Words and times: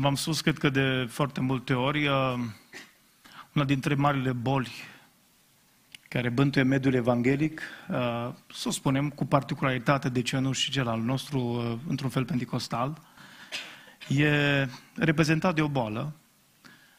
V-am 0.00 0.14
spus, 0.14 0.40
cred 0.40 0.58
că 0.58 0.68
de 0.68 1.06
foarte 1.10 1.40
multe 1.40 1.74
ori, 1.74 2.06
uh, 2.06 2.34
una 3.52 3.64
dintre 3.64 3.94
marile 3.94 4.32
boli 4.32 4.70
care 6.08 6.28
bântuie 6.28 6.64
mediul 6.64 6.94
evanghelic, 6.94 7.60
uh, 7.88 7.96
să 8.52 8.68
o 8.68 8.70
spunem 8.70 9.10
cu 9.10 9.26
particularitate, 9.26 10.08
de 10.08 10.22
ce 10.22 10.38
nu 10.38 10.52
și 10.52 10.70
cel 10.70 10.88
al 10.88 11.00
nostru, 11.00 11.38
uh, 11.38 11.78
într-un 11.88 12.10
fel 12.10 12.24
pentecostal, 12.24 13.00
e 14.08 14.66
reprezentat 14.94 15.54
de 15.54 15.62
o 15.62 15.68
boală, 15.68 16.12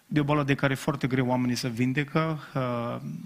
de 0.05 0.19
o 0.19 0.23
boală 0.23 0.43
de 0.43 0.55
care 0.55 0.73
foarte 0.73 1.07
greu 1.07 1.27
oamenii 1.27 1.55
se 1.55 1.69
vindecă 1.69 2.39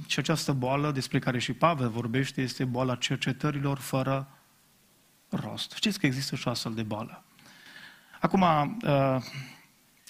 și 0.08 0.20
această 0.20 0.52
boală 0.52 0.92
despre 0.92 1.20
care 1.20 1.40
și 1.40 1.54
Pavel 1.54 1.90
vorbește 1.90 2.42
este 2.42 2.66
boala 2.66 2.96
cercetărilor 2.96 3.78
fără 3.78 4.28
rost. 5.30 5.71
Știți 5.71 6.00
că 6.00 6.05
există 6.05 6.36
și 6.36 6.48
o 6.48 6.52
astfel 6.52 6.74
de 6.74 6.84
boală. 6.84 7.24
Acum, 8.20 8.46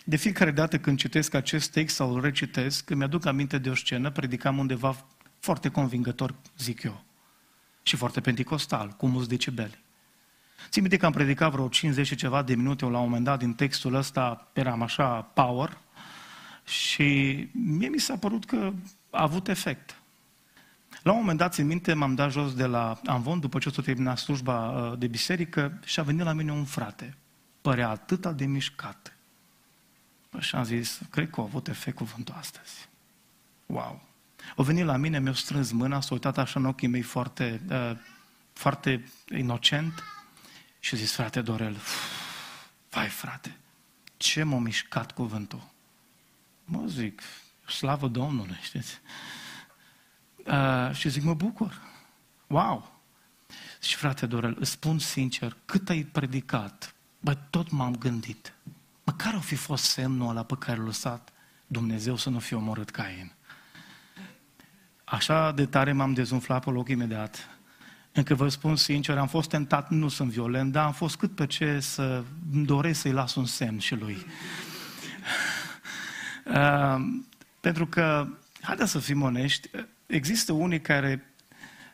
de 0.04 0.16
fiecare 0.16 0.52
dată 0.52 0.80
când 0.80 0.98
citesc 0.98 1.34
acest 1.34 1.72
text 1.72 1.96
sau 1.96 2.14
îl 2.14 2.22
recitesc, 2.22 2.90
îmi 2.90 3.04
aduc 3.04 3.26
aminte 3.26 3.58
de 3.58 3.70
o 3.70 3.76
scenă, 3.76 4.12
predicam 4.12 4.58
undeva 4.58 5.06
foarte 5.40 5.70
convingător, 5.70 6.36
zic 6.58 6.84
eu, 6.84 7.04
și 7.84 7.96
foarte 7.96 8.22
penticostal, 8.22 8.90
cu 8.90 9.08
mulți 9.08 9.30
decibeli. 9.30 9.82
Țin 10.70 10.82
minte 10.82 10.98
că 10.98 11.06
am 11.06 11.12
predicat 11.12 11.52
vreo 11.52 11.68
50 11.68 12.08
și 12.08 12.16
ceva 12.16 12.42
de 12.42 12.56
minute 12.56 12.86
la 12.86 12.98
un 12.98 13.04
moment 13.04 13.24
dat 13.24 13.40
din 13.40 13.54
textul 13.54 13.94
ăsta, 13.94 14.52
eram 14.54 14.82
așa 14.82 15.22
power, 15.22 15.78
și 16.66 17.38
mie 17.52 17.88
mi 17.88 18.00
s-a 18.00 18.18
părut 18.18 18.46
că 18.46 18.74
a 19.10 19.22
avut 19.22 19.48
efect. 19.48 19.98
La 21.04 21.12
un 21.12 21.18
moment 21.20 21.38
dat, 21.38 21.54
țin 21.54 21.66
minte, 21.66 21.94
m-am 21.94 22.16
dat 22.16 22.32
jos 22.32 22.54
de 22.54 22.66
la 22.66 23.00
Anvon, 23.06 23.40
după 23.40 23.60
ce 23.60 23.70
s-a 23.70 23.82
terminat 23.82 24.18
slujba 24.18 24.70
uh, 24.70 24.98
de 25.00 25.08
biserică, 25.08 25.80
și 25.86 26.00
a 26.00 26.04
venit 26.04 26.24
la 26.24 26.34
mine 26.34 26.52
un 26.52 26.64
frate. 26.64 27.18
Părea 27.62 27.90
atât 27.90 28.26
de 28.26 28.46
mișcat, 28.46 29.13
și 30.40 30.56
am 30.56 30.64
zis, 30.64 31.00
cred 31.10 31.30
că 31.30 31.40
a 31.40 31.44
avut 31.44 31.68
efect 31.68 31.96
cuvântul 31.96 32.36
astăzi. 32.38 32.88
Wow! 33.66 34.02
O 34.56 34.64
venit 34.64 34.86
la 34.86 34.98
mine, 34.98 35.20
mi-a 35.20 35.34
strâns 35.34 35.72
mâna, 35.72 36.02
s-a 36.02 36.14
uitat 36.14 36.38
așa 36.38 36.60
în 36.60 36.66
ochii 36.66 36.88
mei 36.88 37.02
foarte, 37.02 37.62
uh, 37.70 37.98
foarte 38.54 39.12
inocent 39.36 40.04
și 40.80 40.94
a 40.94 40.98
zis, 40.98 41.14
frate 41.14 41.42
Dorel, 41.42 41.78
vai 42.90 43.08
frate, 43.08 43.58
ce 44.18 44.44
m-a 44.44 44.60
mișcat 44.60 45.12
cuvântul? 45.12 45.72
Mă 46.66 46.86
zic, 46.88 47.22
slavă 47.68 48.08
Domnului, 48.08 48.58
știți? 48.62 49.02
Uh, 50.46 50.92
și 50.94 51.10
zic, 51.10 51.24
mă 51.24 51.34
bucur. 51.34 51.82
Wow! 52.48 53.02
Și 53.82 53.96
frate 53.96 54.26
Dorel, 54.26 54.56
îți 54.60 54.72
spun 54.72 55.00
sincer, 55.00 55.58
cât 55.66 55.90
ai 55.90 56.04
predicat, 56.04 56.96
bă, 57.20 57.34
tot 57.34 57.72
m-am 57.72 57.96
gândit. 57.96 58.54
Măcar 59.04 59.34
o 59.34 59.40
fi 59.40 59.56
fost 59.56 59.84
semnul 59.84 60.30
ăla 60.30 60.44
pe 60.44 60.56
care 60.60 60.78
l-a 60.78 60.84
lăsat 60.84 61.34
Dumnezeu 61.68 62.16
să 62.16 62.30
nu 62.30 62.40
fie 62.40 62.58
omorât 62.58 62.90
Cain. 62.90 63.32
Așa 65.04 65.52
de 65.52 65.66
tare 65.66 65.92
m-am 65.92 66.14
dezumflat 66.14 66.64
pe 66.64 66.70
loc 66.70 66.90
imediat. 66.90 67.48
Încă 68.12 68.36
vă 68.36 68.48
spun 68.48 68.76
sincer, 68.76 69.18
am 69.18 69.28
fost 69.28 69.50
tentat, 69.50 69.90
nu 69.90 70.08
sunt 70.08 70.30
violent, 70.30 70.72
dar 70.72 70.86
am 70.86 70.94
fost 70.94 71.16
cât 71.16 71.36
pe 71.36 71.46
ce 71.46 71.80
să 71.80 72.24
îmi 72.52 72.66
doresc 72.66 73.00
să-i 73.00 73.12
las 73.12 73.36
un 73.36 73.46
semn 73.46 73.80
și 73.80 73.96
lui. 73.96 74.18
Uh, 76.46 76.96
pentru 77.60 77.88
că, 77.88 78.28
haideți 78.62 78.92
să 78.92 79.00
fim 79.00 79.22
onești, 79.22 79.70
există 80.06 80.52
unii 80.52 80.82
care 80.82 81.33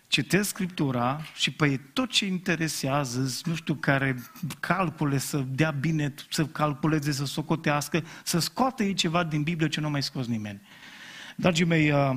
citesc 0.10 0.50
Scriptura 0.50 1.22
și 1.36 1.52
pe 1.52 1.80
tot 1.94 2.10
ce 2.10 2.26
interesează, 2.26 3.42
nu 3.44 3.56
știu, 3.56 3.74
care 3.74 4.16
calcule 4.60 5.18
să 5.18 5.46
dea 5.48 5.72
bine, 5.72 6.14
să 6.30 6.46
calculeze, 6.46 7.12
să 7.12 7.26
socotească, 7.26 8.04
să 8.24 8.40
scoate 8.40 8.84
ei 8.84 8.94
ceva 8.94 9.24
din 9.24 9.44
Biblie 9.44 9.68
ce 9.68 9.80
nu 9.80 9.90
mai 9.90 10.04
scos 10.04 10.28
nimeni. 10.28 10.62
Dragii 11.36 11.66
mei, 11.66 11.92
uh, 11.92 12.12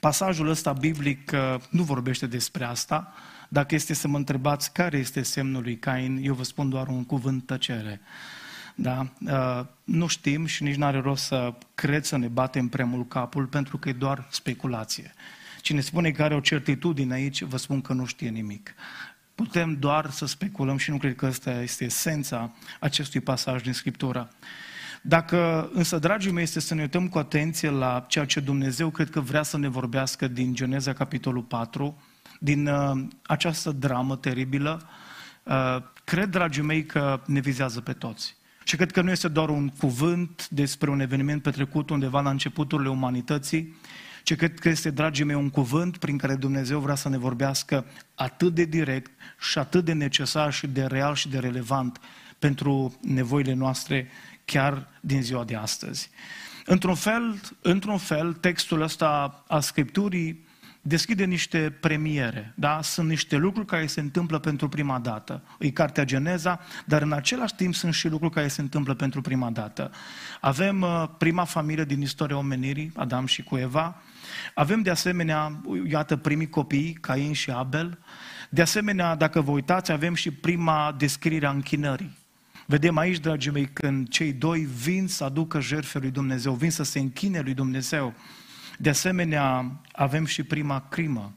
pasajul 0.00 0.48
ăsta 0.48 0.72
biblic 0.72 1.30
uh, 1.34 1.60
nu 1.70 1.82
vorbește 1.82 2.26
despre 2.26 2.64
asta. 2.64 3.12
Dacă 3.48 3.74
este 3.74 3.94
să 3.94 4.08
mă 4.08 4.16
întrebați 4.16 4.72
care 4.72 4.98
este 4.98 5.22
semnul 5.22 5.62
lui 5.62 5.78
Cain, 5.78 6.20
eu 6.22 6.34
vă 6.34 6.44
spun 6.44 6.68
doar 6.68 6.88
un 6.88 7.04
cuvânt 7.04 7.46
tăcere. 7.46 8.00
Da? 8.74 9.12
Uh, 9.20 9.66
nu 9.84 10.06
știm 10.06 10.46
și 10.46 10.62
nici 10.62 10.74
nu 10.74 10.84
are 10.84 11.00
rost 11.00 11.24
să 11.24 11.54
cred 11.74 12.04
să 12.04 12.16
ne 12.16 12.26
batem 12.28 12.68
prea 12.68 12.84
mult 12.84 13.08
capul, 13.08 13.46
pentru 13.46 13.78
că 13.78 13.88
e 13.88 13.92
doar 13.92 14.26
speculație. 14.30 15.14
Cine 15.66 15.80
spune 15.80 16.10
că 16.10 16.22
are 16.22 16.34
o 16.34 16.40
certitudine 16.40 17.14
aici, 17.14 17.42
vă 17.42 17.56
spun 17.56 17.80
că 17.80 17.92
nu 17.92 18.04
știe 18.04 18.28
nimic. 18.28 18.74
Putem 19.34 19.76
doar 19.78 20.10
să 20.10 20.26
speculăm 20.26 20.76
și 20.76 20.90
nu 20.90 20.96
cred 20.96 21.14
că 21.16 21.26
asta 21.26 21.62
este 21.62 21.84
esența 21.84 22.52
acestui 22.80 23.20
pasaj 23.20 23.62
din 23.62 23.72
Scriptură. 23.72 24.30
Dacă 25.02 25.70
însă, 25.72 25.98
dragii 25.98 26.30
mei, 26.30 26.42
este 26.42 26.60
să 26.60 26.74
ne 26.74 26.80
uităm 26.80 27.08
cu 27.08 27.18
atenție 27.18 27.70
la 27.70 28.04
ceea 28.08 28.24
ce 28.24 28.40
Dumnezeu 28.40 28.90
cred 28.90 29.10
că 29.10 29.20
vrea 29.20 29.42
să 29.42 29.58
ne 29.58 29.68
vorbească 29.68 30.28
din 30.28 30.54
Geneza, 30.54 30.92
capitolul 30.92 31.42
4, 31.42 32.02
din 32.40 32.66
uh, 32.66 33.06
această 33.22 33.70
dramă 33.70 34.16
teribilă, 34.16 34.88
uh, 35.42 35.76
cred, 36.04 36.28
dragii 36.28 36.62
mei, 36.62 36.84
că 36.84 37.20
ne 37.26 37.40
vizează 37.40 37.80
pe 37.80 37.92
toți. 37.92 38.36
Și 38.64 38.76
cred 38.76 38.92
că 38.92 39.00
nu 39.00 39.10
este 39.10 39.28
doar 39.28 39.48
un 39.48 39.68
cuvânt 39.68 40.48
despre 40.48 40.90
un 40.90 41.00
eveniment 41.00 41.42
petrecut 41.42 41.90
undeva 41.90 42.20
la 42.20 42.30
începuturile 42.30 42.88
umanității, 42.88 43.74
ci 44.26 44.36
cred 44.36 44.58
că 44.58 44.68
este, 44.68 44.90
dragii 44.90 45.24
mei, 45.24 45.36
un 45.36 45.50
cuvânt 45.50 45.96
prin 45.96 46.16
care 46.18 46.34
Dumnezeu 46.34 46.80
vrea 46.80 46.94
să 46.94 47.08
ne 47.08 47.18
vorbească 47.18 47.86
atât 48.14 48.54
de 48.54 48.64
direct 48.64 49.10
și 49.38 49.58
atât 49.58 49.84
de 49.84 49.92
necesar 49.92 50.52
și 50.52 50.66
de 50.66 50.84
real 50.84 51.14
și 51.14 51.28
de 51.28 51.38
relevant 51.38 52.00
pentru 52.38 52.96
nevoile 53.00 53.52
noastre 53.52 54.08
chiar 54.44 54.88
din 55.00 55.22
ziua 55.22 55.44
de 55.44 55.56
astăzi. 55.56 56.10
Într-un 56.64 56.94
fel, 56.94 57.40
într-un 57.60 57.98
fel 57.98 58.32
textul 58.32 58.80
ăsta 58.80 59.44
a 59.48 59.60
Scripturii 59.60 60.46
deschide 60.80 61.24
niște 61.24 61.76
premiere, 61.80 62.52
da? 62.56 62.82
Sunt 62.82 63.08
niște 63.08 63.36
lucruri 63.36 63.66
care 63.66 63.86
se 63.86 64.00
întâmplă 64.00 64.38
pentru 64.38 64.68
prima 64.68 64.98
dată. 64.98 65.42
E 65.58 65.70
cartea 65.70 66.04
Geneza, 66.04 66.60
dar 66.84 67.02
în 67.02 67.12
același 67.12 67.54
timp 67.54 67.74
sunt 67.74 67.94
și 67.94 68.08
lucruri 68.08 68.34
care 68.34 68.48
se 68.48 68.60
întâmplă 68.60 68.94
pentru 68.94 69.20
prima 69.20 69.50
dată. 69.50 69.90
Avem 70.40 70.80
uh, 70.80 71.04
prima 71.18 71.44
familie 71.44 71.84
din 71.84 72.00
istoria 72.00 72.36
omenirii, 72.36 72.92
Adam 72.94 73.26
și 73.26 73.42
cu 73.42 73.56
Eva, 73.56 74.02
avem 74.54 74.82
de 74.82 74.90
asemenea, 74.90 75.60
iată, 75.88 76.16
primii 76.16 76.48
copii, 76.48 76.92
Cain 76.92 77.32
și 77.32 77.50
Abel. 77.50 77.98
De 78.50 78.62
asemenea, 78.62 79.14
dacă 79.14 79.40
vă 79.40 79.50
uitați, 79.50 79.92
avem 79.92 80.14
și 80.14 80.30
prima 80.30 80.94
descriere 80.98 81.46
a 81.46 81.50
închinării. 81.50 82.16
Vedem 82.66 82.96
aici, 82.96 83.18
dragii 83.18 83.50
mei, 83.50 83.66
când 83.66 84.08
cei 84.08 84.32
doi 84.32 84.60
vin 84.60 85.06
să 85.06 85.24
aducă 85.24 85.60
jertfe 85.60 85.98
lui 85.98 86.10
Dumnezeu, 86.10 86.52
vin 86.52 86.70
să 86.70 86.82
se 86.82 86.98
închine 86.98 87.40
lui 87.40 87.54
Dumnezeu. 87.54 88.14
De 88.78 88.88
asemenea, 88.88 89.80
avem 89.92 90.24
și 90.24 90.42
prima 90.42 90.80
crimă 90.88 91.34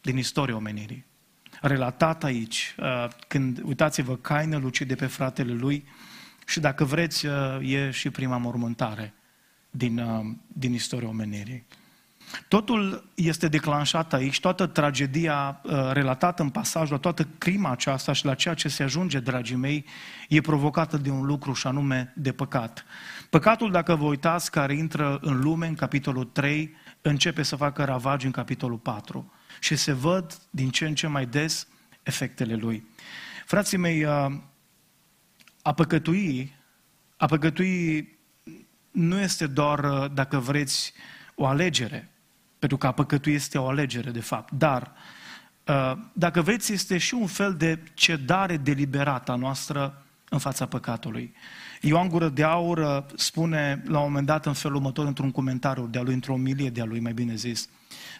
din 0.00 0.16
istoria 0.16 0.56
omenirii. 0.56 1.04
Relatat 1.60 2.24
aici, 2.24 2.74
uh, 2.78 3.08
când, 3.28 3.60
uitați-vă, 3.62 4.16
Cain 4.16 4.52
îl 4.52 4.64
ucide 4.64 4.94
pe 4.94 5.06
fratele 5.06 5.52
lui 5.52 5.84
și 6.46 6.60
dacă 6.60 6.84
vreți, 6.84 7.26
uh, 7.26 7.58
e 7.60 7.90
și 7.90 8.10
prima 8.10 8.36
mormântare 8.36 9.14
din, 9.70 9.98
uh, 9.98 10.26
din 10.46 10.72
istoria 10.72 11.08
omenirii. 11.08 11.66
Totul 12.48 13.10
este 13.14 13.48
declanșat 13.48 14.12
aici, 14.12 14.40
toată 14.40 14.66
tragedia 14.66 15.60
uh, 15.62 15.90
relatată 15.92 16.42
în 16.42 16.50
pasajul, 16.50 16.98
toată 16.98 17.28
crima 17.38 17.70
aceasta 17.70 18.12
și 18.12 18.24
la 18.24 18.34
ceea 18.34 18.54
ce 18.54 18.68
se 18.68 18.82
ajunge, 18.82 19.20
dragii 19.20 19.56
mei, 19.56 19.84
e 20.28 20.40
provocată 20.40 20.96
de 20.96 21.10
un 21.10 21.24
lucru 21.24 21.52
și 21.52 21.66
anume 21.66 22.12
de 22.16 22.32
păcat. 22.32 22.84
Păcatul, 23.30 23.70
dacă 23.70 23.94
vă 23.94 24.04
uitați, 24.04 24.50
care 24.50 24.74
intră 24.74 25.18
în 25.22 25.40
lume 25.40 25.66
în 25.66 25.74
capitolul 25.74 26.24
3, 26.24 26.74
începe 27.02 27.42
să 27.42 27.56
facă 27.56 27.84
ravagi 27.84 28.26
în 28.26 28.32
capitolul 28.32 28.78
4 28.78 29.32
și 29.60 29.76
se 29.76 29.92
văd 29.92 30.38
din 30.50 30.70
ce 30.70 30.86
în 30.86 30.94
ce 30.94 31.06
mai 31.06 31.26
des 31.26 31.68
efectele 32.02 32.54
lui. 32.54 32.86
Frații 33.46 33.78
mei, 33.78 34.04
uh, 34.04 34.32
a 35.62 35.72
păcătui, 35.72 36.54
a 37.16 37.26
păcătui 37.26 38.08
nu 38.90 39.20
este 39.20 39.46
doar, 39.46 39.84
uh, 39.84 40.10
dacă 40.12 40.38
vreți, 40.38 40.92
o 41.34 41.46
alegere, 41.46 42.10
pentru 42.66 42.86
că 42.86 42.86
a 42.86 43.02
păcătui 43.02 43.32
este 43.32 43.58
o 43.58 43.68
alegere, 43.68 44.10
de 44.10 44.20
fapt. 44.20 44.52
Dar, 44.52 44.92
uh, 45.66 45.92
dacă 46.12 46.42
vreți, 46.42 46.72
este 46.72 46.98
și 46.98 47.14
un 47.14 47.26
fel 47.26 47.54
de 47.54 47.78
cedare 47.94 48.56
deliberată 48.56 49.32
a 49.32 49.36
noastră 49.36 50.04
în 50.28 50.38
fața 50.38 50.66
păcatului. 50.66 51.34
Ioan 51.80 52.08
Gură 52.08 52.28
de 52.28 52.42
Aur 52.42 52.78
uh, 52.78 53.04
spune 53.16 53.82
la 53.86 53.98
un 53.98 54.04
moment 54.04 54.26
dat 54.26 54.46
în 54.46 54.52
felul 54.52 54.76
următor, 54.76 55.06
într-un 55.06 55.30
comentariu 55.30 55.86
de-a 55.86 56.02
lui, 56.02 56.14
într-o 56.14 56.32
omilie 56.32 56.70
de-a 56.70 56.84
lui, 56.84 57.00
mai 57.00 57.12
bine 57.12 57.34
zis, 57.34 57.68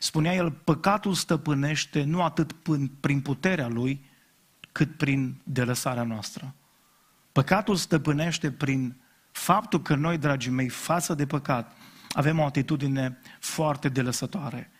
spunea 0.00 0.34
el, 0.34 0.50
păcatul 0.50 1.14
stăpânește 1.14 2.02
nu 2.02 2.22
atât 2.22 2.52
prin 3.00 3.20
puterea 3.20 3.69
lui, 3.69 4.04
cât 4.72 4.96
prin 4.96 5.40
delăsarea 5.44 6.02
noastră. 6.02 6.54
Păcatul 7.32 7.76
stăpânește 7.76 8.50
prin 8.50 8.96
faptul 9.31 9.82
că 9.82 9.94
noi, 9.94 10.19
dragii 10.19 10.50
mei, 10.50 10.69
față 10.69 11.14
de 11.14 11.26
păcat, 11.26 11.76
avem 12.16 12.38
o 12.38 12.44
atitudine 12.44 13.18
foarte 13.40 13.88
delăsătoare. 13.88 14.70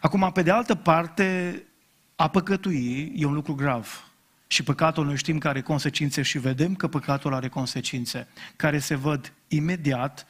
Acum, 0.00 0.30
pe 0.32 0.42
de 0.42 0.50
altă 0.50 0.74
parte, 0.74 1.62
a 2.16 2.28
păcătui 2.28 3.12
e 3.16 3.24
un 3.24 3.32
lucru 3.32 3.54
grav. 3.54 4.04
Și 4.46 4.62
păcatul 4.62 5.04
noi 5.04 5.16
știm 5.16 5.38
că 5.38 5.48
are 5.48 5.60
consecințe 5.60 6.22
și 6.22 6.38
vedem 6.38 6.74
că 6.74 6.88
păcatul 6.88 7.34
are 7.34 7.48
consecințe 7.48 8.28
care 8.56 8.78
se 8.78 8.94
văd 8.94 9.32
imediat, 9.48 10.26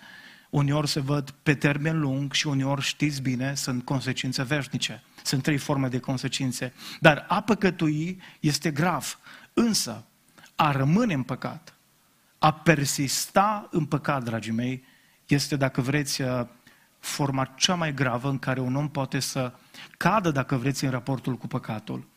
uneori 0.51 0.89
se 0.89 1.01
văd 1.01 1.31
pe 1.43 1.55
termen 1.55 2.01
lung 2.01 2.33
și 2.33 2.47
uneori 2.47 2.83
știți 2.83 3.23
bine, 3.23 3.55
sunt 3.55 3.85
consecințe 3.85 4.43
veșnice. 4.43 5.03
Sunt 5.23 5.43
trei 5.43 5.59
forme 5.59 5.89
de 5.89 5.99
consecințe. 5.99 6.73
Dar 7.01 7.25
a 7.29 7.41
păcătui 7.41 8.23
este 8.41 8.71
grav. 8.71 9.19
Însă, 9.53 10.05
a 10.55 10.73
rămâne 10.73 11.15
în 11.15 11.23
păcat, 11.23 11.75
a 12.39 12.53
persista 12.53 13.69
în 13.71 13.85
păcat, 13.85 14.25
dragii 14.25 14.53
mei, 14.53 14.85
este, 15.31 15.57
dacă 15.57 15.81
vreți, 15.81 16.23
uh, 16.23 16.47
forma 16.99 17.45
cea 17.45 17.75
mai 17.75 17.95
gravă 17.95 18.29
în 18.29 18.39
care 18.39 18.61
un 18.61 18.75
om 18.75 18.89
poate 18.89 19.19
să 19.19 19.53
cadă, 19.97 20.31
dacă 20.31 20.57
vreți, 20.57 20.85
în 20.85 20.91
raportul 20.91 21.37
cu 21.37 21.47
păcatul. 21.47 22.09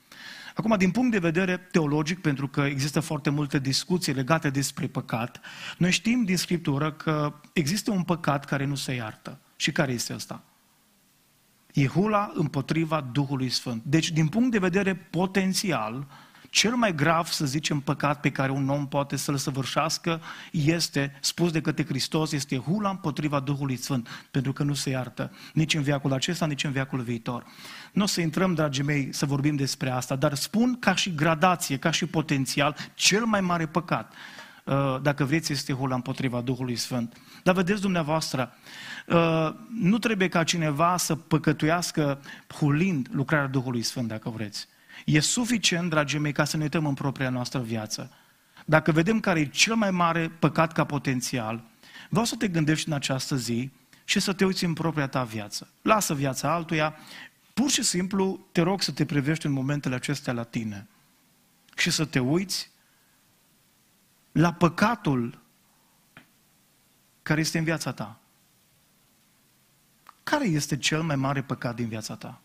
Acum, 0.56 0.77
din 0.77 0.92
punct 0.92 1.12
de 1.12 1.19
vedere 1.19 1.57
teologic, 1.57 2.21
pentru 2.21 2.48
că 2.48 2.62
există 2.62 3.00
foarte 3.00 3.30
multe 3.30 3.60
discuții 3.60 4.13
legate 4.13 4.50
despre 4.50 4.88
păcat, 4.88 5.42
noi 5.77 5.92
știm 5.92 6.24
din 6.24 6.38
Scriptură 6.38 6.92
că 6.92 7.33
există 7.54 7.92
un 7.92 8.04
păcat 8.04 8.45
care 8.45 8.65
nu 8.65 8.75
se 8.75 8.94
iartă. 8.94 9.39
Și 9.56 9.71
care 9.71 9.92
este 9.92 10.13
ăsta? 10.13 10.44
E 11.74 11.88
hula 11.88 12.31
împotriva 12.33 13.01
Duhului 13.01 13.50
Sfânt. 13.50 13.83
Deci, 13.86 14.12
din 14.12 14.27
punct 14.27 14.51
de 14.51 14.59
vedere 14.59 14.95
potențial, 14.95 16.07
cel 16.53 16.75
mai 16.75 16.95
grav, 16.95 17.27
să 17.27 17.45
zicem, 17.45 17.79
păcat 17.79 18.19
pe 18.19 18.31
care 18.31 18.51
un 18.51 18.69
om 18.69 18.88
poate 18.88 19.15
să-l 19.15 19.38
săvârșească 19.38 20.21
este, 20.51 21.17
spus 21.19 21.51
de 21.51 21.61
către 21.61 21.85
Hristos, 21.85 22.31
este 22.31 22.57
hula 22.57 22.89
împotriva 22.89 23.39
Duhului 23.39 23.75
Sfânt, 23.75 24.27
pentru 24.31 24.53
că 24.53 24.63
nu 24.63 24.73
se 24.73 24.89
iartă 24.89 25.31
nici 25.53 25.73
în 25.73 25.81
viacul 25.81 26.13
acesta, 26.13 26.45
nici 26.45 26.63
în 26.63 26.71
viacul 26.71 27.01
viitor. 27.01 27.45
Nu 27.94 28.03
o 28.03 28.05
să 28.05 28.21
intrăm, 28.21 28.53
dragii 28.53 28.83
mei, 28.83 29.09
să 29.11 29.25
vorbim 29.25 29.55
despre 29.55 29.89
asta, 29.89 30.15
dar 30.15 30.33
spun 30.33 30.79
ca 30.79 30.95
și 30.95 31.15
gradație, 31.15 31.77
ca 31.77 31.91
și 31.91 32.05
potențial, 32.05 32.75
cel 32.94 33.25
mai 33.25 33.41
mare 33.41 33.65
păcat, 33.65 34.13
uh, 34.63 34.97
dacă 35.01 35.23
vreți, 35.23 35.51
este 35.51 35.73
hula 35.73 35.95
împotriva 35.95 36.41
Duhului 36.41 36.75
Sfânt. 36.75 37.17
Dar 37.44 37.56
vedeți 37.56 37.81
dumneavoastră, 37.81 38.53
uh, 39.07 39.53
nu 39.79 39.97
trebuie 39.97 40.27
ca 40.27 40.44
cineva 40.44 40.97
să 40.97 41.15
păcătuiască 41.15 42.21
hulind 42.47 43.07
lucrarea 43.11 43.47
Duhului 43.47 43.81
Sfânt, 43.81 44.07
dacă 44.07 44.29
vreți. 44.29 44.67
E 45.06 45.19
suficient, 45.19 45.90
dragii 45.90 46.19
mei, 46.19 46.31
ca 46.31 46.44
să 46.44 46.57
ne 46.57 46.63
uităm 46.63 46.86
în 46.86 46.94
propria 46.94 47.30
noastră 47.30 47.60
viață. 47.60 48.12
Dacă 48.66 48.92
vedem 48.92 49.19
care 49.19 49.40
e 49.40 49.45
cel 49.45 49.75
mai 49.75 49.92
mare 49.92 50.30
păcat 50.40 50.72
ca 50.72 50.86
potențial, 50.86 51.63
vreau 52.10 52.25
să 52.25 52.36
te 52.36 52.48
gândești 52.48 52.88
în 52.88 52.94
această 52.94 53.36
zi 53.36 53.72
și 54.04 54.19
să 54.19 54.34
te 54.34 54.45
uiți 54.45 54.66
în 54.66 54.74
propria 54.74 55.07
ta 55.07 55.24
viață. 55.24 55.68
Lasă 55.81 56.13
viața 56.13 56.54
altuia, 56.54 56.95
pur 57.54 57.69
și 57.69 57.84
simplu 57.84 58.48
te 58.51 58.62
rog 58.62 58.81
să 58.81 58.92
te 58.92 59.06
privești 59.06 59.45
în 59.45 59.51
momentele 59.51 59.95
acestea 59.95 60.34
la 60.34 60.44
tine 60.44 60.88
și 61.75 61.92
să 61.92 62.06
te 62.06 62.19
uiți 62.19 62.72
la 64.31 64.54
păcatul 64.54 65.42
care 67.22 67.40
este 67.40 67.57
în 67.57 67.63
viața 67.63 67.92
ta. 67.92 68.19
Care 70.24 70.45
este 70.45 70.78
cel 70.78 71.01
mai 71.01 71.16
mare 71.16 71.42
păcat 71.42 71.75
din 71.75 71.88
viața 71.88 72.16
ta? 72.16 72.42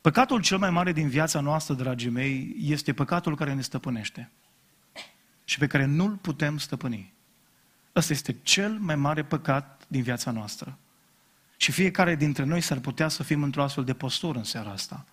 Păcatul 0.00 0.40
cel 0.40 0.58
mai 0.58 0.70
mare 0.70 0.92
din 0.92 1.08
viața 1.08 1.40
noastră, 1.40 1.74
dragii 1.74 2.10
mei, 2.10 2.56
este 2.58 2.92
păcatul 2.92 3.36
care 3.36 3.54
ne 3.54 3.60
stăpânește 3.60 4.30
și 5.44 5.58
pe 5.58 5.66
care 5.66 5.84
nu-l 5.84 6.16
putem 6.16 6.58
stăpâni. 6.58 7.12
Ăsta 7.96 8.12
este 8.12 8.36
cel 8.42 8.78
mai 8.80 8.96
mare 8.96 9.24
păcat 9.24 9.84
din 9.88 10.02
viața 10.02 10.30
noastră. 10.30 10.78
Și 11.56 11.72
fiecare 11.72 12.14
dintre 12.14 12.44
noi 12.44 12.60
s-ar 12.60 12.78
putea 12.78 13.08
să 13.08 13.22
fim 13.22 13.42
într-o 13.42 13.62
astfel 13.62 13.84
de 13.84 13.94
postură 13.94 14.38
în 14.38 14.44
seara 14.44 14.70
asta. 14.70 15.06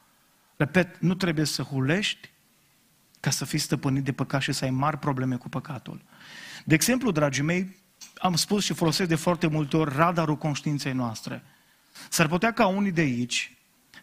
Repet, 0.56 1.00
nu 1.00 1.14
trebuie 1.14 1.46
să 1.46 1.62
hulești 1.62 2.30
ca 3.20 3.30
să 3.30 3.46
fii 3.46 3.60
stăpânit 3.60 4.04
de 4.04 4.12
păcat 4.12 4.42
și 4.42 4.52
să 4.52 4.64
ai 4.64 4.72
mari 4.72 4.98
probleme 4.98 5.36
cu 5.36 5.50
păcatul. 5.50 6.02
De 6.66 6.74
exemplu, 6.74 7.12
dragii 7.12 7.44
mei, 7.44 7.76
am 8.18 8.36
spus 8.36 8.64
și 8.64 8.74
folosesc 8.74 9.10
de 9.10 9.16
foarte 9.16 9.48
multe 9.48 9.78
ori 9.78 9.96
radarul 9.96 10.38
conștiinței 10.38 10.94
noastre. 10.94 11.44
S-ar 12.10 12.28
putea 12.28 12.54
ca 12.54 12.68
unii 12.68 12.92
de 12.92 13.02
aici 13.02 13.55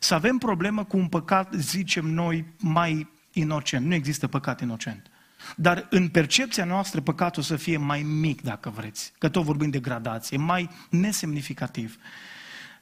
să 0.02 0.14
avem 0.14 0.38
problemă 0.38 0.84
cu 0.84 0.96
un 0.96 1.08
păcat, 1.08 1.52
zicem 1.54 2.06
noi, 2.06 2.44
mai 2.58 3.10
inocent. 3.32 3.86
Nu 3.86 3.94
există 3.94 4.26
păcat 4.26 4.60
inocent. 4.60 5.10
Dar 5.56 5.86
în 5.90 6.08
percepția 6.08 6.64
noastră 6.64 7.00
păcatul 7.00 7.42
să 7.42 7.56
fie 7.56 7.76
mai 7.76 8.02
mic, 8.02 8.42
dacă 8.42 8.70
vreți, 8.70 9.12
că 9.18 9.28
tot 9.28 9.44
vorbim 9.44 9.70
de 9.70 9.78
gradație, 9.78 10.36
mai 10.36 10.70
nesemnificativ. 10.90 11.96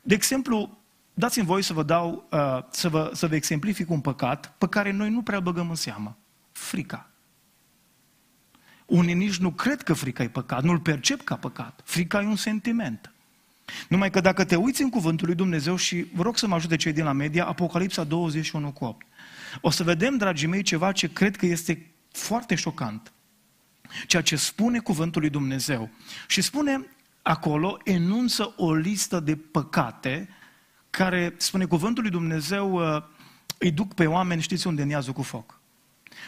De 0.03 0.15
exemplu, 0.15 0.79
dați-mi 1.15 1.47
voi 1.47 1.63
să 1.63 1.73
vă 1.73 1.83
dau, 1.83 2.29
uh, 2.31 2.59
să, 2.71 2.89
vă, 2.89 3.11
să 3.15 3.27
vă 3.27 3.35
exemplific 3.35 3.91
un 3.91 4.01
păcat 4.01 4.55
pe 4.59 4.69
care 4.69 4.91
noi 4.93 5.11
nu 5.11 5.23
prea 5.23 5.41
băgăm 5.41 5.69
în 5.69 5.75
seamă. 5.75 6.19
Frica. 6.53 7.11
Unii 8.87 9.15
nici 9.15 9.39
nu 9.39 9.51
cred 9.51 9.83
că 9.83 9.93
frica 9.93 10.23
e 10.23 10.29
păcat, 10.29 10.63
nu-l 10.63 10.81
percep 10.81 11.23
ca 11.23 11.37
păcat. 11.37 11.81
Frica 11.85 12.23
e 12.23 12.27
un 12.27 12.37
sentiment. 12.37 13.13
Numai 13.89 14.11
că 14.11 14.21
dacă 14.21 14.45
te 14.45 14.57
uiți 14.57 14.83
în 14.83 14.91
cuvântul 14.91 15.27
lui 15.27 15.37
Dumnezeu 15.37 15.77
și 15.77 16.07
vă 16.15 16.23
rog 16.23 16.39
să 16.39 16.47
mă 16.47 16.55
ajute 16.55 16.77
cei 16.77 16.93
din 16.93 17.05
la 17.05 17.13
media, 17.13 17.47
Apocalipsa 17.47 18.05
21 18.05 18.73
cu 18.73 18.85
8. 18.85 19.07
O 19.61 19.71
să 19.71 19.83
vedem, 19.83 20.17
dragii 20.17 20.49
mei, 20.49 20.63
ceva 20.63 20.93
ce 20.93 21.13
cred 21.13 21.37
că 21.37 21.47
este 21.47 21.91
foarte 22.13 22.55
șocant. 22.55 23.13
Ceea 24.07 24.23
ce 24.23 24.37
spune 24.37 24.79
cuvântul 24.79 25.21
lui 25.21 25.31
Dumnezeu. 25.31 25.91
Și 26.27 26.41
spune 26.41 26.87
acolo, 27.23 27.79
enunță 27.85 28.55
o 28.57 28.75
listă 28.75 29.21
de 29.21 29.37
păcate 29.37 30.29
care, 30.91 31.35
spune 31.37 31.65
cuvântul 31.65 32.03
lui 32.03 32.13
Dumnezeu, 32.13 32.95
uh, 32.95 33.03
îi 33.59 33.71
duc 33.71 33.95
pe 33.95 34.07
oameni, 34.07 34.43
știți 34.43 34.67
unde 34.67 34.83
nează 34.83 35.13
cu 35.13 35.23
foc. 35.23 35.61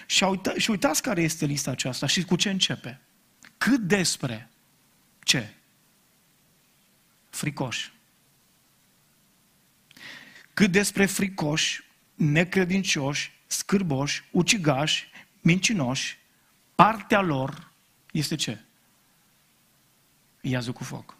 Și, 0.07 0.25
uita, 0.25 0.53
și 0.57 0.71
uitați 0.71 1.03
care 1.03 1.23
este 1.23 1.47
lista 1.47 1.71
aceasta 1.71 2.07
și 2.07 2.25
cu 2.25 2.37
ce 2.37 2.51
începe. 2.51 3.01
Cât 3.59 3.81
despre 3.81 4.51
ce? 5.23 5.55
Fricoși. 7.33 7.93
Cât 10.55 10.71
despre 10.71 11.07
fricoși, 11.07 11.85
necredincioși, 12.15 13.33
scârboși, 13.47 14.25
ucigași, 14.31 15.11
mincinoși, 15.41 16.19
partea 16.75 17.21
lor 17.21 17.73
este 18.13 18.35
ce? 18.35 18.59
Iazul 20.41 20.73
cu 20.73 20.85
foc. 20.85 21.17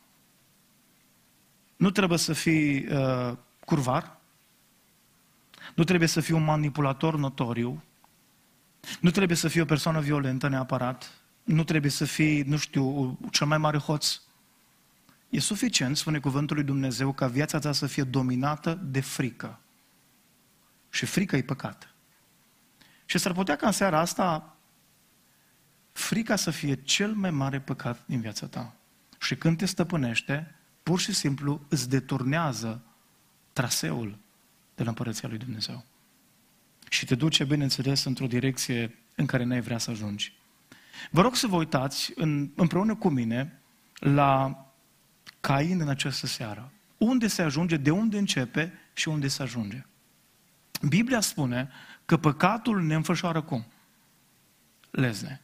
Nu 1.77 1.91
trebuie 1.91 2.19
să 2.19 2.33
fii 2.33 2.87
uh, 2.87 3.37
curvar, 3.65 4.21
nu 5.75 5.85
trebuie 5.85 6.09
să 6.09 6.21
fii 6.21 6.35
un 6.35 6.45
manipulator 6.45 7.17
notoriu, 7.17 7.83
nu 9.01 9.11
trebuie 9.11 9.37
să 9.37 9.49
fii 9.49 9.61
o 9.61 9.65
persoană 9.65 10.01
violentă 10.01 10.49
neapărat, 10.49 11.13
nu 11.43 11.65
trebuie 11.65 11.91
să 11.91 12.05
fii, 12.05 12.43
nu 12.43 12.57
știu, 12.57 13.19
cel 13.31 13.47
mai 13.47 13.59
mare 13.59 13.79
hoț, 13.79 14.21
E 15.33 15.41
suficient, 15.41 15.97
spune 15.97 16.19
cuvântul 16.19 16.57
lui 16.57 16.65
Dumnezeu, 16.65 17.13
ca 17.13 17.27
viața 17.27 17.59
ta 17.59 17.73
să 17.73 17.87
fie 17.87 18.03
dominată 18.03 18.75
de 18.75 19.01
frică. 19.01 19.61
Și 20.91 21.07
frica 21.07 21.37
e 21.37 21.43
păcat. 21.43 21.95
Și 23.05 23.19
s-ar 23.19 23.33
putea 23.33 23.57
ca 23.57 23.67
în 23.67 23.73
seara 23.73 23.99
asta 23.99 24.57
frica 25.93 26.37
să 26.37 26.51
fie 26.51 26.75
cel 26.75 27.13
mai 27.13 27.31
mare 27.31 27.61
păcat 27.61 28.03
din 28.07 28.21
viața 28.21 28.47
ta. 28.47 28.75
Și 29.21 29.37
când 29.37 29.59
te 29.59 29.67
stăpânește, 29.67 30.55
pur 30.83 31.01
și 31.01 31.13
simplu 31.15 31.67
îți 31.69 31.89
deturnează 31.89 32.83
traseul 33.53 34.19
de 34.75 34.83
la 34.83 34.89
Împărăția 34.89 35.29
lui 35.29 35.39
Dumnezeu. 35.39 35.85
Și 36.89 37.05
te 37.05 37.15
duce, 37.15 37.45
bineînțeles, 37.45 38.05
într-o 38.05 38.27
direcție 38.27 38.99
în 39.15 39.27
care 39.27 39.45
n-ai 39.45 39.61
vrea 39.61 39.79
să 39.79 39.91
ajungi. 39.91 40.33
Vă 41.11 41.21
rog 41.21 41.35
să 41.35 41.47
vă 41.47 41.57
uitați 41.57 42.13
în, 42.15 42.51
împreună 42.55 42.95
cu 42.95 43.09
mine 43.09 43.63
la 43.93 44.57
Cain 45.43 45.81
în 45.81 45.89
această 45.89 46.27
seară. 46.27 46.73
Unde 46.99 47.27
se 47.27 47.43
ajunge, 47.43 47.77
de 47.77 47.91
unde 47.91 48.19
începe 48.19 48.73
și 48.93 49.09
unde 49.09 49.29
se 49.29 49.43
ajunge. 49.43 49.87
Biblia 50.89 51.21
spune 51.21 51.71
că 52.05 52.17
păcatul 52.17 52.83
ne 52.83 52.95
înfășoară 52.95 53.43
cum? 53.43 53.65
Lezne. 54.91 55.41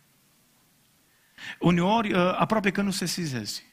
Uneori, 1.60 2.14
ă, 2.14 2.38
aproape 2.38 2.70
că 2.70 2.82
nu 2.82 2.90
se 2.90 3.06
sizezi. 3.06 3.64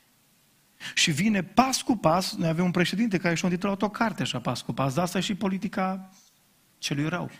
Și 0.94 1.12
vine 1.12 1.44
pas 1.44 1.82
cu 1.82 1.98
pas, 1.98 2.36
noi 2.36 2.50
avem 2.50 2.66
un 2.66 2.72
președinte 2.72 3.18
care 3.18 3.36
și-a 3.36 3.48
intitulat 3.48 3.82
o 3.82 3.90
carte 3.90 4.22
așa 4.22 4.40
pas 4.40 4.62
cu 4.62 4.74
pas, 4.74 4.94
dar 4.94 5.04
asta 5.04 5.18
e 5.18 5.22
și 5.22 5.36
politica 5.36 6.10
celui 6.78 7.08
rău. 7.08 7.32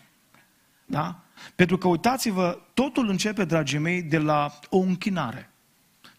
Da? 0.84 1.24
Pentru 1.54 1.78
că 1.78 1.88
uitați-vă, 1.88 2.58
totul 2.74 3.08
începe, 3.08 3.44
dragii 3.44 3.78
mei, 3.78 4.02
de 4.02 4.18
la 4.18 4.58
o 4.70 4.78
închinare 4.78 5.50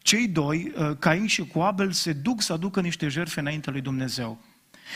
cei 0.08 0.28
doi, 0.28 0.72
uh, 0.78 0.98
Cain 1.00 1.26
și 1.26 1.48
cu 1.48 1.60
Abel, 1.60 1.92
se 1.92 2.14
duc 2.14 2.42
să 2.42 2.54
aducă 2.54 2.82
niște 2.82 3.08
jertfe 3.08 3.40
înainte 3.40 3.72
lui 3.72 3.82
Dumnezeu. 3.82 4.42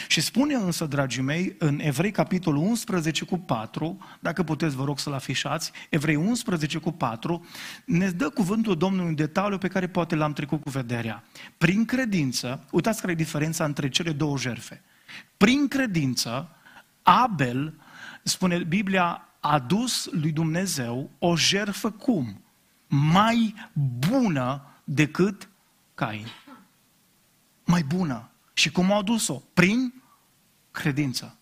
Și 0.07 0.21
spune 0.21 0.53
însă, 0.53 0.85
dragii 0.85 1.21
mei, 1.21 1.55
în 1.59 1.79
Evrei 1.81 2.11
capitolul 2.11 2.61
11 2.61 3.25
cu 3.25 3.37
4, 3.37 3.97
dacă 4.19 4.43
puteți 4.43 4.75
vă 4.75 4.83
rog 4.83 4.99
să-l 4.99 5.13
afișați, 5.13 5.71
Evrei 5.89 6.15
11 6.15 6.77
cu 6.77 6.91
4, 6.91 7.45
ne 7.85 8.09
dă 8.09 8.29
cuvântul 8.29 8.77
Domnului 8.77 9.09
în 9.09 9.15
detaliu 9.15 9.57
pe 9.57 9.67
care 9.67 9.87
poate 9.87 10.15
l-am 10.15 10.33
trecut 10.33 10.61
cu 10.61 10.69
vederea. 10.69 11.23
Prin 11.57 11.85
credință, 11.85 12.65
uitați 12.71 12.99
care 12.99 13.11
e 13.11 13.15
diferența 13.15 13.65
între 13.65 13.89
cele 13.89 14.11
două 14.11 14.37
jertfe. 14.37 14.81
Prin 15.37 15.67
credință, 15.67 16.49
Abel, 17.01 17.73
spune 18.23 18.57
Biblia, 18.57 19.27
a 19.39 19.59
dus 19.59 20.09
lui 20.11 20.31
Dumnezeu 20.31 21.09
o 21.19 21.35
jerfă 21.35 21.89
cum? 21.89 22.41
Mai 22.87 23.55
bună 24.09 24.65
decât 24.93 25.49
Cain. 25.93 26.27
Mai 27.65 27.83
bună. 27.83 28.29
Și 28.53 28.71
cum 28.71 28.91
a 28.91 28.95
adus-o? 28.95 29.41
Prin 29.53 29.93
credință. 30.71 31.35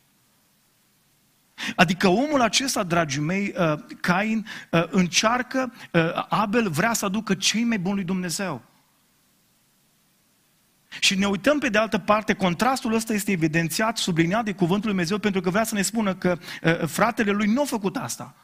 Adică 1.75 2.07
omul 2.07 2.41
acesta, 2.41 2.83
dragii 2.83 3.21
mei, 3.21 3.53
uh, 3.57 3.73
Cain, 4.01 4.45
uh, 4.71 4.83
încearcă, 4.89 5.73
uh, 5.93 6.25
Abel 6.29 6.69
vrea 6.69 6.93
să 6.93 7.05
aducă 7.05 7.35
cei 7.35 7.63
mai 7.63 7.79
buni 7.79 7.95
lui 7.95 8.03
Dumnezeu. 8.03 8.61
Și 10.99 11.15
ne 11.15 11.27
uităm 11.27 11.59
pe 11.59 11.69
de 11.69 11.77
altă 11.77 11.97
parte, 11.97 12.33
contrastul 12.33 12.93
ăsta 12.93 13.13
este 13.13 13.31
evidențiat, 13.31 13.97
subliniat 13.97 14.45
de 14.45 14.53
cuvântul 14.53 14.89
lui 14.89 14.89
Dumnezeu, 14.89 15.17
pentru 15.17 15.41
că 15.41 15.49
vrea 15.49 15.63
să 15.63 15.75
ne 15.75 15.81
spună 15.81 16.15
că 16.15 16.37
uh, 16.63 16.87
fratele 16.87 17.31
lui 17.31 17.47
nu 17.47 17.61
a 17.61 17.65
făcut 17.65 17.95
asta. 17.95 18.35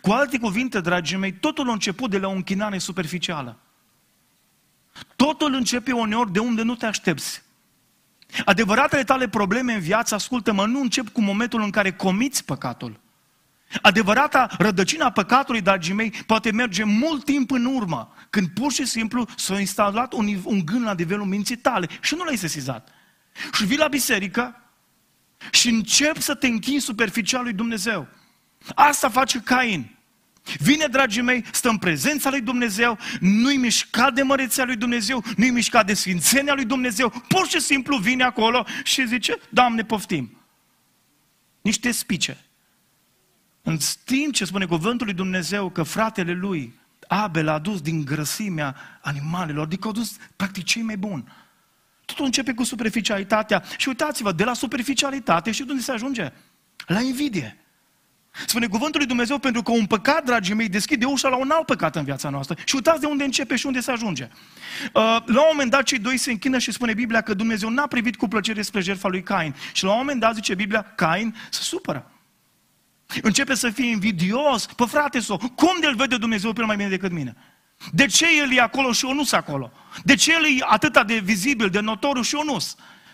Cu 0.00 0.10
alte 0.10 0.38
cuvinte, 0.38 0.80
dragii 0.80 1.16
mei, 1.16 1.32
totul 1.32 1.68
a 1.68 1.72
început 1.72 2.10
de 2.10 2.18
la 2.18 2.28
o 2.28 2.32
închinare 2.32 2.78
superficială. 2.78 3.60
Totul 5.16 5.54
începe 5.54 5.92
uneori 5.92 6.32
de 6.32 6.38
unde 6.38 6.62
nu 6.62 6.74
te 6.74 6.86
aștepți. 6.86 7.42
Adevăratele 8.44 9.04
tale 9.04 9.28
probleme 9.28 9.72
în 9.72 9.80
viață, 9.80 10.14
ascultă-mă, 10.14 10.66
nu 10.66 10.80
încep 10.80 11.08
cu 11.08 11.20
momentul 11.20 11.62
în 11.62 11.70
care 11.70 11.92
comiți 11.92 12.44
păcatul. 12.44 13.00
Adevărata 13.82 14.48
rădăcina 14.58 15.10
păcatului, 15.10 15.60
dragii 15.60 15.94
mei, 15.94 16.10
poate 16.10 16.52
merge 16.52 16.84
mult 16.84 17.24
timp 17.24 17.50
în 17.50 17.64
urmă, 17.64 18.14
când 18.30 18.48
pur 18.48 18.72
și 18.72 18.86
simplu 18.86 19.26
s-a 19.36 19.58
instalat 19.58 20.12
un, 20.12 20.40
un 20.44 20.64
gând 20.64 20.84
la 20.84 20.94
nivelul 20.94 21.26
minții 21.26 21.56
tale 21.56 21.88
și 22.00 22.14
nu 22.14 22.24
l-ai 22.24 22.36
sesizat. 22.36 22.88
Și 23.52 23.64
vii 23.64 23.76
la 23.76 23.88
biserică 23.88 24.60
și 25.50 25.68
începi 25.68 26.20
să 26.20 26.34
te 26.34 26.46
închini 26.46 26.80
superficial 26.80 27.42
lui 27.42 27.52
Dumnezeu. 27.52 28.08
Asta 28.74 29.08
face 29.08 29.40
Cain. 29.40 29.95
Vine, 30.58 30.86
dragii 30.86 31.22
mei, 31.22 31.44
stă 31.52 31.68
în 31.68 31.78
prezența 31.78 32.30
lui 32.30 32.40
Dumnezeu, 32.40 32.98
nu-i 33.20 33.56
mișcat 33.56 34.14
de 34.14 34.22
măreția 34.22 34.64
lui 34.64 34.76
Dumnezeu, 34.76 35.24
nu-i 35.36 35.50
mișcat 35.50 35.86
de 35.86 35.94
sfințenia 35.94 36.54
lui 36.54 36.64
Dumnezeu, 36.64 37.08
pur 37.28 37.48
și 37.48 37.60
simplu 37.60 37.96
vine 37.96 38.24
acolo 38.24 38.66
și 38.82 39.06
zice, 39.06 39.38
Doamne, 39.50 39.84
poftim. 39.84 40.40
Niște 41.60 41.90
spice. 41.90 42.44
În 43.62 43.78
timp 44.04 44.32
ce 44.32 44.44
spune 44.44 44.66
cuvântul 44.66 45.06
lui 45.06 45.14
Dumnezeu 45.14 45.70
că 45.70 45.82
fratele 45.82 46.32
lui, 46.32 46.74
Abel, 47.08 47.48
a 47.48 47.52
adus 47.52 47.80
din 47.80 48.04
grăsimea 48.04 48.76
animalelor, 49.02 49.64
adică 49.64 49.86
a 49.86 49.90
adus 49.90 50.16
practic 50.36 50.64
cei 50.64 50.82
mai 50.82 50.96
buni. 50.96 51.24
Totul 52.04 52.24
începe 52.24 52.54
cu 52.54 52.62
superficialitatea 52.62 53.62
și 53.76 53.88
uitați-vă, 53.88 54.32
de 54.32 54.44
la 54.44 54.54
superficialitate 54.54 55.50
și 55.50 55.64
unde 55.68 55.82
se 55.82 55.92
ajunge? 55.92 56.32
La 56.86 57.00
invidie. 57.00 57.65
Spune 58.46 58.66
cuvântul 58.66 58.98
lui 58.98 59.08
Dumnezeu 59.08 59.38
pentru 59.38 59.62
că 59.62 59.70
un 59.70 59.86
păcat, 59.86 60.24
dragii 60.24 60.54
mei, 60.54 60.68
deschide 60.68 61.04
ușa 61.04 61.28
la 61.28 61.36
un 61.36 61.50
alt 61.50 61.66
păcat 61.66 61.96
în 61.96 62.04
viața 62.04 62.28
noastră. 62.28 62.56
Și 62.64 62.74
uitați 62.74 63.00
de 63.00 63.06
unde 63.06 63.24
începe 63.24 63.56
și 63.56 63.66
unde 63.66 63.80
se 63.80 63.90
ajunge. 63.90 64.28
Uh, 64.92 65.16
la 65.24 65.40
un 65.40 65.48
moment 65.50 65.70
dat 65.70 65.82
cei 65.82 65.98
doi 65.98 66.16
se 66.16 66.30
închină 66.30 66.58
și 66.58 66.72
spune 66.72 66.94
Biblia 66.94 67.20
că 67.20 67.34
Dumnezeu 67.34 67.68
n-a 67.68 67.86
privit 67.86 68.16
cu 68.16 68.28
plăcere 68.28 68.62
spre 68.62 68.80
jertfa 68.80 69.08
lui 69.08 69.22
Cain. 69.22 69.54
Și 69.72 69.84
la 69.84 69.90
un 69.90 69.96
moment 69.98 70.20
dat 70.20 70.34
zice 70.34 70.54
Biblia, 70.54 70.82
Cain 70.82 71.36
se 71.50 71.62
supără. 71.62 72.10
Începe 73.22 73.54
să 73.54 73.70
fie 73.70 73.86
invidios. 73.86 74.66
Pă 74.66 74.84
frate, 74.84 75.20
so, 75.20 75.36
cum 75.36 75.76
de-l 75.80 75.94
vede 75.94 76.16
Dumnezeu 76.16 76.52
pe 76.52 76.62
mai 76.62 76.76
bine 76.76 76.88
decât 76.88 77.12
mine? 77.12 77.36
De 77.92 78.06
ce 78.06 78.26
el 78.40 78.52
e 78.52 78.60
acolo 78.60 78.92
și 78.92 79.06
eu 79.06 79.12
nu 79.12 79.24
sunt 79.24 79.40
acolo? 79.40 79.72
De 80.04 80.14
ce 80.14 80.32
el 80.32 80.44
e 80.44 80.64
atât 80.68 81.06
de 81.06 81.18
vizibil, 81.18 81.68
de 81.68 81.80
notoriu 81.80 82.22
și 82.22 82.34
eu 82.34 82.44
nu 82.44 82.58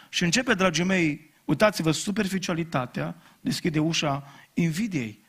Și 0.08 0.24
începe, 0.24 0.54
dragii 0.54 0.84
mei, 0.84 1.30
uitați-vă, 1.44 1.90
superficialitatea 1.90 3.16
deschide 3.42 3.78
ușa 3.78 4.22
invidiei. 4.54 5.20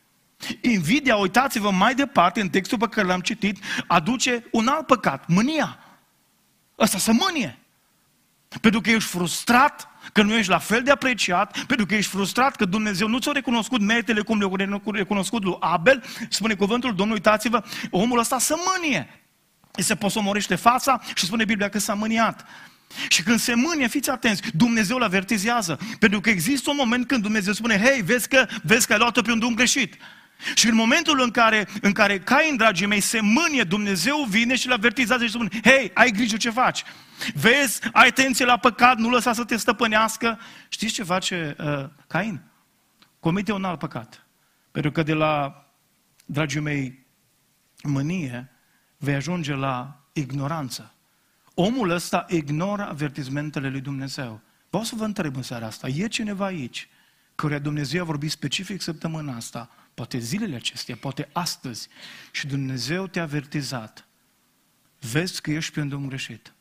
Invidia, 0.60 1.16
uitați-vă 1.16 1.70
mai 1.70 1.94
departe, 1.94 2.40
în 2.40 2.48
textul 2.48 2.78
pe 2.78 2.88
care 2.88 3.06
l-am 3.06 3.20
citit, 3.20 3.58
aduce 3.86 4.44
un 4.50 4.66
alt 4.66 4.86
păcat, 4.86 5.28
mânia. 5.28 5.78
Ăsta 6.78 6.98
să 6.98 7.12
mânie. 7.12 7.58
Pentru 8.60 8.80
că 8.80 8.90
ești 8.90 9.08
frustrat 9.08 9.88
că 10.12 10.22
nu 10.22 10.34
ești 10.34 10.50
la 10.50 10.58
fel 10.58 10.82
de 10.82 10.90
apreciat, 10.90 11.64
pentru 11.66 11.86
că 11.86 11.94
ești 11.94 12.10
frustrat 12.10 12.56
că 12.56 12.64
Dumnezeu 12.64 13.08
nu 13.08 13.18
ți-a 13.18 13.32
recunoscut 13.32 13.80
meritele 13.80 14.20
cum 14.22 14.38
le-a 14.38 14.80
recunoscut 14.84 15.44
lui 15.44 15.56
Abel, 15.60 16.04
spune 16.28 16.54
cuvântul 16.54 16.94
Domnului, 16.94 17.22
uitați-vă, 17.24 17.64
omul 17.90 18.18
ăsta 18.18 18.38
să 18.38 18.54
mânie. 18.74 19.20
Se 19.70 19.94
posomorește 19.94 20.54
fața 20.54 21.00
și 21.14 21.24
spune 21.24 21.44
Biblia 21.44 21.68
că 21.68 21.78
s-a 21.78 21.94
mâniat. 21.94 22.44
Și 23.08 23.22
când 23.22 23.38
se 23.38 23.54
mânie, 23.54 23.86
fiți 23.86 24.10
atenți, 24.10 24.42
Dumnezeu 24.54 24.96
îl 24.96 25.02
avertizează. 25.02 25.78
Pentru 25.98 26.20
că 26.20 26.30
există 26.30 26.70
un 26.70 26.76
moment 26.78 27.06
când 27.06 27.22
Dumnezeu 27.22 27.52
spune, 27.52 27.78
hei, 27.78 28.02
vezi 28.02 28.28
că, 28.28 28.46
vezi 28.62 28.86
că 28.86 28.92
ai 28.92 28.98
luat-o 28.98 29.22
pe 29.22 29.30
un 29.30 29.38
drum 29.38 29.54
greșit. 29.54 29.96
Și 30.54 30.68
în 30.68 30.74
momentul 30.74 31.20
în 31.20 31.30
care, 31.30 31.68
în 31.80 31.92
care 31.92 32.18
Cain, 32.18 32.56
dragii 32.56 32.86
mei, 32.86 33.00
se 33.00 33.20
mânie, 33.20 33.64
Dumnezeu 33.64 34.26
vine 34.28 34.54
și 34.56 34.66
îl 34.66 34.72
avertizează 34.72 35.24
și 35.24 35.30
spune, 35.30 35.48
hei, 35.64 35.90
ai 35.94 36.10
grijă 36.10 36.36
ce 36.36 36.50
faci. 36.50 36.84
Vezi, 37.34 37.80
ai 37.92 38.06
atenție 38.06 38.44
la 38.44 38.56
păcat, 38.56 38.98
nu 38.98 39.10
lăsa 39.10 39.32
să 39.32 39.44
te 39.44 39.56
stăpânească. 39.56 40.38
Știți 40.68 40.92
ce 40.92 41.02
face 41.02 41.56
uh, 41.58 41.84
Cain? 42.06 42.42
Comite 43.20 43.52
un 43.52 43.64
alt 43.64 43.78
păcat. 43.78 44.26
Pentru 44.70 44.90
că 44.90 45.02
de 45.02 45.12
la, 45.12 45.64
dragii 46.24 46.60
mei, 46.60 47.06
mânie, 47.82 48.50
vei 48.96 49.14
ajunge 49.14 49.54
la 49.54 50.04
ignoranță. 50.12 50.93
Omul 51.54 51.90
ăsta 51.90 52.26
ignoră 52.28 52.88
avertizmentele 52.88 53.68
lui 53.68 53.80
Dumnezeu. 53.80 54.40
Vreau 54.68 54.84
să 54.84 54.94
vă 54.94 55.04
întreb 55.04 55.36
în 55.36 55.42
seara 55.42 55.66
asta, 55.66 55.88
e 55.88 56.06
cineva 56.08 56.44
aici 56.44 56.88
care 57.34 57.58
Dumnezeu 57.58 58.02
a 58.02 58.04
vorbit 58.04 58.30
specific 58.30 58.80
săptămâna 58.80 59.36
asta, 59.36 59.70
poate 59.94 60.18
zilele 60.18 60.56
acestea, 60.56 60.96
poate 60.96 61.28
astăzi, 61.32 61.88
și 62.30 62.46
Dumnezeu 62.46 63.06
te-a 63.06 63.22
avertizat. 63.22 64.06
Vezi 65.00 65.40
că 65.40 65.50
ești 65.50 65.72
pe 65.72 65.80
un 65.80 65.88
drum 65.88 66.08
greșit. 66.08 66.54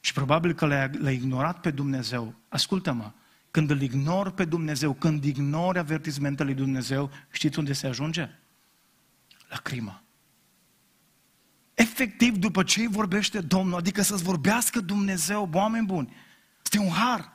Și 0.00 0.12
probabil 0.12 0.52
că 0.52 0.66
l-ai, 0.66 0.90
l-ai 0.90 1.14
ignorat 1.14 1.60
pe 1.60 1.70
Dumnezeu. 1.70 2.34
Ascultă-mă, 2.48 3.12
când 3.50 3.70
îl 3.70 3.80
ignori 3.80 4.34
pe 4.34 4.44
Dumnezeu, 4.44 4.92
când 4.92 5.24
ignori 5.24 5.78
avertizmentele 5.78 6.48
lui 6.48 6.58
Dumnezeu, 6.58 7.10
știți 7.30 7.58
unde 7.58 7.72
se 7.72 7.86
ajunge? 7.86 8.28
La 9.48 9.56
crimă. 9.56 10.03
Efectiv, 11.74 12.36
după 12.36 12.62
ce 12.62 12.80
îi 12.80 12.88
vorbește 12.90 13.40
Domnul, 13.40 13.78
adică 13.78 14.02
să-ți 14.02 14.22
vorbească 14.22 14.80
Dumnezeu, 14.80 15.50
oameni 15.52 15.86
buni, 15.86 16.16
este 16.64 16.78
un 16.78 16.90
har. 16.90 17.32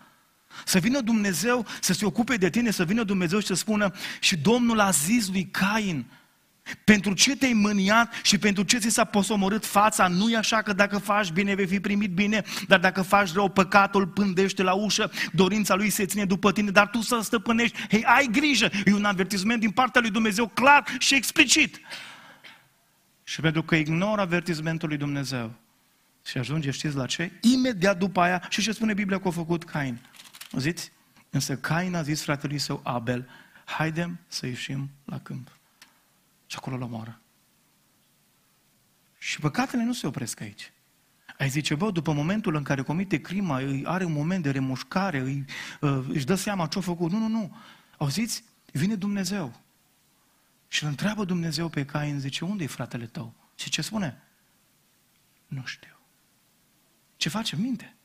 Să 0.66 0.80
vină 0.80 1.02
Dumnezeu 1.02 1.66
să 1.82 1.94
se 1.94 2.06
ocupe 2.06 2.36
de 2.36 2.50
tine, 2.50 2.72
să 2.72 2.84
vină 2.86 3.04
Dumnezeu 3.04 3.40
și 3.40 3.46
să 3.46 3.54
spună 3.54 3.92
și 4.20 4.38
Domnul 4.38 4.80
a 4.80 4.90
zis 4.90 5.28
lui 5.28 5.46
Cain, 5.52 6.06
pentru 6.84 7.14
ce 7.14 7.36
te-ai 7.36 7.54
mâniat 7.54 8.14
și 8.24 8.38
pentru 8.38 8.64
ce 8.64 8.78
ți 8.78 8.90
s-a 8.90 9.04
posomorât 9.04 9.66
fața? 9.66 10.08
Nu 10.08 10.30
e 10.30 10.38
așa 10.38 10.62
că 10.62 10.74
dacă 10.74 10.98
faci 10.98 11.32
bine 11.32 11.54
vei 11.54 11.68
fi 11.68 11.80
primit 11.80 12.12
bine, 12.12 12.44
dar 12.68 12.80
dacă 12.80 13.02
faci 13.02 13.34
rău, 13.34 13.50
păcatul 13.50 14.08
pândește 14.08 14.64
la 14.64 14.74
ușă, 14.74 15.12
dorința 15.32 15.76
lui 15.76 15.90
se 15.90 16.06
ține 16.06 16.26
după 16.26 16.52
tine, 16.52 16.72
dar 16.72 16.88
tu 16.88 17.02
să 17.02 17.20
stăpânești. 17.24 17.78
Hei, 17.90 18.04
ai 18.04 18.30
grijă! 18.32 18.70
E 18.86 18.94
un 18.94 19.06
avertisment 19.06 19.60
din 19.60 19.72
partea 19.72 20.02
lui 20.02 20.10
Dumnezeu 20.10 20.48
clar 20.48 20.84
și 21.00 21.16
explicit. 21.16 21.80
Și 23.30 23.42
pentru 23.42 23.64
că 23.64 23.76
ignor 23.76 24.20
avertismentul 24.20 24.88
lui 24.88 24.98
Dumnezeu 24.98 25.54
și 26.26 26.38
ajunge, 26.38 26.72
știți 26.72 26.96
la 26.96 27.06
ce? 27.06 27.32
Imediat 27.42 27.98
după 27.98 28.22
aia, 28.22 28.48
și 28.50 28.62
ce 28.62 28.72
spune 28.72 28.94
Biblia 28.94 29.20
că 29.20 29.28
a 29.28 29.32
făcut 29.32 29.64
Cain? 29.64 30.00
Auziți? 30.52 30.92
Însă 31.30 31.58
Cain 31.58 31.96
a 31.96 32.02
zis 32.02 32.24
fratelui 32.24 32.58
său 32.58 32.82
Abel, 32.84 33.30
haidem 33.66 34.20
să 34.28 34.46
ieșim 34.46 34.90
la 35.06 35.20
câmp. 35.20 35.58
Și 36.46 36.58
acolo 36.58 36.76
îl 36.76 36.82
omoară. 36.82 37.20
Și 39.18 39.40
păcatele 39.40 39.84
nu 39.84 39.94
se 39.94 40.08
opresc 40.08 40.42
aici. 40.42 40.72
Ai 41.38 41.50
zice, 41.50 41.76
bă, 41.76 41.92
după 41.92 42.14
momentul 42.14 42.56
în 42.56 42.64
care 42.64 42.82
comite 42.82 43.22
crima, 43.22 43.60
îi 43.60 43.86
are 43.86 44.04
un 44.04 44.14
moment 44.14 44.44
de 44.44 44.52
remușcare, 44.52 45.20
îi, 45.20 45.46
uh, 45.82 46.06
își 46.08 46.26
dă 46.26 46.36
seama 46.36 46.68
ce-a 46.68 46.82
făcut. 46.82 47.12
Nu, 47.12 47.18
nu, 47.18 47.28
nu. 47.28 47.56
Auziți? 47.98 48.44
Vine 48.72 48.96
Dumnezeu. 48.96 49.62
Și 50.72 50.84
îl 50.84 50.90
întreabă 50.90 51.26
Dumnezeu 51.26 51.70
pe 51.70 51.86
Cain, 51.86 52.20
zice, 52.20 52.46
unde 52.46 52.64
e 52.64 52.68
fratele 52.68 53.06
tău? 53.06 53.34
Și 53.56 53.70
ce 53.70 53.82
spune? 53.82 54.22
Nu 55.48 55.66
știu. 55.66 56.00
Ce 57.18 57.30
face? 57.30 57.56
Minte. 57.56 57.96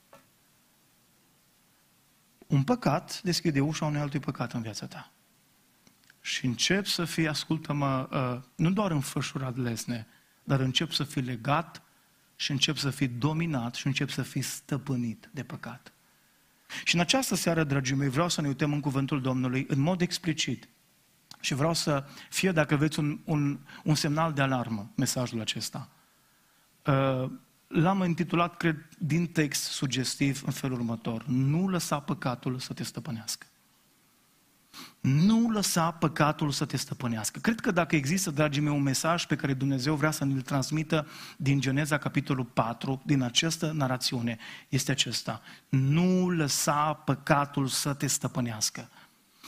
Un 2.47 2.63
păcat 2.63 3.23
deschide 3.23 3.61
ușa 3.61 3.85
unui 3.85 4.01
altui 4.01 4.21
păcat 4.21 4.53
în 4.53 4.63
viața 4.63 4.87
ta. 4.87 5.13
Și 6.21 6.47
încep 6.47 6.87
să 6.87 7.05
fii, 7.05 7.29
ascultă-mă, 7.29 8.09
uh, 8.13 8.43
nu 8.55 8.71
doar 8.71 8.91
înfășurat 8.91 9.57
lesne, 9.57 10.07
dar 10.45 10.61
încep 10.61 10.91
să 10.91 11.05
fii 11.05 11.23
legat 11.23 11.83
și 12.37 12.51
încep 12.51 12.77
să 12.77 12.91
fii 12.91 13.09
dominat 13.09 13.75
și 13.75 13.87
încep 13.87 14.11
să 14.11 14.23
fii 14.23 14.43
stăpânit 14.43 15.29
de 15.33 15.45
păcat. 15.45 15.93
Și 16.85 16.95
în 16.95 17.01
această 17.01 17.35
seară, 17.35 17.65
dragii 17.65 17.95
mei, 17.95 18.09
vreau 18.09 18.29
să 18.29 18.41
ne 18.41 18.49
uităm 18.49 18.73
în 18.73 18.81
cuvântul 18.81 19.21
Domnului 19.21 19.67
în 19.69 19.81
mod 19.81 20.01
explicit. 20.01 20.69
Și 21.45 21.55
vreau 21.55 21.75
să 21.75 22.05
fie, 22.31 22.53
dacă 22.53 22.77
veți, 22.77 22.99
un, 22.99 23.19
un, 23.25 23.59
un 23.85 23.95
semnal 23.95 24.33
de 24.33 24.43
alarmă, 24.43 24.91
mesajul 24.95 25.41
acesta. 25.41 25.89
Uh, 26.87 27.31
l-am 27.67 28.03
intitulat, 28.03 28.57
cred, 28.57 28.89
din 28.99 29.27
text 29.27 29.63
sugestiv 29.63 30.43
în 30.47 30.53
felul 30.53 30.79
următor. 30.79 31.25
Nu 31.27 31.69
lăsa 31.69 32.01
păcatul 32.01 32.59
să 32.59 32.73
te 32.73 32.83
stăpânească. 32.83 33.47
Nu 35.01 35.51
lăsa 35.51 35.91
păcatul 35.91 36.51
să 36.51 36.65
te 36.65 36.77
stăpânească. 36.77 37.39
Cred 37.39 37.61
că 37.61 37.71
dacă 37.71 37.97
există, 37.97 38.31
dragii 38.31 38.63
mei, 38.63 38.77
un 38.77 38.83
mesaj 38.83 39.27
pe 39.27 39.37
care 39.37 39.55
Dumnezeu 39.55 39.95
vrea 39.95 40.11
să 40.11 40.25
ne-l 40.25 40.41
transmită 40.41 41.07
din 41.37 41.61
Geneza, 41.61 41.99
capitolul 41.99 42.45
4, 42.45 43.03
din 43.07 43.23
această 43.23 43.73
narațiune, 43.75 44.39
este 44.69 44.91
acesta. 44.91 45.43
Nu 45.69 46.31
lăsa 46.31 46.93
păcatul 46.93 47.67
să 47.67 47.95
te 47.95 48.07
stăpânească. 48.07 48.89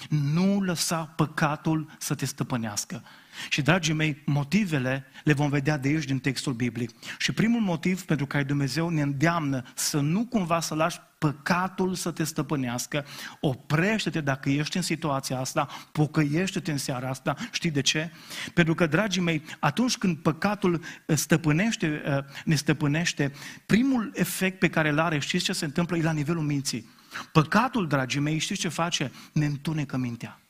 Nu 0.08 0.60
lăsa 0.60 1.12
păcatul 1.16 1.90
să 1.98 2.14
te 2.14 2.24
stăpânească. 2.26 3.02
Și, 3.48 3.62
dragii 3.62 3.94
mei, 3.94 4.22
motivele 4.24 5.06
le 5.24 5.32
vom 5.32 5.48
vedea 5.48 5.78
de 5.78 5.88
aici 5.88 6.04
din 6.04 6.18
textul 6.18 6.52
biblic. 6.52 6.90
Și 7.18 7.32
primul 7.32 7.60
motiv 7.60 8.02
pentru 8.02 8.26
care 8.26 8.44
Dumnezeu 8.44 8.88
ne 8.88 9.02
îndeamnă 9.02 9.62
să 9.74 10.00
nu 10.00 10.26
cumva 10.26 10.60
să 10.60 10.74
lași 10.74 11.00
păcatul 11.18 11.94
să 11.94 12.10
te 12.10 12.24
stăpânească, 12.24 13.04
oprește-te 13.40 14.20
dacă 14.20 14.50
ești 14.50 14.76
în 14.76 14.82
situația 14.82 15.38
asta, 15.38 15.68
pocăiește-te 15.92 16.70
în 16.70 16.78
seara 16.78 17.08
asta. 17.08 17.36
Știi 17.50 17.70
de 17.70 17.80
ce? 17.80 18.10
Pentru 18.54 18.74
că, 18.74 18.86
dragii 18.86 19.22
mei, 19.22 19.42
atunci 19.58 19.96
când 19.96 20.16
păcatul 20.16 20.82
stăpânește, 21.06 22.02
ne 22.44 22.54
stăpânește, 22.54 23.32
primul 23.66 24.10
efect 24.14 24.58
pe 24.58 24.68
care 24.68 24.88
îl 24.88 24.98
are, 24.98 25.18
știți 25.18 25.44
ce 25.44 25.52
se 25.52 25.64
întâmplă? 25.64 25.96
E 25.96 26.02
la 26.02 26.12
nivelul 26.12 26.42
minții. 26.42 26.88
Păcatul, 27.32 27.86
dragii 27.86 28.20
mei, 28.20 28.38
știți 28.38 28.60
ce 28.60 28.68
face? 28.68 29.12
Ne 29.32 29.46
întunecă 29.46 29.96
mintea. 29.96 30.40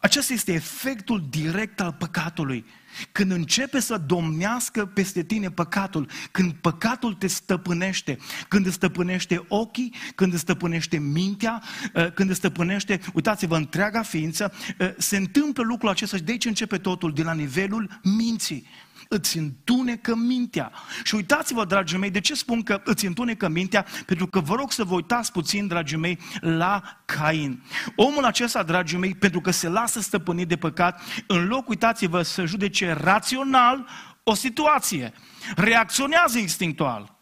Acesta 0.00 0.32
este 0.32 0.52
efectul 0.52 1.26
direct 1.30 1.80
al 1.80 1.92
păcatului. 1.98 2.64
Când 3.12 3.30
începe 3.30 3.80
să 3.80 3.96
domnească 3.96 4.86
peste 4.86 5.22
tine 5.22 5.50
păcatul, 5.50 6.08
când 6.30 6.52
păcatul 6.52 7.14
te 7.14 7.26
stăpânește, 7.26 8.18
când 8.48 8.66
îți 8.66 8.74
stăpânește 8.74 9.44
ochii, 9.48 9.94
când 10.14 10.32
îți 10.32 10.40
stăpânește 10.40 10.98
mintea, 10.98 11.62
uh, 11.94 12.12
când 12.12 12.28
îți 12.28 12.38
stăpânește, 12.38 13.00
uitați-vă, 13.14 13.56
întreaga 13.56 14.02
ființă, 14.02 14.52
uh, 14.80 14.90
se 14.98 15.16
întâmplă 15.16 15.62
lucrul 15.62 15.88
acesta 15.88 16.16
și 16.16 16.22
de 16.22 16.30
aici 16.30 16.44
începe 16.44 16.78
totul, 16.78 17.12
de 17.12 17.22
la 17.22 17.32
nivelul 17.32 18.00
minții 18.02 18.66
îți 19.08 19.38
întunecă 19.38 20.14
mintea. 20.14 20.72
Și 21.04 21.14
uitați-vă, 21.14 21.64
dragii 21.64 21.98
mei, 21.98 22.10
de 22.10 22.20
ce 22.20 22.34
spun 22.34 22.62
că 22.62 22.80
îți 22.84 23.06
întunecă 23.06 23.48
mintea? 23.48 23.86
Pentru 24.06 24.26
că 24.26 24.40
vă 24.40 24.54
rog 24.54 24.72
să 24.72 24.84
vă 24.84 24.94
uitați 24.94 25.32
puțin, 25.32 25.66
dragii 25.66 25.96
mei, 25.96 26.18
la 26.40 26.82
Cain. 27.04 27.62
Omul 27.96 28.24
acesta, 28.24 28.62
dragii 28.62 28.98
mei, 28.98 29.14
pentru 29.14 29.40
că 29.40 29.50
se 29.50 29.68
lasă 29.68 30.00
stăpânit 30.00 30.48
de 30.48 30.56
păcat, 30.56 31.00
în 31.26 31.46
loc, 31.46 31.68
uitați-vă, 31.68 32.22
să 32.22 32.44
judece 32.44 32.92
rațional 32.92 33.86
o 34.22 34.34
situație, 34.34 35.12
reacționează 35.56 36.38
instinctual. 36.38 37.16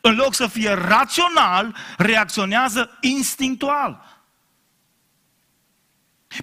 În 0.00 0.14
loc 0.14 0.34
să 0.34 0.46
fie 0.46 0.72
rațional, 0.72 1.76
reacționează 1.96 2.98
instinctual. 3.00 4.22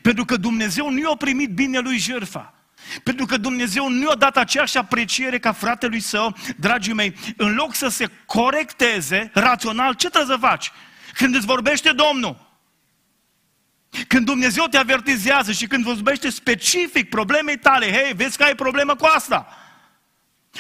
Pentru 0.02 0.26
că 0.26 0.38
Dumnezeu 0.38 0.90
nu 0.90 1.00
i-a 1.00 1.16
primit 1.18 1.54
bine 1.54 1.80
lui 1.80 1.98
jertfa. 1.98 2.57
Pentru 3.04 3.26
că 3.26 3.38
Dumnezeu 3.38 3.90
nu 3.90 4.08
i-a 4.10 4.16
dat 4.16 4.38
aceeași 4.38 4.78
apreciere 4.78 5.40
ca 5.40 5.52
fratelui 5.52 6.00
său, 6.00 6.36
dragii 6.58 6.94
mei, 6.94 7.16
în 7.38 7.56
loc 7.56 7.76
să 7.76 7.88
se 7.88 8.10
corecteze 8.26 9.32
rațional, 9.34 9.94
ce 9.94 10.10
trebuie 10.10 10.38
să 10.38 10.46
faci? 10.46 10.72
Când 11.14 11.36
îți 11.36 11.46
vorbește 11.46 11.92
Domnul, 11.92 12.46
când 14.08 14.26
Dumnezeu 14.26 14.66
te 14.66 14.78
avertizează 14.78 15.52
și 15.52 15.68
când 15.68 15.84
vorbește 15.84 16.30
specific 16.30 17.10
problemei 17.10 17.58
tale, 17.58 17.92
hei, 17.92 18.14
vezi 18.14 18.38
că 18.38 18.44
ai 18.44 18.56
problemă 18.56 18.96
cu 18.96 19.06
asta. 19.06 19.58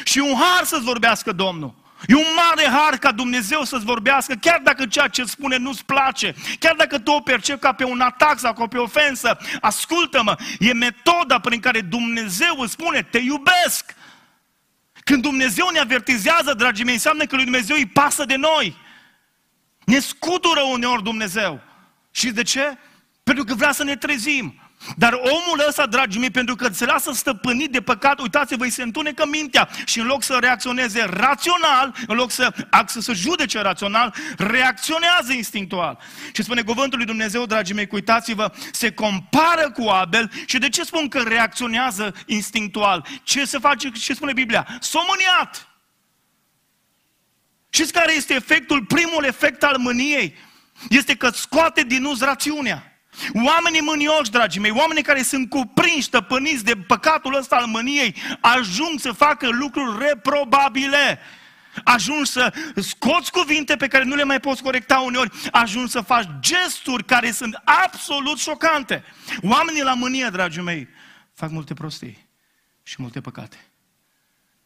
Și 0.03 0.19
un 0.19 0.33
har 0.33 0.63
să-ți 0.63 0.83
vorbească 0.83 1.31
Domnul. 1.31 1.75
E 2.05 2.15
un 2.15 2.35
mare 2.35 2.69
har 2.69 2.97
ca 2.97 3.11
Dumnezeu 3.11 3.63
să-ți 3.63 3.85
vorbească, 3.85 4.33
chiar 4.33 4.59
dacă 4.63 4.85
ceea 4.85 5.07
ce 5.07 5.23
spune 5.23 5.57
nu-ți 5.57 5.85
place, 5.85 6.35
chiar 6.59 6.75
dacă 6.75 6.99
tu 6.99 7.11
o 7.11 7.19
percepi 7.19 7.59
ca 7.59 7.73
pe 7.73 7.83
un 7.83 7.99
atac 7.99 8.39
sau 8.39 8.53
ca 8.53 8.67
pe 8.67 8.77
o 8.77 8.83
ofensă, 8.83 9.37
ascultă-mă, 9.61 10.35
e 10.59 10.73
metoda 10.73 11.39
prin 11.39 11.59
care 11.59 11.81
Dumnezeu 11.81 12.59
îți 12.59 12.71
spune, 12.71 13.01
te 13.01 13.17
iubesc. 13.17 13.95
Când 15.03 15.21
Dumnezeu 15.21 15.69
ne 15.69 15.79
avertizează, 15.79 16.53
dragii 16.53 16.85
mei, 16.85 16.93
înseamnă 16.93 17.25
că 17.25 17.35
lui 17.35 17.43
Dumnezeu 17.43 17.75
îi 17.75 17.85
pasă 17.85 18.25
de 18.25 18.35
noi. 18.35 18.77
Ne 19.85 19.99
scutură 19.99 20.61
uneori 20.61 21.03
Dumnezeu. 21.03 21.61
Și 22.11 22.31
de 22.31 22.43
ce? 22.43 22.77
Pentru 23.23 23.43
că 23.43 23.53
vrea 23.53 23.71
să 23.71 23.83
ne 23.83 23.95
trezim. 23.95 24.66
Dar 24.95 25.13
omul 25.13 25.65
ăsta, 25.67 25.85
dragii 25.85 26.19
mei, 26.19 26.29
pentru 26.29 26.55
că 26.55 26.69
se 26.71 26.85
lasă 26.85 27.11
stăpânit 27.11 27.71
de 27.71 27.81
păcat, 27.81 28.19
uitați-vă, 28.19 28.63
îi 28.63 28.69
se 28.69 28.83
întunecă 28.83 29.25
mintea 29.25 29.69
și 29.85 29.99
în 29.99 30.05
loc 30.05 30.23
să 30.23 30.37
reacționeze 30.39 31.03
rațional, 31.03 31.95
în 32.07 32.15
loc 32.15 32.31
să, 32.31 32.53
să, 32.85 32.99
să 32.99 33.13
judece 33.13 33.59
rațional, 33.61 34.13
reacționează 34.37 35.33
instinctual. 35.33 35.99
Și 36.33 36.43
spune 36.43 36.61
cuvântul 36.61 36.97
lui 36.97 37.07
Dumnezeu, 37.07 37.45
dragii 37.45 37.75
mei, 37.75 37.87
uitați-vă, 37.91 38.51
se 38.71 38.91
compară 38.91 39.71
cu 39.71 39.81
Abel 39.87 40.31
și 40.45 40.57
de 40.57 40.69
ce 40.69 40.83
spun 40.83 41.07
că 41.07 41.21
reacționează 41.21 42.13
instinctual? 42.25 43.05
Ce 43.23 43.45
se 43.45 43.57
face, 43.57 43.89
ce 43.89 44.13
spune 44.13 44.33
Biblia? 44.33 44.67
S-a 44.79 44.99
mâniat! 45.07 45.67
Știți 47.69 47.93
care 47.93 48.15
este 48.15 48.33
efectul, 48.33 48.85
primul 48.85 49.23
efect 49.23 49.63
al 49.63 49.77
mâniei? 49.77 50.35
Este 50.89 51.15
că 51.15 51.29
scoate 51.29 51.83
din 51.83 52.03
uz 52.03 52.21
rațiunea. 52.21 52.96
Oamenii 53.33 53.81
mânioși, 53.81 54.31
dragii 54.31 54.61
mei, 54.61 54.71
oamenii 54.71 55.03
care 55.03 55.21
sunt 55.21 55.49
cuprinși, 55.49 56.01
stăpâniți 56.01 56.63
de 56.63 56.75
păcatul 56.75 57.35
ăsta 57.35 57.55
al 57.55 57.65
mâniei, 57.65 58.15
ajung 58.41 58.99
să 58.99 59.11
facă 59.11 59.49
lucruri 59.49 60.07
reprobabile. 60.07 61.19
Ajungi 61.83 62.31
să 62.31 62.53
scoți 62.75 63.31
cuvinte 63.31 63.75
pe 63.75 63.87
care 63.87 64.03
nu 64.03 64.15
le 64.15 64.23
mai 64.23 64.39
poți 64.39 64.61
corecta 64.61 64.99
uneori, 64.99 65.31
ajungi 65.51 65.91
să 65.91 66.01
faci 66.01 66.27
gesturi 66.39 67.05
care 67.05 67.31
sunt 67.31 67.61
absolut 67.63 68.37
șocante. 68.37 69.03
Oamenii 69.41 69.83
la 69.83 69.93
mânie, 69.93 70.29
dragii 70.31 70.61
mei, 70.61 70.87
fac 71.33 71.49
multe 71.49 71.73
prostii 71.73 72.27
și 72.83 72.95
multe 72.97 73.21
păcate. 73.21 73.57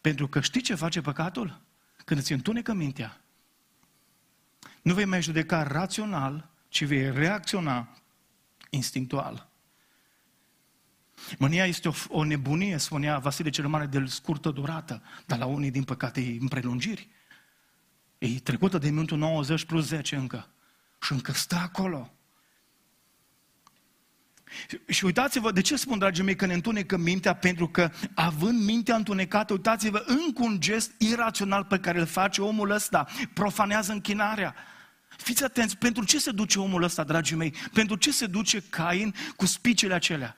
Pentru 0.01 0.27
că 0.27 0.41
știi 0.41 0.61
ce 0.61 0.75
face 0.75 1.01
păcatul? 1.01 1.61
Când 2.05 2.19
îți 2.19 2.31
întunecă 2.31 2.73
mintea, 2.73 3.17
nu 4.81 4.93
vei 4.93 5.05
mai 5.05 5.21
judeca 5.21 5.63
rațional, 5.63 6.49
ci 6.69 6.83
vei 6.83 7.11
reacționa 7.11 7.87
instinctual. 8.71 9.49
Mânia 11.37 11.65
este 11.65 11.87
o, 11.87 11.93
o 12.07 12.23
nebunie, 12.23 12.77
spunea 12.77 13.17
Vasile 13.17 13.49
cel 13.49 13.67
Mare, 13.67 13.85
de 13.85 14.05
scurtă 14.05 14.49
durată, 14.49 15.01
dar 15.25 15.37
la 15.37 15.45
unii, 15.45 15.71
din 15.71 15.83
păcate, 15.83 16.21
e 16.21 16.37
în 16.39 16.47
prelungiri. 16.47 17.09
E 18.17 18.39
trecută 18.39 18.77
de 18.77 18.89
minutul 18.89 19.17
90 19.17 19.65
plus 19.65 19.85
10 19.85 20.15
încă. 20.15 20.49
Și 21.01 21.11
încă 21.11 21.31
stă 21.31 21.55
acolo. 21.55 22.11
Și 24.87 25.05
uitați-vă, 25.05 25.51
de 25.51 25.61
ce 25.61 25.75
spun, 25.75 25.97
dragii 25.97 26.23
mei, 26.23 26.35
că 26.35 26.45
ne 26.45 26.53
întunecă 26.53 26.97
mintea? 26.97 27.35
Pentru 27.35 27.67
că, 27.67 27.91
având 28.13 28.63
mintea 28.63 28.95
întunecată, 28.95 29.53
uitați-vă, 29.53 30.03
încă 30.07 30.43
un 30.43 30.59
gest 30.59 30.91
irațional 30.97 31.63
pe 31.63 31.79
care 31.79 31.99
îl 31.99 32.05
face 32.05 32.41
omul 32.41 32.69
ăsta, 32.69 33.07
profanează 33.33 33.91
închinarea. 33.91 34.55
Fiți 35.21 35.43
atenți, 35.43 35.77
pentru 35.77 36.03
ce 36.03 36.19
se 36.19 36.31
duce 36.31 36.59
omul 36.59 36.83
ăsta, 36.83 37.03
dragii 37.03 37.35
mei? 37.35 37.53
Pentru 37.73 37.95
ce 37.95 38.11
se 38.11 38.25
duce 38.25 38.63
Cain 38.69 39.15
cu 39.35 39.45
spicele 39.45 39.93
acelea? 39.93 40.37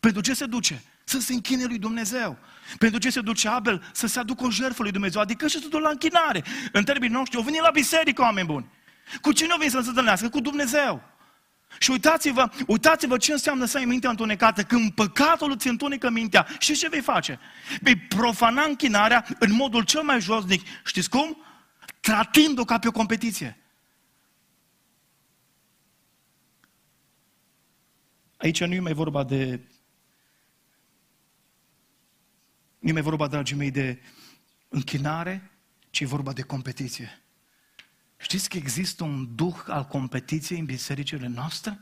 Pentru 0.00 0.20
ce 0.20 0.34
se 0.34 0.46
duce? 0.46 0.82
Să 1.04 1.20
se 1.20 1.32
închine 1.32 1.64
lui 1.64 1.78
Dumnezeu. 1.78 2.38
Pentru 2.78 2.98
ce 2.98 3.10
se 3.10 3.20
duce 3.20 3.48
Abel? 3.48 3.90
Să 3.92 4.06
se 4.06 4.18
aducă 4.18 4.44
o 4.44 4.50
jertfă 4.50 4.82
lui 4.82 4.90
Dumnezeu. 4.90 5.20
Adică 5.20 5.46
și 5.46 5.60
totul 5.60 5.80
la 5.80 5.88
închinare. 5.88 6.44
În 6.72 6.84
termenii 6.84 7.16
noștri, 7.16 7.36
au 7.36 7.42
venit 7.42 7.60
la 7.60 7.70
biserică, 7.70 8.22
oameni 8.22 8.46
buni. 8.46 8.66
Cu 9.20 9.32
cine 9.32 9.50
au 9.50 9.58
venit 9.58 9.72
să 9.72 9.80
se 9.80 9.88
întâlnească? 9.88 10.28
Cu 10.28 10.40
Dumnezeu. 10.40 11.02
Și 11.78 11.90
uitați-vă, 11.90 12.50
uitați-vă 12.66 13.16
ce 13.16 13.32
înseamnă 13.32 13.64
să 13.64 13.76
ai 13.76 13.84
mintea 13.84 14.10
întunecată. 14.10 14.62
Când 14.62 14.92
păcatul 14.92 15.50
îți 15.50 15.68
întunecă 15.68 16.10
mintea, 16.10 16.46
și 16.58 16.72
ce 16.72 16.88
vei 16.88 17.00
face? 17.00 17.38
Vei 17.80 17.96
profana 17.96 18.62
închinarea 18.62 19.26
în 19.38 19.52
modul 19.52 19.84
cel 19.84 20.02
mai 20.02 20.20
josnic. 20.20 20.66
Știți 20.84 21.10
cum? 21.10 21.42
Tratând-o 22.00 22.64
ca 22.64 22.78
pe 22.78 22.88
o 22.88 22.92
competiție. 22.92 23.58
Aici 28.38 28.64
nu 28.64 28.74
e 28.74 28.80
mai 28.80 28.92
vorba 28.92 29.24
de... 29.24 29.68
Nu 32.78 32.88
e 32.88 32.92
mai 32.92 33.02
vorba, 33.02 33.26
dragii 33.26 33.56
mei, 33.56 33.70
de 33.70 34.02
închinare, 34.68 35.50
ci 35.90 36.00
e 36.00 36.06
vorba 36.06 36.32
de 36.32 36.42
competiție. 36.42 37.22
Știți 38.16 38.48
că 38.48 38.56
există 38.56 39.04
un 39.04 39.34
duh 39.34 39.56
al 39.66 39.84
competiției 39.84 40.58
în 40.58 40.64
bisericile 40.64 41.26
noastre? 41.26 41.80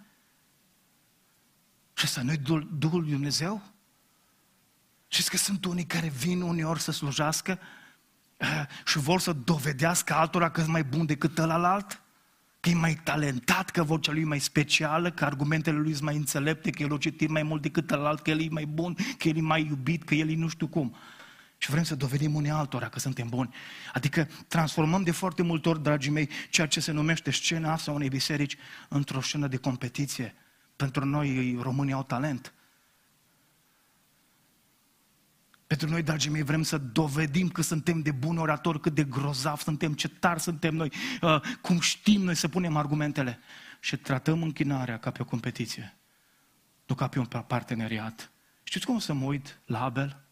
Și 1.95 2.05
ăsta 2.05 2.23
nu 2.23 2.33
e 2.33 2.37
Duhul 2.73 3.01
lui 3.01 3.11
Dumnezeu? 3.11 3.63
Știți 5.09 5.31
că 5.31 5.37
sunt 5.37 5.65
unii 5.65 5.87
care 5.87 6.09
vin 6.09 6.41
uneori 6.41 6.81
să 6.81 6.93
slujească 6.93 7.59
uh, 8.41 8.65
și 8.85 8.99
vor 8.99 9.21
să 9.21 9.33
dovedească 9.33 10.15
altora 10.15 10.51
că 10.51 10.61
sunt 10.61 10.73
mai 10.73 10.85
bun 10.85 11.07
decât 11.07 11.39
ălalt? 11.39 12.01
Că 12.67 12.73
e 12.73 12.75
mai 12.75 12.95
talentat, 12.95 13.71
că 13.71 13.83
vocea 13.83 14.13
lui 14.13 14.21
e 14.21 14.25
mai 14.25 14.39
specială, 14.39 15.11
că 15.11 15.25
argumentele 15.25 15.77
lui 15.77 15.93
sunt 15.93 16.05
mai 16.05 16.17
înțelepte, 16.17 16.71
că 16.71 16.83
el 16.83 16.93
o 16.93 16.97
citit 16.97 17.29
mai 17.29 17.43
mult 17.43 17.63
decât 17.63 17.91
ălalt, 17.91 18.21
că 18.21 18.31
el 18.31 18.41
e 18.41 18.47
mai 18.51 18.65
bun, 18.65 18.97
că 19.19 19.29
el 19.29 19.37
e 19.37 19.41
mai 19.41 19.67
iubit, 19.69 20.03
că 20.03 20.15
el 20.15 20.31
e 20.31 20.35
nu 20.35 20.49
știu 20.49 20.67
cum. 20.67 20.97
Și 21.59 21.71
vrem 21.71 21.83
să 21.83 21.95
dovedim 21.95 22.35
unii 22.35 22.51
altora 22.51 22.89
că 22.89 22.99
suntem 22.99 23.29
buni. 23.29 23.55
Adică 23.93 24.29
transformăm 24.49 25.03
de 25.03 25.11
foarte 25.11 25.43
multe 25.43 25.69
ori, 25.69 25.83
dragii 25.83 26.11
mei, 26.11 26.29
ceea 26.51 26.67
ce 26.67 26.81
se 26.81 26.93
numește 26.93 27.31
scena 27.31 27.73
asta 27.73 27.93
unei 27.93 28.09
biserici 28.09 28.57
într-o 28.89 29.21
scenă 29.21 29.47
de 29.47 29.57
competiție. 29.57 30.35
Pentru 30.77 31.05
noi, 31.05 31.59
românii 31.61 31.93
au 31.93 32.03
talent. 32.03 32.53
Pentru 35.67 35.89
noi, 35.89 36.03
dragii 36.03 36.31
mei, 36.31 36.43
vrem 36.43 36.63
să 36.63 36.79
dovedim 36.79 37.49
că 37.49 37.63
suntem 37.63 38.01
de 38.01 38.11
buni 38.11 38.39
oratori, 38.39 38.81
cât 38.81 38.95
de 38.95 39.05
grozav 39.05 39.59
suntem, 39.59 39.95
ce 39.95 40.09
tari 40.09 40.41
suntem 40.41 40.75
noi, 40.75 40.93
uh, 41.23 41.41
cum 41.61 41.81
știm 41.81 42.21
noi 42.21 42.35
să 42.35 42.49
punem 42.49 42.77
argumentele. 42.77 43.39
Și 43.81 43.97
tratăm 43.97 44.43
închinarea 44.43 44.99
ca 44.99 45.11
pe 45.11 45.23
o 45.23 45.25
competiție, 45.25 45.97
nu 46.87 46.95
ca 46.95 47.09
pe 47.09 47.19
un 47.19 47.27
parteneriat. 47.27 48.31
Știți 48.63 48.87
cum 48.87 48.95
o 48.95 48.99
să 48.99 49.13
mă 49.13 49.25
uit 49.25 49.61
la 49.65 49.83
Abel? 49.83 50.25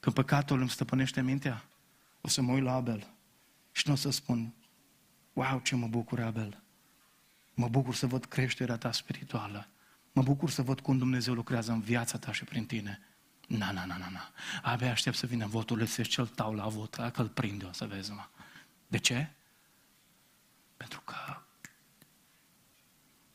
Când 0.00 0.14
păcatul 0.14 0.60
îmi 0.60 0.70
stăpânește 0.70 1.22
mintea, 1.22 1.64
o 2.20 2.28
să 2.28 2.42
mă 2.42 2.52
uit 2.52 2.62
la 2.62 2.72
Abel 2.72 3.14
și 3.72 3.82
nu 3.86 3.92
o 3.92 3.96
să 3.96 4.10
spun, 4.10 4.54
wow, 5.32 5.60
ce 5.60 5.76
mă 5.76 5.86
bucur, 5.86 6.20
Abel. 6.20 6.62
Mă 7.54 7.68
bucur 7.68 7.94
să 7.94 8.06
văd 8.06 8.24
creșterea 8.24 8.76
ta 8.76 8.92
spirituală. 8.92 9.68
Mă 10.12 10.22
bucur 10.22 10.50
să 10.50 10.62
văd 10.62 10.80
cum 10.80 10.98
Dumnezeu 10.98 11.34
lucrează 11.34 11.72
în 11.72 11.80
viața 11.80 12.18
ta 12.18 12.32
și 12.32 12.44
prin 12.44 12.66
tine. 12.66 12.98
Na, 13.48 13.70
na, 13.70 13.84
na, 13.84 13.96
na, 13.96 14.08
na. 14.08 14.32
Abia 14.62 14.90
aștept 14.90 15.16
să 15.16 15.26
vină 15.26 15.46
votul, 15.46 15.86
să 15.86 16.02
cel 16.02 16.26
tau 16.26 16.54
la 16.54 16.68
vot, 16.68 16.94
că 16.94 17.12
îl 17.22 17.28
prinde, 17.28 17.64
o 17.64 17.72
să 17.72 17.86
vezi, 17.86 18.10
mă. 18.10 18.28
De 18.86 18.98
ce? 18.98 19.32
Pentru 20.76 21.00
că 21.00 21.42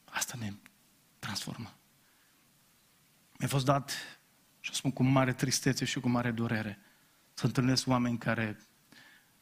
asta 0.03 0.37
ne 0.39 0.53
transformă. 1.19 1.73
Mi-a 3.37 3.47
fost 3.47 3.65
dat, 3.65 3.91
și 4.59 4.71
o 4.71 4.73
spun 4.73 4.91
cu 4.91 5.03
mare 5.03 5.33
tristețe 5.33 5.85
și 5.85 5.99
cu 5.99 6.09
mare 6.09 6.31
durere, 6.31 6.79
să 7.33 7.45
întâlnesc 7.45 7.87
oameni 7.87 8.17
care 8.17 8.59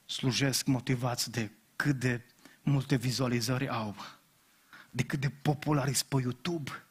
slujesc 0.06 0.65
motivați 0.65 1.32
de 1.32 1.51
cât 1.75 1.99
de 1.99 2.25
multe 2.62 2.95
vizualizări 2.95 3.69
au, 3.69 3.95
de 4.89 5.03
cât 5.03 5.19
de 5.19 5.30
populari 5.30 6.01
pe 6.08 6.21
YouTube, 6.21 6.87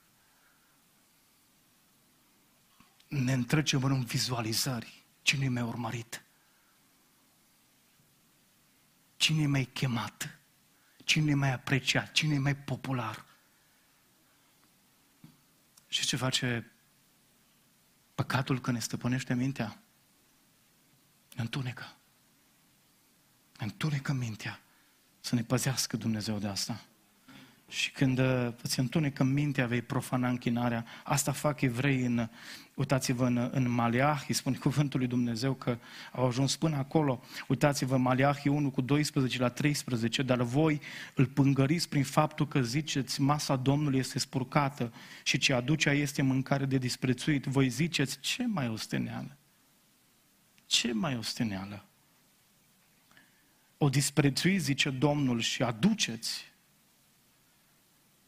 ne 3.09 3.33
întrecem 3.33 3.85
în 3.85 4.05
vizualizări. 4.05 5.05
Cine 5.23 5.49
mi-a 5.49 5.65
urmărit? 5.65 6.25
Cine 9.17 9.47
mi-a 9.47 9.65
chemat? 9.65 10.39
Cine 11.05 11.35
mi-a 11.35 11.53
apreciat? 11.53 12.13
Cine 12.13 12.39
mai 12.39 12.57
popular? 12.57 13.25
Și 15.89 16.07
ce 16.07 16.17
face 16.17 16.73
păcatul 18.15 18.61
când 18.61 18.77
ne 18.77 18.83
stăpânește 18.83 19.35
mintea? 19.35 19.83
Ne 21.35 21.43
întunecă. 21.43 21.97
Ne 23.59 23.65
întunecă 23.65 24.13
mintea. 24.13 24.61
Să 25.21 25.35
ne 25.35 25.43
păzească 25.43 25.97
Dumnezeu 25.97 26.39
de 26.39 26.49
asta. 26.49 26.85
Și 27.69 27.91
când 27.91 28.19
uh, 28.19 28.49
îți 28.63 28.79
întunecă 28.79 29.25
mintea, 29.25 29.67
vei 29.67 29.83
profana 29.83 30.29
închinarea. 30.29 30.85
Asta 31.05 31.33
fac 31.33 31.61
evrei 31.61 32.05
în, 32.05 32.29
uitați-vă 32.75 33.27
în, 33.27 33.51
în 33.53 33.71
Maleahi, 33.71 34.33
spune 34.33 34.57
cuvântul 34.67 34.99
lui 34.99 35.09
Dumnezeu 35.09 35.55
că 35.55 35.79
au 36.13 36.27
ajuns 36.27 36.57
până 36.57 36.77
acolo. 36.77 37.23
Uitați-vă 37.49 37.97
Maleahi 37.97 38.49
1 38.49 38.71
cu 38.71 38.81
12 38.81 39.39
la 39.39 39.49
13, 39.49 40.23
dar 40.23 40.43
voi 40.43 40.81
îl 41.15 41.27
pângăriți 41.27 41.89
prin 41.89 42.05
faptul 42.05 42.49
că 42.49 42.61
ziceți 42.61 43.21
masa 43.21 43.57
Domnului 43.57 43.99
este 43.99 44.19
spurcată 44.19 44.93
și 45.23 45.39
ce 45.39 45.53
aduce 45.53 45.91
este 45.91 46.23
mâncare 46.23 46.65
de 46.65 46.79
disprețuit. 46.79 47.45
Voi 47.45 47.69
ziceți 47.69 48.21
ce 48.21 48.47
mai 48.47 48.69
osteneală? 48.69 49.37
Ce 50.67 50.93
mai 50.93 51.17
osteneală? 51.17 51.85
O 53.79 53.89
disprețuiți, 53.89 54.65
zice 54.65 54.91
Domnul, 54.91 55.41
și 55.41 55.63
aduceți 55.63 56.55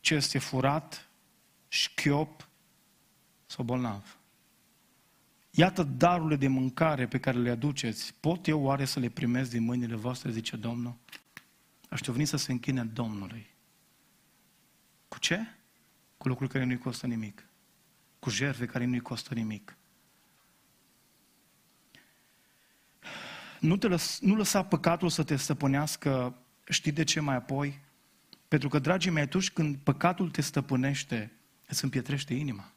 ce 0.09 0.15
este 0.15 0.39
furat, 0.39 1.09
șchiop 1.69 2.49
sau 3.47 3.65
bolnav. 3.65 4.19
Iată 5.51 5.83
darurile 5.83 6.37
de 6.37 6.49
mâncare 6.49 7.07
pe 7.07 7.21
care 7.21 7.39
le 7.39 7.51
aduceți. 7.51 8.15
Pot 8.21 8.47
eu 8.47 8.63
oare 8.63 8.85
să 8.85 9.01
le 9.01 9.09
primesc 9.09 9.51
din 9.51 9.63
mâinile 9.63 9.95
voastre, 9.95 10.31
zice 10.31 10.57
Domnul? 10.57 10.97
Aștept 11.89 12.13
venit 12.13 12.29
să 12.29 12.37
se 12.37 12.53
închine 12.53 12.85
Domnului. 12.85 13.47
Cu 15.09 15.19
ce? 15.19 15.47
Cu 16.17 16.29
lucruri 16.29 16.51
care 16.51 16.65
nu-i 16.65 16.79
costă 16.79 17.07
nimic. 17.07 17.49
Cu 18.19 18.31
jertfe 18.31 18.67
care 18.67 18.85
nu-i 18.85 19.01
costă 19.01 19.35
nimic. 19.35 19.77
Nu, 23.61 23.77
te 23.77 23.87
lăs, 23.87 24.19
nu 24.21 24.35
lăsa 24.35 24.65
păcatul 24.65 25.09
să 25.09 25.23
te 25.23 25.37
stăpânească, 25.37 26.39
știi 26.69 26.93
de 26.93 27.05
ce 27.05 27.21
mai 27.21 27.35
apoi? 27.35 27.87
Pentru 28.49 28.69
că, 28.69 28.79
dragii 28.79 29.11
mei, 29.11 29.23
atunci 29.23 29.51
când 29.51 29.77
păcatul 29.77 30.31
te 30.31 30.41
stăpânește, 30.41 31.33
îți 31.67 31.85
împietrește 31.85 32.35
inima. 32.35 32.73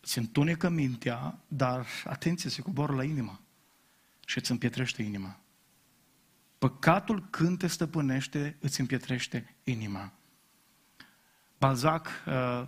Îți 0.00 0.18
întunecă 0.18 0.68
mintea, 0.68 1.38
dar, 1.48 1.86
atenție, 2.04 2.50
se 2.50 2.62
coboară 2.62 2.94
la 2.94 3.04
inima 3.04 3.40
și 4.26 4.38
îți 4.38 4.50
împietrește 4.50 5.02
inima. 5.02 5.40
Păcatul 6.58 7.26
când 7.30 7.58
te 7.58 7.66
stăpânește, 7.66 8.56
îți 8.60 8.80
împietrește 8.80 9.56
inima. 9.64 10.12
Balzac, 11.58 12.08
uh, 12.26 12.62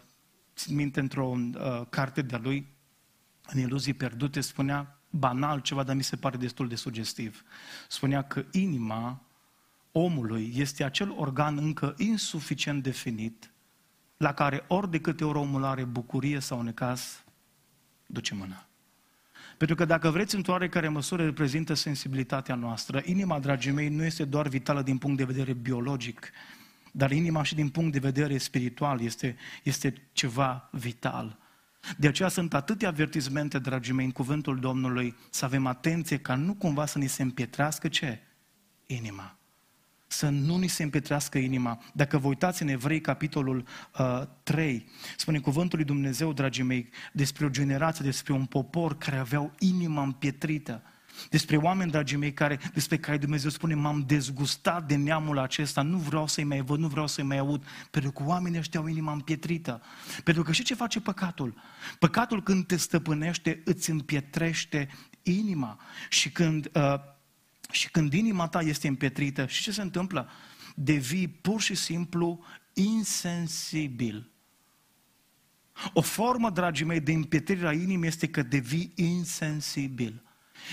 țin 0.54 0.74
minte 0.74 1.00
într-o 1.00 1.26
uh, 1.26 1.82
carte 1.88 2.22
de-a 2.22 2.38
lui, 2.38 2.76
în 3.46 3.60
iluzii 3.60 3.94
pierdute, 3.94 4.40
spunea 4.40 5.00
banal 5.10 5.60
ceva, 5.60 5.82
dar 5.82 5.96
mi 5.96 6.02
se 6.02 6.16
pare 6.16 6.36
destul 6.36 6.68
de 6.68 6.74
sugestiv. 6.74 7.42
Spunea 7.88 8.22
că 8.22 8.44
inima 8.50 9.27
omului 9.98 10.52
este 10.56 10.84
acel 10.84 11.14
organ 11.16 11.56
încă 11.56 11.94
insuficient 11.96 12.82
definit, 12.82 13.52
la 14.16 14.32
care 14.32 14.64
ori 14.66 14.90
de 14.90 15.00
câte 15.00 15.24
ori 15.24 15.38
omul 15.38 15.64
are 15.64 15.84
bucurie 15.84 16.40
sau 16.40 16.62
necaz, 16.62 17.24
duce 18.06 18.34
mâna. 18.34 18.66
Pentru 19.56 19.76
că 19.76 19.84
dacă 19.84 20.10
vreți, 20.10 20.34
într-o 20.34 20.52
oarecare 20.52 20.88
măsură 20.88 21.24
reprezintă 21.24 21.74
sensibilitatea 21.74 22.54
noastră. 22.54 23.02
Inima, 23.04 23.38
dragii 23.38 23.72
mei, 23.72 23.88
nu 23.88 24.04
este 24.04 24.24
doar 24.24 24.48
vitală 24.48 24.82
din 24.82 24.98
punct 24.98 25.16
de 25.16 25.24
vedere 25.24 25.52
biologic, 25.52 26.30
dar 26.92 27.10
inima 27.10 27.42
și 27.42 27.54
din 27.54 27.68
punct 27.68 27.92
de 27.92 27.98
vedere 27.98 28.38
spiritual 28.38 29.00
este, 29.00 29.36
este 29.62 30.08
ceva 30.12 30.68
vital. 30.72 31.38
De 31.96 32.08
aceea 32.08 32.28
sunt 32.28 32.54
atâtea 32.54 32.88
avertizmente, 32.88 33.58
dragii 33.58 33.92
mei, 33.92 34.04
în 34.04 34.12
cuvântul 34.12 34.58
Domnului, 34.58 35.16
să 35.30 35.44
avem 35.44 35.66
atenție 35.66 36.18
ca 36.18 36.34
nu 36.34 36.54
cumva 36.54 36.86
să 36.86 36.98
ni 36.98 37.06
se 37.06 37.22
împietrească 37.22 37.88
ce? 37.88 38.20
Inima 38.86 39.37
să 40.08 40.28
nu 40.28 40.56
ni 40.56 40.66
se 40.66 40.82
împetrească 40.82 41.38
inima. 41.38 41.82
Dacă 41.92 42.18
vă 42.18 42.26
uitați 42.26 42.62
în 42.62 42.68
Evrei, 42.68 43.00
capitolul 43.00 43.64
uh, 43.98 44.22
3, 44.42 44.88
spune 45.16 45.38
cuvântul 45.38 45.78
lui 45.78 45.86
Dumnezeu, 45.86 46.32
dragii 46.32 46.62
mei, 46.62 46.88
despre 47.12 47.44
o 47.44 47.48
generație, 47.48 48.04
despre 48.04 48.32
un 48.32 48.44
popor 48.44 48.98
care 48.98 49.16
aveau 49.16 49.52
inima 49.58 50.02
împietrită. 50.02 50.82
Despre 51.30 51.56
oameni, 51.56 51.90
dragii 51.90 52.16
mei, 52.16 52.32
care, 52.32 52.58
despre 52.74 52.96
care 52.96 53.16
Dumnezeu 53.16 53.50
spune, 53.50 53.74
m-am 53.74 54.04
dezgustat 54.06 54.86
de 54.86 54.96
neamul 54.96 55.38
acesta, 55.38 55.82
nu 55.82 55.96
vreau 55.96 56.26
să-i 56.26 56.44
mai 56.44 56.60
văd, 56.60 56.78
nu 56.78 56.88
vreau 56.88 57.06
să-i 57.06 57.24
mai 57.24 57.38
aud, 57.38 57.64
pentru 57.90 58.10
că 58.10 58.22
oamenii 58.26 58.58
ăștia 58.58 58.80
au 58.80 58.86
inima 58.86 59.12
împietrită. 59.12 59.82
Pentru 60.24 60.42
că 60.42 60.52
și 60.52 60.62
ce 60.62 60.74
face 60.74 61.00
păcatul? 61.00 61.54
Păcatul 61.98 62.42
când 62.42 62.66
te 62.66 62.76
stăpânește, 62.76 63.62
îți 63.64 63.90
împietrește 63.90 64.88
inima. 65.22 65.80
Și 66.08 66.30
când 66.30 66.70
uh, 66.74 66.94
și 67.70 67.90
când 67.90 68.12
inima 68.12 68.48
ta 68.48 68.60
este 68.60 68.88
împietrită, 68.88 69.46
și 69.46 69.62
ce 69.62 69.72
se 69.72 69.82
întâmplă? 69.82 70.28
Devii 70.74 71.28
pur 71.28 71.60
și 71.60 71.74
simplu 71.74 72.44
insensibil. 72.72 74.30
O 75.92 76.00
formă, 76.00 76.50
dragii 76.50 76.84
mei, 76.84 77.00
de 77.00 77.12
împietrire 77.12 77.66
a 77.66 77.72
inimii 77.72 78.08
este 78.08 78.28
că 78.28 78.42
devii 78.42 78.92
insensibil. 78.94 80.22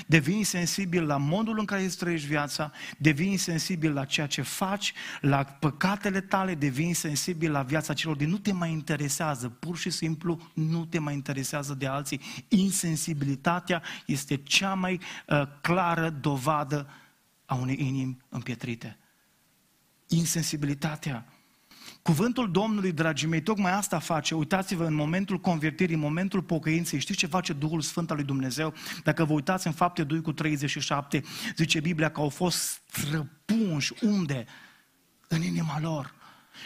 Devii 0.08 0.38
insensibil 0.38 1.06
la 1.06 1.18
modul 1.18 1.60
în 1.60 1.66
care 1.66 1.84
îți 1.84 1.98
trăiești 1.98 2.28
viața, 2.28 2.72
devii 2.98 3.32
insensibil 3.32 3.94
la 3.94 4.06
ceea 4.06 4.28
ce 4.28 4.42
faci, 4.42 4.94
la 5.22 5.44
păcatele 5.44 6.22
tale, 6.22 6.56
devii 6.56 6.88
insensibil 6.88 7.52
la 7.52 7.62
viața 7.62 7.94
celor 7.94 8.16
din 8.16 8.30
nu 8.30 8.38
te 8.38 8.52
mai 8.52 8.72
interesează, 8.72 9.50
pur 9.50 9.78
și 9.78 9.90
simplu 9.90 10.52
nu 10.54 10.86
te 10.86 11.00
mai 11.00 11.14
interesează 11.14 11.74
de 11.74 11.88
alții. 11.88 12.22
Insensibilitatea 12.48 13.82
este 14.06 14.36
cea 14.36 14.74
mai 14.74 15.00
uh, 15.28 15.42
clară 15.62 16.10
dovadă 16.10 16.90
a 17.46 17.56
unei 17.56 17.78
inimi 17.80 18.18
împietrite. 18.30 18.98
Insensibilitatea 20.08 21.26
Cuvântul 22.06 22.52
Domnului, 22.52 22.92
dragii 22.92 23.28
mei, 23.28 23.42
tocmai 23.42 23.72
asta 23.72 24.00
face. 24.00 24.36
Uitați-vă 24.36 24.86
în 24.86 24.94
momentul 24.94 25.40
convertirii, 25.40 25.96
în 25.96 26.02
momentul 26.02 26.42
pocăinței. 26.42 27.00
Știți 27.00 27.20
ce 27.20 27.28
face 27.28 27.54
Duhul 27.54 27.82
Sfânt 27.82 28.10
al 28.10 28.16
lui 28.16 28.26
Dumnezeu? 28.26 28.74
Dacă 29.04 29.26
vă 29.26 29.34
uitați 29.34 29.68
în 29.68 29.74
fapte 29.74 30.04
2 30.04 30.22
cu 30.22 30.34
37, 30.34 31.24
zice 31.56 31.80
Biblia 31.80 32.12
că 32.12 32.20
au 32.20 32.30
fost 32.30 32.58
străpunși 32.58 33.94
unde? 34.02 34.46
În 35.28 35.42
inima 35.42 35.80
lor. 35.82 36.15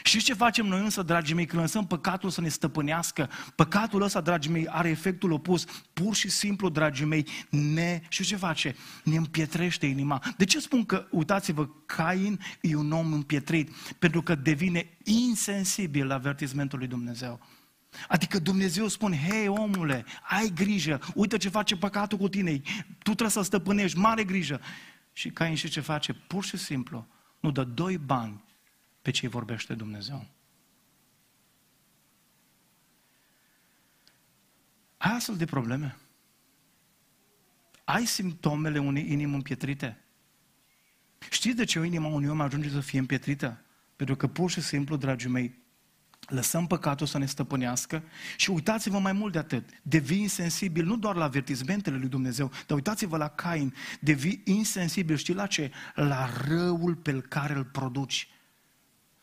Și 0.04 0.23
ce 0.23 0.34
facem 0.34 0.65
noi 0.65 0.80
însă, 0.80 1.04
dragii 1.04 1.36
mei, 1.36 1.45
când 1.45 1.62
lăsăm 1.62 1.88
păcatul 1.88 2.30
să 2.30 2.41
ne 2.41 2.47
stăpânească? 2.47 3.30
Păcatul 3.56 4.02
ăsta, 4.02 4.21
dragii 4.21 4.52
mei, 4.52 4.67
are 4.67 4.89
efectul 4.89 5.32
opus. 5.32 5.65
Pur 5.93 6.15
și 6.15 6.30
simplu, 6.30 6.69
dragii 6.69 7.06
mei, 7.06 7.28
ne... 7.49 8.02
Și 8.10 8.23
ce 8.23 8.36
face? 8.36 8.75
Ne 9.04 9.15
împietrește 9.15 9.86
inima. 9.86 10.23
De 10.38 10.45
ce 10.45 10.60
spun 10.60 10.86
că, 10.86 11.08
uitați-vă, 11.12 11.69
Cain 11.86 12.39
e 12.62 12.75
un 12.75 12.91
om 12.91 13.13
împietrit? 13.13 13.69
Pentru 13.99 14.21
că 14.21 14.36
devine 14.36 14.97
insensibil 15.04 16.08
la 16.08 16.13
avertismentul 16.13 16.80
lui 16.80 16.88
Dumnezeu. 16.88 17.39
Adică 18.08 18.39
Dumnezeu 18.39 18.88
spune, 18.88 19.19
hei 19.30 19.47
omule, 19.47 20.06
ai 20.30 20.52
grijă, 20.56 20.99
uite 21.13 21.38
ce 21.38 21.49
face 21.49 21.75
păcatul 21.75 22.17
cu 22.17 22.30
tine, 22.30 22.62
tu 22.88 23.04
trebuie 23.04 23.30
să 23.30 23.41
stăpânești, 23.41 23.97
mare 23.97 24.23
grijă. 24.23 24.62
Și 25.13 25.30
Cain 25.30 25.56
și 25.56 25.69
ce 25.69 25.80
face? 25.80 26.13
Pur 26.13 26.43
și 26.43 26.58
simplu, 26.58 27.08
nu 27.39 27.52
dă 27.52 27.63
doi 27.63 27.97
bani 27.97 28.43
pe 29.02 29.12
ce 29.12 29.28
vorbește 29.28 29.74
Dumnezeu. 29.74 30.26
Ai 34.98 35.12
astfel 35.12 35.38
de 35.38 35.46
probleme? 35.46 35.98
Ai 37.84 38.06
simptomele 38.06 38.80
unei 38.80 39.12
inimi 39.12 39.34
împietrite? 39.34 40.04
Știți 41.30 41.56
de 41.56 41.64
ce 41.64 41.80
o 41.80 41.84
inima 41.84 42.08
unui 42.08 42.30
om 42.30 42.42
ajunge 42.42 42.70
să 42.70 42.80
fie 42.80 43.00
împietrită? 43.00 43.62
Pentru 43.96 44.16
că 44.16 44.28
pur 44.28 44.52
și 44.52 44.62
simplu, 44.62 44.96
dragii 44.96 45.30
mei, 45.30 45.58
lăsăm 46.28 46.68
păcatul 46.68 47.08
să 47.08 47.18
ne 47.18 47.26
stăpânească 47.26 48.04
și 48.38 48.50
uitați-vă 48.50 49.00
mai 49.00 49.14
mult 49.14 49.32
de 49.32 49.40
atât, 49.40 49.70
devii 49.82 50.22
insensibil 50.22 50.86
nu 50.86 50.98
doar 50.98 51.16
la 51.16 51.24
avertizmentele 51.24 51.98
lui 51.98 52.10
Dumnezeu, 52.10 52.52
dar 52.68 52.78
uitați-vă 52.78 53.18
la 53.18 53.28
Cain, 53.28 53.74
devii 54.00 54.42
insensibil, 54.46 55.16
știi 55.16 55.34
la 55.34 55.48
ce? 55.48 55.72
La 55.96 56.30
răul 56.48 56.96
pe 56.96 57.22
care 57.22 57.54
îl 57.54 57.66
produci 57.66 58.28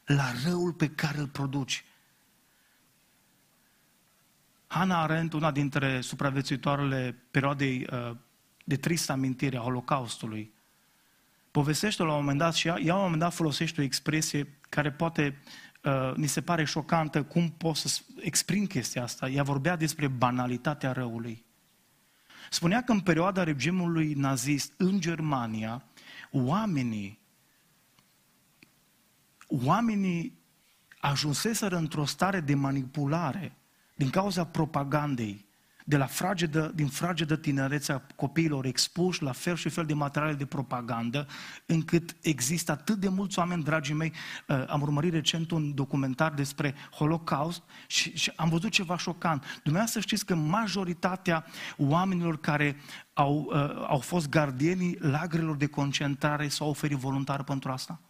la 0.07 0.33
răul 0.45 0.73
pe 0.73 0.89
care 0.89 1.19
îl 1.19 1.29
produci. 1.29 1.85
Hannah 4.67 4.99
Arendt, 4.99 5.33
una 5.33 5.51
dintre 5.51 6.01
supraviețuitoarele 6.01 7.17
perioadei 7.31 7.87
uh, 7.93 8.17
de 8.65 8.77
tristă 8.77 9.13
amintire 9.13 9.57
a 9.57 9.61
Holocaustului, 9.61 10.53
povestește 11.51 12.03
la 12.03 12.13
un 12.13 12.19
moment 12.19 12.39
dat 12.39 12.55
și 12.55 12.69
ea, 12.69 12.79
ea 12.79 12.93
la 12.93 12.95
un 12.95 13.03
moment 13.03 13.21
dat 13.21 13.35
folosește 13.35 13.81
o 13.81 13.85
expresie 13.85 14.59
care 14.69 14.93
poate 14.93 15.43
uh, 15.85 16.15
ni 16.15 16.27
se 16.27 16.41
pare 16.41 16.65
șocantă, 16.65 17.23
cum 17.23 17.51
pot 17.51 17.77
să 17.77 18.01
exprim 18.21 18.67
chestia 18.67 19.03
asta. 19.03 19.29
Ea 19.29 19.43
vorbea 19.43 19.77
despre 19.77 20.09
banalitatea 20.09 20.93
răului. 20.93 21.45
Spunea 22.51 22.83
că 22.83 22.93
în 22.93 23.01
perioada 23.01 23.43
regimului 23.43 24.13
nazist 24.13 24.73
în 24.77 25.01
Germania, 25.01 25.85
oamenii 26.31 27.26
oamenii 29.47 30.39
ajunseseră 31.01 31.77
într-o 31.77 32.05
stare 32.05 32.41
de 32.41 32.55
manipulare 32.55 33.57
din 33.95 34.11
cauza 34.11 34.45
propagandei, 34.45 35.45
de 35.89 35.97
la 35.97 36.07
fragedă, 36.07 36.73
din 36.75 36.87
fragedă 36.87 37.37
tinerețea 37.37 38.07
copiilor 38.17 38.65
expuși 38.65 39.23
la 39.23 39.33
fel 39.33 39.57
și 39.57 39.69
fel 39.69 39.87
de 39.87 39.95
materiale 39.95 40.35
de 40.35 40.47
propagandă, 40.47 41.27
încât 41.67 42.17
există 42.21 42.73
atât 42.73 42.97
de 42.97 43.09
mulți 43.09 43.39
oameni, 43.39 43.63
dragii 43.63 43.95
mei, 43.95 44.13
uh, 44.49 44.65
am 44.69 44.81
urmărit 44.81 45.13
recent 45.13 45.51
un 45.51 45.75
documentar 45.75 46.33
despre 46.33 46.75
Holocaust 46.91 47.63
și, 47.87 48.17
și 48.17 48.33
am 48.37 48.49
văzut 48.49 48.71
ceva 48.71 48.97
șocant. 48.97 49.43
Dumneavoastră 49.63 50.01
știți 50.01 50.27
că 50.27 50.35
majoritatea 50.35 51.45
oamenilor 51.77 52.41
care 52.41 52.77
au, 53.13 53.51
uh, 53.53 53.87
au 53.89 53.99
fost 53.99 54.29
gardienii 54.29 54.97
lagrelor 55.01 55.57
de 55.57 55.67
concentrare 55.67 56.49
s-au 56.49 56.69
oferit 56.69 56.97
voluntar 56.97 57.43
pentru 57.45 57.71
asta? 57.71 58.01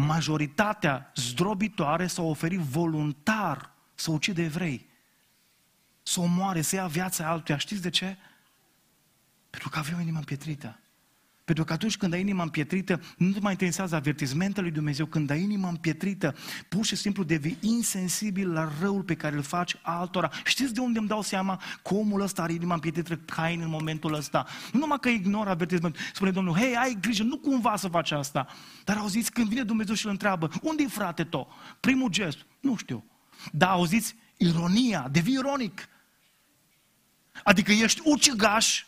Majoritatea 0.00 1.12
zdrobitoare 1.14 2.06
s-au 2.06 2.28
oferit 2.28 2.58
voluntar 2.58 3.72
să 3.94 4.10
ucide 4.10 4.42
evrei, 4.42 4.88
să 6.02 6.20
omoare, 6.20 6.60
să 6.60 6.74
ia 6.74 6.86
viața 6.86 7.28
altuia. 7.28 7.58
Știți 7.58 7.82
de 7.82 7.90
ce? 7.90 8.16
Pentru 9.50 9.68
că 9.68 9.78
aveau 9.78 10.00
inima 10.00 10.18
împietrită. 10.18 10.80
Pentru 11.50 11.68
că 11.68 11.74
atunci 11.74 11.96
când 11.96 12.12
ai 12.12 12.20
inima 12.20 12.42
împietrită, 12.42 13.00
nu 13.16 13.30
te 13.30 13.40
mai 13.40 13.52
interesează 13.52 13.94
avertizmentele 13.94 14.66
lui 14.66 14.74
Dumnezeu. 14.74 15.06
Când 15.06 15.30
ai 15.30 15.42
inima 15.42 15.68
împietrită, 15.68 16.34
pur 16.68 16.84
și 16.84 16.96
simplu 16.96 17.22
devii 17.22 17.56
insensibil 17.60 18.52
la 18.52 18.72
răul 18.80 19.02
pe 19.02 19.14
care 19.14 19.36
îl 19.36 19.42
faci 19.42 19.76
altora. 19.82 20.30
Știți 20.44 20.74
de 20.74 20.80
unde 20.80 20.98
îmi 20.98 21.08
dau 21.08 21.22
seama 21.22 21.62
că 21.82 21.94
omul 21.94 22.20
ăsta 22.20 22.42
are 22.42 22.52
inima 22.52 22.74
împietrită, 22.74 23.16
Cain 23.16 23.60
în 23.60 23.68
momentul 23.68 24.14
ăsta? 24.14 24.46
Nu 24.72 24.78
numai 24.78 24.98
că 25.00 25.08
ignoră 25.08 25.50
avertizmentul. 25.50 26.00
Spune 26.12 26.30
Domnul, 26.30 26.54
hei, 26.54 26.76
ai 26.76 26.98
grijă, 27.00 27.22
nu 27.22 27.38
cumva 27.38 27.76
să 27.76 27.88
faci 27.88 28.10
asta. 28.10 28.46
Dar 28.84 28.96
auziți, 28.96 29.32
când 29.32 29.48
vine 29.48 29.62
Dumnezeu 29.62 29.94
și 29.94 30.04
îl 30.04 30.10
întreabă, 30.10 30.50
unde 30.62 30.82
e 30.82 30.86
frate 30.86 31.24
tău? 31.24 31.52
Primul 31.80 32.10
gest, 32.10 32.38
nu 32.60 32.76
știu. 32.76 33.04
Dar 33.52 33.68
auziți, 33.68 34.14
ironia, 34.36 35.08
devii 35.12 35.34
ironic. 35.34 35.88
Adică 37.42 37.72
ești 37.72 38.00
ucigaș, 38.04 38.84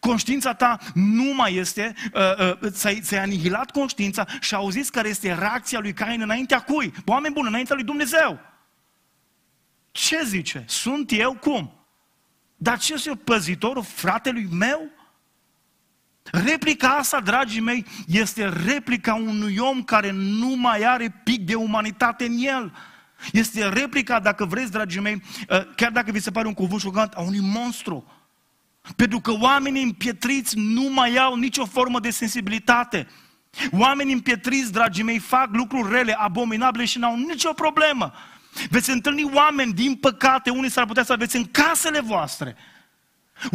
Conștiința 0.00 0.54
ta 0.54 0.78
nu 0.94 1.34
mai 1.34 1.54
este, 1.54 1.94
uh, 2.14 2.56
uh, 2.62 2.70
ți-ai, 2.70 3.00
ți-ai 3.00 3.22
anihilat 3.22 3.70
conștiința 3.70 4.26
și 4.40 4.54
auziți 4.54 4.92
care 4.92 5.08
este 5.08 5.34
reacția 5.34 5.78
lui 5.78 5.92
Cain 5.92 6.20
înaintea 6.20 6.60
cui? 6.60 6.92
Oameni 7.04 7.34
buni, 7.34 7.48
înaintea 7.48 7.74
lui 7.74 7.84
Dumnezeu. 7.84 8.40
Ce 9.90 10.22
zice? 10.24 10.64
Sunt 10.66 11.12
eu 11.12 11.34
cum? 11.34 11.72
Dar 12.56 12.78
ce 12.78 12.96
sunt 12.96 13.20
păzitorul 13.20 13.82
fratelui 13.82 14.48
meu? 14.50 14.90
Replica 16.30 16.88
asta, 16.88 17.20
dragii 17.20 17.60
mei, 17.60 17.86
este 18.06 18.48
replica 18.48 19.14
unui 19.14 19.56
om 19.58 19.82
care 19.82 20.10
nu 20.10 20.48
mai 20.56 20.82
are 20.82 21.20
pic 21.24 21.40
de 21.40 21.54
umanitate 21.54 22.24
în 22.24 22.36
el. 22.38 22.72
Este 23.32 23.68
replica, 23.68 24.20
dacă 24.20 24.44
vreți, 24.44 24.70
dragii 24.70 25.00
mei, 25.00 25.22
uh, 25.48 25.74
chiar 25.74 25.90
dacă 25.90 26.10
vi 26.10 26.20
se 26.20 26.30
pare 26.30 26.46
un 26.46 26.54
cuvânt 26.54 26.80
șocant, 26.80 27.12
a 27.12 27.20
unui 27.20 27.40
monstru. 27.40 28.17
Pentru 28.96 29.20
că 29.20 29.32
oamenii 29.32 29.82
împietriți 29.82 30.58
nu 30.58 30.90
mai 30.90 31.16
au 31.16 31.36
nicio 31.36 31.64
formă 31.64 32.00
de 32.00 32.10
sensibilitate. 32.10 33.08
Oamenii 33.70 34.12
împietriți, 34.12 34.72
dragii 34.72 35.02
mei, 35.02 35.18
fac 35.18 35.48
lucruri 35.52 35.92
rele, 35.92 36.12
abominabile 36.18 36.84
și 36.84 36.98
n-au 36.98 37.16
nicio 37.16 37.52
problemă. 37.52 38.12
Veți 38.70 38.90
întâlni 38.90 39.30
oameni, 39.32 39.72
din 39.72 39.94
păcate, 39.94 40.50
unii 40.50 40.70
s-ar 40.70 40.86
putea 40.86 41.04
să 41.04 41.12
aveți 41.12 41.36
în 41.36 41.44
casele 41.44 42.00
voastre. 42.00 42.56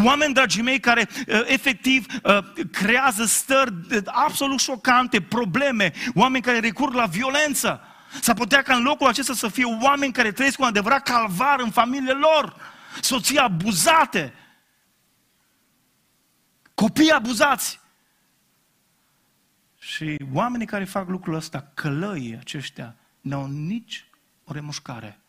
Oameni, 0.04 0.34
dragii 0.34 0.62
mei, 0.62 0.80
care 0.80 1.10
uh, 1.28 1.42
efectiv 1.46 2.06
uh, 2.24 2.38
creează 2.72 3.26
stări 3.26 3.74
uh, 3.92 3.98
absolut 4.06 4.60
șocante, 4.60 5.22
probleme, 5.22 5.94
oameni 6.14 6.44
care 6.44 6.60
recurg 6.60 6.94
la 6.94 7.06
violență. 7.06 7.82
S-ar 8.22 8.36
putea 8.36 8.62
ca 8.62 8.76
în 8.76 8.84
locul 8.84 9.08
acesta 9.08 9.34
să 9.34 9.48
fie 9.48 9.66
oameni 9.82 10.12
care 10.12 10.32
trăiesc 10.32 10.56
cu 10.56 10.62
un 10.62 10.68
adevărat 10.68 11.04
calvar 11.04 11.60
în 11.60 11.72
familiile 11.72 12.12
lor, 12.12 12.56
soții 13.02 13.38
abuzate, 13.38 14.34
Copii 16.76 17.12
abuzați. 17.12 17.80
Și 19.80 20.18
oamenii 20.34 20.66
care 20.66 20.86
fac 20.86 21.08
lucrul 21.08 21.34
ăsta, 21.34 21.72
călăii 21.74 22.38
aceștia, 22.38 22.96
n-au 23.22 23.48
nici 23.48 24.10
o 24.44 24.52
remușcare. 24.52 25.20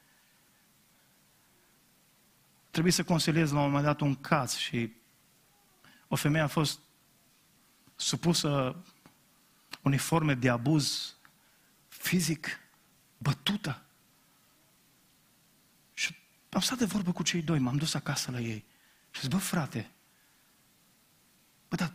Trebuie 2.71 2.93
să 2.93 3.05
consiliez 3.05 3.51
la 3.51 3.59
un 3.59 3.67
moment 3.67 3.85
dat 3.85 4.01
un 4.01 4.15
caz 4.15 4.55
și 4.55 4.93
o 6.09 6.17
femeie 6.17 6.45
a 6.45 6.49
fost 6.49 6.81
supusă 7.97 8.77
unei 9.83 9.99
forme 9.99 10.35
de 10.35 10.49
abuz 10.49 11.17
fizic, 11.89 12.61
bătută. 13.19 13.83
Și 15.93 16.17
am 16.51 16.61
stat 16.61 16.79
de 16.79 16.85
vorbă 16.85 17.13
cu 17.13 17.23
cei 17.23 17.43
doi, 17.43 17.59
m-am 17.59 17.77
dus 17.77 17.95
acasă 17.95 18.31
la 18.31 18.41
ei. 18.41 18.65
Și 19.11 19.21
zic, 19.21 19.31
bă, 19.31 19.37
frate, 19.37 19.91
Bă, 21.75 21.81
dar 21.81 21.93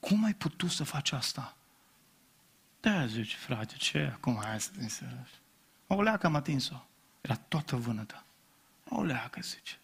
cum 0.00 0.24
ai 0.24 0.34
putut 0.34 0.70
să 0.70 0.84
faci 0.84 1.12
asta? 1.12 1.56
Da, 2.80 3.06
zice, 3.06 3.36
frate, 3.36 3.74
ce? 3.76 4.10
Acum 4.14 4.40
hai 4.42 4.60
să 4.60 4.70
te 4.78 4.88
serios. 4.88 5.28
O 5.86 6.02
leacă 6.02 6.26
am 6.26 6.34
atins-o. 6.34 6.86
Era 7.20 7.34
toată 7.36 7.76
vânătă. 7.76 8.24
O 8.88 9.02
leacă, 9.02 9.40
zice. 9.42 9.78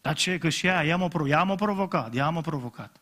Dar 0.00 0.14
ce? 0.14 0.38
Că 0.38 0.48
și 0.48 0.66
ea, 0.66 0.84
ea 0.84 0.96
m-a, 0.96 1.10
ea 1.26 1.42
m-a 1.42 1.54
provocat, 1.54 2.14
ea 2.14 2.30
m-a 2.30 2.40
provocat. 2.40 3.00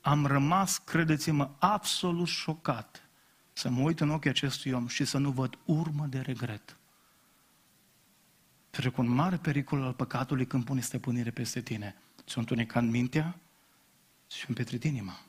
Am 0.00 0.26
rămas, 0.26 0.78
credeți-mă, 0.78 1.50
absolut 1.58 2.28
șocat 2.28 3.02
să 3.52 3.68
mă 3.68 3.80
uit 3.80 4.00
în 4.00 4.10
ochii 4.10 4.30
acestui 4.30 4.72
om 4.72 4.86
și 4.86 5.04
să 5.04 5.18
nu 5.18 5.30
văd 5.30 5.58
urmă 5.64 6.06
de 6.06 6.20
regret. 6.20 6.76
Pentru 8.70 8.90
că 8.90 9.00
un 9.00 9.08
mare 9.08 9.36
pericol 9.36 9.82
al 9.82 9.92
păcatului 9.92 10.46
când 10.46 10.64
pune 10.64 10.80
stăpânire 10.80 11.30
peste 11.30 11.60
tine. 11.60 11.96
Ți-o 12.28 12.40
întunecat 12.40 12.84
mintea, 12.84 13.38
și 14.28 14.44
împetrit 14.48 14.84
inima. 14.84 15.20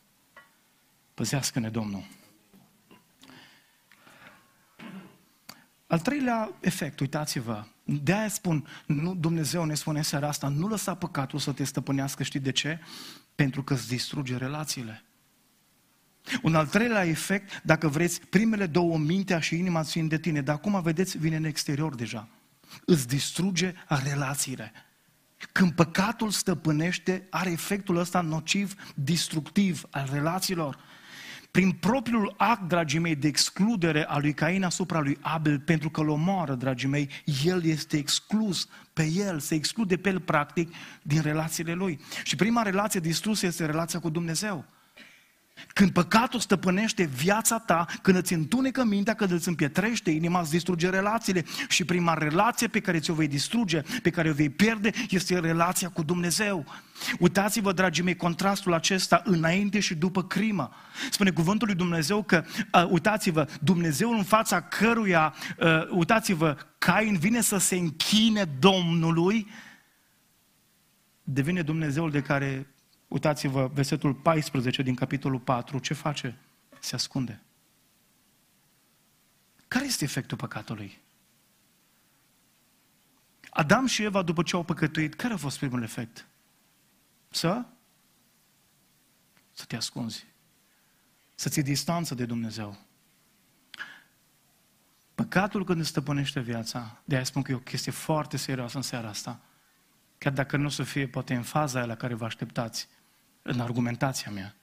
Păzească-ne 1.14 1.70
Domnul. 1.70 2.06
Al 5.88 6.00
treilea 6.00 6.52
efect, 6.60 7.00
uitați-vă, 7.00 7.66
de 7.84 8.14
aia 8.14 8.28
spun, 8.28 8.68
nu, 8.86 9.16
Dumnezeu 9.16 9.64
ne 9.66 9.74
spune 9.74 9.98
în 9.98 10.04
seara 10.04 10.28
asta, 10.28 10.48
nu 10.48 10.68
lăsa 10.68 10.96
păcatul 10.96 11.40
să 11.40 11.52
te 11.52 11.64
stăpânească, 11.64 12.24
știi 12.24 12.40
de 12.40 12.52
ce? 12.52 12.80
Pentru 13.36 13.64
că 13.64 13.74
îți 13.74 13.88
distruge 13.88 14.38
relațiile. 14.38 15.04
Un 16.42 16.56
al 16.56 16.68
treilea 16.68 17.06
efect, 17.06 17.62
dacă 17.64 17.88
vreți, 17.88 18.22
primele 18.22 18.66
două, 18.66 18.98
mintea 18.98 19.40
și 19.40 19.58
inima 19.58 19.84
țin 19.84 20.08
de 20.08 20.20
tine, 20.20 20.42
dar 20.42 20.56
acum, 20.56 20.82
vedeți, 20.82 21.18
vine 21.18 21.36
în 21.36 21.44
exterior 21.44 21.96
deja. 21.96 22.28
Îți 22.86 23.08
distruge 23.08 23.74
relațiile. 23.88 24.72
Când 25.52 25.71
păcatul 25.71 26.30
stăpânește, 26.30 27.28
are 27.30 27.52
efectul 27.52 27.97
ăsta 27.97 28.21
nociv, 28.21 28.73
destructiv 28.95 29.84
al 29.89 30.10
relațiilor. 30.12 30.78
Prin 31.52 31.71
propriul 31.71 32.34
act, 32.38 32.67
dragii 32.67 32.99
mei, 32.99 33.15
de 33.15 33.28
excludere 33.28 34.06
a 34.06 34.17
lui 34.17 34.34
Cain 34.34 34.63
asupra 34.63 34.99
lui 34.99 35.17
Abel, 35.21 35.60
pentru 35.60 35.89
că 35.89 36.02
îl 36.02 36.10
omoară, 36.10 36.56
dragii 36.56 36.89
mei, 36.89 37.10
el 37.43 37.65
este 37.65 37.97
exclus 37.97 38.67
pe 38.93 39.06
el, 39.06 39.39
se 39.39 39.56
exclude 39.56 39.97
pe 39.97 40.10
el, 40.10 40.19
practic, 40.19 40.73
din 41.02 41.21
relațiile 41.21 41.73
lui. 41.73 41.99
Și 42.23 42.36
prima 42.36 42.62
relație 42.62 42.99
distrusă 42.99 43.45
este 43.45 43.65
relația 43.65 43.99
cu 43.99 44.10
Dumnezeu. 44.10 44.65
Când 45.74 45.91
păcatul 45.91 46.39
stăpânește 46.39 47.04
viața 47.04 47.60
ta, 47.60 47.86
când 48.02 48.17
îți 48.17 48.34
întunecă 48.34 48.84
mintea, 48.84 49.13
când 49.13 49.32
îți 49.32 49.48
împietrește 49.48 50.12
inima, 50.12 50.39
îți 50.39 50.52
distruge 50.52 50.89
relațiile. 50.89 51.45
Și 51.67 51.86
prima 51.86 52.13
relație 52.13 52.67
pe 52.67 52.80
care 52.80 53.00
ți-o 53.00 53.13
vei 53.13 53.28
distruge, 53.28 53.82
pe 54.02 54.10
care 54.10 54.30
o 54.30 54.34
vei 54.34 54.50
pierde, 54.50 54.91
este 55.10 55.39
relația 55.39 55.89
cu 55.89 56.04
Dumnezeu. 56.04 56.65
Uitați-vă, 57.19 57.72
dragii 57.72 58.04
mei, 58.04 58.15
contrastul 58.15 58.74
acesta 58.74 59.22
înainte 59.26 59.80
și 59.80 59.95
după 59.95 60.24
crimă. 60.24 60.69
Spune 61.12 61.32
cuvântul 61.32 61.67
lui 61.67 61.76
Dumnezeu 61.76 62.24
că, 62.24 62.43
uh, 62.74 62.86
uitați-vă, 62.89 63.48
Dumnezeu 63.62 64.12
în 64.12 64.24
fața 64.24 64.62
căruia, 64.62 65.34
uh, 65.58 65.88
uitați-vă, 65.89 66.58
Cain 66.78 67.17
vine 67.17 67.41
să 67.41 67.58
se 67.58 67.76
închine 67.76 68.43
Domnului, 68.60 69.48
devine 71.24 71.62
Dumnezeul 71.62 72.12
de 72.12 72.22
care 72.22 72.67
Uitați-vă, 73.10 73.67
versetul 73.67 74.13
14 74.13 74.82
din 74.82 74.95
capitolul 74.95 75.39
4, 75.39 75.80
ce 75.80 75.93
face? 75.93 76.38
Se 76.80 76.95
ascunde. 76.95 77.41
Care 79.67 79.86
este 79.86 80.04
efectul 80.04 80.38
păcatului? 80.38 81.00
Adam 83.50 83.86
și 83.86 84.04
Eva, 84.04 84.22
după 84.22 84.43
ce 84.43 84.56
au 84.56 84.63
păcătuit, 84.63 85.15
care 85.15 85.34
a 85.34 85.38
fost 85.38 85.58
primul 85.58 85.84
efect? 85.84 86.28
Să? 87.30 87.65
Să 89.52 89.65
te 89.65 89.76
ascunzi. 89.76 90.26
Să 91.36 91.50
ții 91.50 91.63
distanță 91.63 92.15
de 92.15 92.26
Dumnezeu. 92.26 92.78
Păcatul 95.15 95.65
când 95.65 95.80
îți 95.80 95.89
stăpânește 95.89 96.39
viața, 96.39 97.02
de 97.06 97.15
aia 97.15 97.24
spun 97.24 97.41
că 97.41 97.52
e 97.52 97.56
o 97.56 97.60
chestie 97.60 97.91
foarte 97.91 98.38
serioasă 98.38 98.78
în 98.78 98.84
seara 98.84 99.08
asta, 99.08 99.39
chiar 100.17 100.34
dacă 100.34 100.58
nu 100.58 100.65
o 100.65 100.69
să 100.69 100.84
fie 100.84 101.08
poate 101.08 101.36
în 101.36 101.43
faza 101.43 101.78
aia 101.78 101.88
la 101.88 101.95
care 101.95 102.13
vă 102.13 102.26
așteptați, 102.26 102.88
în 103.41 103.60
argumentația 103.60 104.32
mea. 104.32 104.56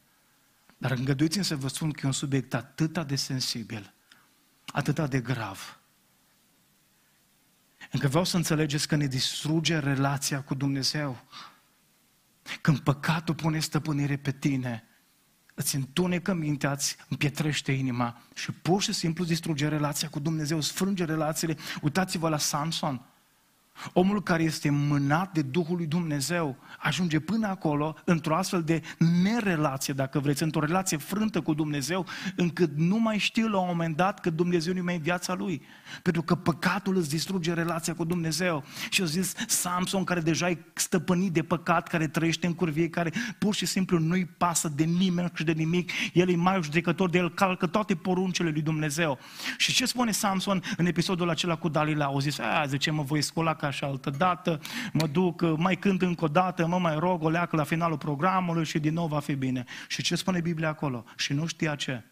Dar 0.78 0.90
îngăduiți-mi 0.90 1.44
să 1.44 1.56
vă 1.56 1.68
spun 1.68 1.90
că 1.90 2.00
e 2.02 2.06
un 2.06 2.12
subiect 2.12 2.54
atât 2.54 3.06
de 3.06 3.16
sensibil, 3.16 3.94
atât 4.66 5.10
de 5.10 5.20
grav, 5.20 5.80
încă 7.90 8.08
vreau 8.08 8.24
să 8.24 8.36
înțelegeți 8.36 8.88
că 8.88 8.96
ne 8.96 9.06
distruge 9.06 9.78
relația 9.78 10.42
cu 10.42 10.54
Dumnezeu. 10.54 11.24
Când 12.60 12.78
păcatul 12.78 13.34
pune 13.34 13.60
stăpânire 13.60 14.16
pe 14.16 14.32
tine, 14.32 14.84
îți 15.54 15.74
întunecă 15.74 16.34
mintea, 16.34 16.72
îți 16.72 16.96
împietrește 17.08 17.72
inima 17.72 18.22
și 18.34 18.52
pur 18.52 18.82
și 18.82 18.92
simplu 18.92 19.24
distruge 19.24 19.68
relația 19.68 20.08
cu 20.08 20.18
Dumnezeu, 20.18 20.60
sfrânge 20.60 21.04
relațiile. 21.04 21.56
Uitați-vă 21.82 22.28
la 22.28 22.38
Samson. 22.38 23.06
Omul 23.92 24.22
care 24.22 24.42
este 24.42 24.70
mânat 24.70 25.32
de 25.32 25.42
Duhul 25.42 25.76
lui 25.76 25.86
Dumnezeu 25.86 26.56
ajunge 26.78 27.18
până 27.20 27.46
acolo 27.46 27.96
într-o 28.04 28.36
astfel 28.36 28.62
de 28.62 28.82
nerelație, 29.22 29.94
dacă 29.94 30.18
vreți, 30.18 30.42
într-o 30.42 30.60
relație 30.60 30.96
frântă 30.96 31.40
cu 31.40 31.54
Dumnezeu, 31.54 32.06
încât 32.36 32.70
nu 32.76 32.98
mai 32.98 33.18
știu 33.18 33.48
la 33.48 33.58
un 33.58 33.66
moment 33.68 33.96
dat 33.96 34.20
că 34.20 34.30
Dumnezeu 34.30 34.74
nu 34.74 34.82
mai 34.82 34.94
în 34.94 35.02
viața 35.02 35.34
lui. 35.34 35.62
Pentru 36.02 36.22
că 36.22 36.34
păcatul 36.34 36.96
îți 36.96 37.08
distruge 37.08 37.52
relația 37.52 37.94
cu 37.94 38.04
Dumnezeu. 38.04 38.64
Și 38.90 39.00
au 39.00 39.06
zis 39.06 39.34
Samson, 39.46 40.04
care 40.04 40.20
deja 40.20 40.50
e 40.50 40.58
stăpânit 40.74 41.32
de 41.32 41.42
păcat, 41.42 41.88
care 41.88 42.06
trăiește 42.06 42.46
în 42.46 42.54
curvie, 42.54 42.88
care 42.88 43.12
pur 43.38 43.54
și 43.54 43.66
simplu 43.66 43.98
nu-i 43.98 44.24
pasă 44.24 44.68
de 44.68 44.84
nimeni 44.84 45.30
și 45.34 45.44
de 45.44 45.52
nimic, 45.52 45.90
el 46.12 46.28
e 46.28 46.36
mai 46.36 46.62
judecător 46.62 47.10
de 47.10 47.18
el, 47.18 47.34
calcă 47.34 47.66
toate 47.66 47.94
poruncele 47.94 48.50
lui 48.50 48.62
Dumnezeu. 48.62 49.18
Și 49.56 49.72
ce 49.72 49.86
spune 49.86 50.10
Samson 50.10 50.62
în 50.76 50.86
episodul 50.86 51.30
acela 51.30 51.56
cu 51.56 51.68
Dalila? 51.68 52.04
Au 52.04 52.20
zis, 52.20 52.38
a, 52.38 52.64
zice, 52.66 52.90
mă 52.90 53.02
voi 53.02 53.22
scola 53.22 53.54
ca 53.54 53.65
și 53.70 53.85
altă 53.85 54.11
dată, 54.11 54.61
mă 54.92 55.07
duc, 55.07 55.57
mai 55.57 55.76
cânt 55.76 56.02
încă 56.02 56.24
o 56.24 56.29
dată, 56.29 56.66
mă 56.66 56.79
mai 56.79 56.98
rog, 56.98 57.22
o 57.22 57.29
leacă 57.29 57.57
la 57.57 57.64
finalul 57.64 57.98
programului 57.98 58.64
și 58.64 58.79
din 58.79 58.92
nou 58.92 59.07
va 59.07 59.20
fi 59.20 59.35
bine. 59.35 59.64
Și 59.88 60.02
ce 60.02 60.16
spune 60.16 60.40
Biblia 60.40 60.68
acolo? 60.68 61.05
Și 61.16 61.33
nu 61.33 61.46
știa 61.46 61.74
ce. 61.74 62.05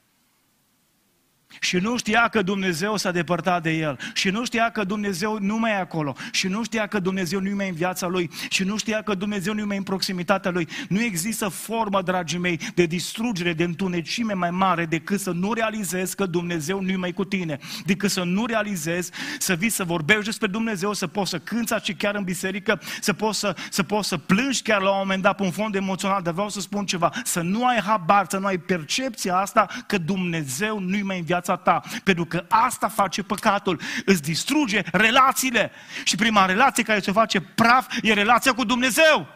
Și 1.60 1.76
nu 1.76 1.96
știa 1.96 2.28
că 2.28 2.42
Dumnezeu 2.42 2.96
s-a 2.96 3.10
depărtat 3.10 3.62
de 3.62 3.70
el. 3.70 3.98
Și 4.14 4.30
nu 4.30 4.44
știa 4.44 4.70
că 4.70 4.84
Dumnezeu 4.84 5.38
nu 5.40 5.58
mai 5.58 5.70
e 5.70 5.74
acolo. 5.74 6.16
Și 6.32 6.48
nu 6.48 6.64
știa 6.64 6.86
că 6.86 6.98
Dumnezeu 6.98 7.40
nu 7.40 7.54
mai 7.54 7.66
e 7.66 7.68
în 7.68 7.74
viața 7.74 8.06
lui. 8.06 8.30
Și 8.48 8.64
nu 8.64 8.76
știa 8.76 9.02
că 9.02 9.14
Dumnezeu 9.14 9.54
nu 9.54 9.66
mai 9.66 9.74
e 9.74 9.78
în 9.78 9.84
proximitatea 9.84 10.50
lui. 10.50 10.68
Nu 10.88 11.02
există 11.02 11.48
formă, 11.48 12.02
dragii 12.02 12.38
mei, 12.38 12.60
de 12.74 12.86
distrugere, 12.86 13.52
de 13.52 13.64
întunecime 13.64 14.32
mai 14.32 14.50
mare 14.50 14.84
decât 14.86 15.20
să 15.20 15.30
nu 15.30 15.52
realizezi 15.52 16.16
că 16.16 16.26
Dumnezeu 16.26 16.80
nu 16.82 16.98
mai 16.98 17.08
e 17.08 17.12
cu 17.12 17.24
tine. 17.24 17.58
Decât 17.84 18.10
să 18.10 18.22
nu 18.22 18.46
realizezi, 18.46 19.10
să 19.38 19.54
vii 19.54 19.68
să 19.68 19.84
vorbești 19.84 20.24
despre 20.24 20.46
Dumnezeu, 20.46 20.92
să 20.92 21.06
poți 21.06 21.30
să 21.30 21.38
cânți 21.38 21.74
și 21.82 21.94
chiar 21.94 22.14
în 22.14 22.24
biserică, 22.24 22.80
să 23.00 23.12
poți 23.12 23.38
să, 23.38 23.56
să 23.70 23.82
poți 23.82 24.08
să 24.08 24.16
plângi 24.16 24.62
chiar 24.62 24.80
la 24.80 24.90
un 24.90 24.98
moment 24.98 25.22
dat 25.22 25.36
pe 25.36 25.42
un 25.42 25.50
fond 25.50 25.74
emoțional. 25.74 26.22
Dar 26.22 26.32
vreau 26.32 26.48
să 26.48 26.60
spun 26.60 26.86
ceva, 26.86 27.12
să 27.24 27.40
nu 27.40 27.66
ai 27.66 27.80
habar, 27.80 28.26
să 28.28 28.38
nu 28.38 28.46
ai 28.46 28.58
percepția 28.58 29.36
asta 29.36 29.68
că 29.86 29.98
Dumnezeu 29.98 30.78
nu 30.78 30.98
mai 31.02 31.16
e 31.16 31.18
în 31.18 31.24
viața 31.24 31.43
viața 31.44 31.56
ta, 31.56 31.82
pentru 32.04 32.24
că 32.24 32.44
asta 32.48 32.88
face 32.88 33.22
păcatul, 33.22 33.80
îți 34.04 34.22
distruge 34.22 34.82
relațiile. 34.92 35.72
Și 36.04 36.16
prima 36.16 36.44
relație 36.44 36.82
care 36.82 37.00
se 37.00 37.12
face 37.12 37.40
praf 37.40 37.86
e 38.02 38.12
relația 38.12 38.54
cu 38.54 38.64
Dumnezeu. 38.64 39.28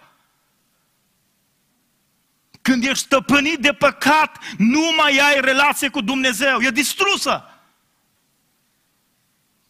Când 2.63 2.85
ești 2.85 3.05
stăpânit 3.05 3.59
de 3.59 3.73
păcat, 3.73 4.39
nu 4.59 4.93
mai 4.97 5.19
ai 5.19 5.41
relație 5.41 5.89
cu 5.89 6.01
Dumnezeu, 6.01 6.61
e 6.61 6.71
distrusă. 6.71 7.45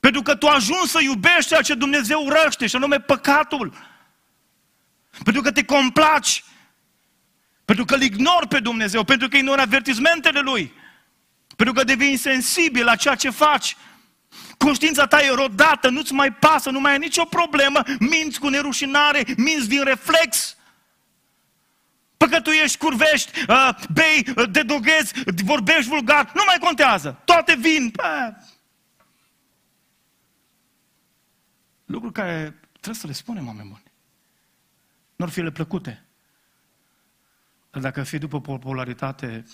Pentru 0.00 0.22
că 0.22 0.34
tu 0.34 0.46
ajungi 0.46 0.88
să 0.88 1.00
iubești 1.02 1.46
ceea 1.46 1.62
ce 1.62 1.74
Dumnezeu 1.74 2.24
urăște, 2.24 2.66
și 2.66 2.76
anume 2.76 3.00
păcatul. 3.00 3.72
Pentru 5.24 5.42
că 5.42 5.52
te 5.52 5.64
complaci. 5.64 6.44
Pentru 7.64 7.84
că 7.84 7.94
îl 7.94 8.02
ignori 8.02 8.48
pe 8.48 8.60
Dumnezeu, 8.60 9.04
pentru 9.04 9.28
că 9.28 9.36
ignori 9.36 9.60
avertizmentele 9.60 10.40
Lui. 10.40 10.72
Pentru 11.58 11.76
că 11.76 11.84
devii 11.84 12.10
insensibil 12.10 12.84
la 12.84 12.96
ceea 12.96 13.14
ce 13.14 13.30
faci. 13.30 13.76
Conștiința 14.58 15.06
ta 15.06 15.20
e 15.20 15.34
rodată, 15.34 15.88
nu-ți 15.88 16.12
mai 16.12 16.32
pasă, 16.32 16.70
nu 16.70 16.80
mai 16.80 16.92
ai 16.92 16.98
nicio 16.98 17.24
problemă, 17.24 17.82
minți 17.98 18.40
cu 18.40 18.48
nerușinare, 18.48 19.24
minți 19.36 19.68
din 19.68 19.84
reflex. 19.84 20.56
Păcătuiești, 22.16 22.78
curvești, 22.78 23.40
uh, 23.48 23.70
bei, 23.92 24.24
uh, 24.36 24.50
dedoghezi, 24.50 25.12
vorbești 25.44 25.88
vulgar, 25.88 26.32
nu 26.34 26.42
mai 26.46 26.56
contează. 26.60 27.20
Toate 27.24 27.54
vin. 27.54 27.92
Lucruri 31.84 32.14
care 32.14 32.60
trebuie 32.70 32.94
să 33.00 33.06
le 33.06 33.12
spunem, 33.12 33.46
oameni 33.46 33.68
buni. 33.68 33.92
Nu 35.16 35.24
ar 35.24 35.30
fi 35.30 35.40
le 35.40 35.50
plăcute. 35.50 36.04
Dar 37.70 37.82
dacă 37.82 38.02
fi 38.02 38.18
după 38.18 38.40
popularitate, 38.40 39.44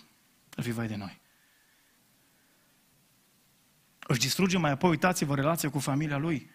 ar 0.56 0.64
fi 0.64 0.70
vai 0.70 0.88
de 0.88 0.96
noi. 0.96 1.22
Își 4.06 4.20
distruge 4.20 4.58
mai 4.58 4.70
apoi, 4.70 4.90
uitați-vă, 4.90 5.34
relația 5.34 5.70
cu 5.70 5.78
familia 5.78 6.16
lui. 6.16 6.50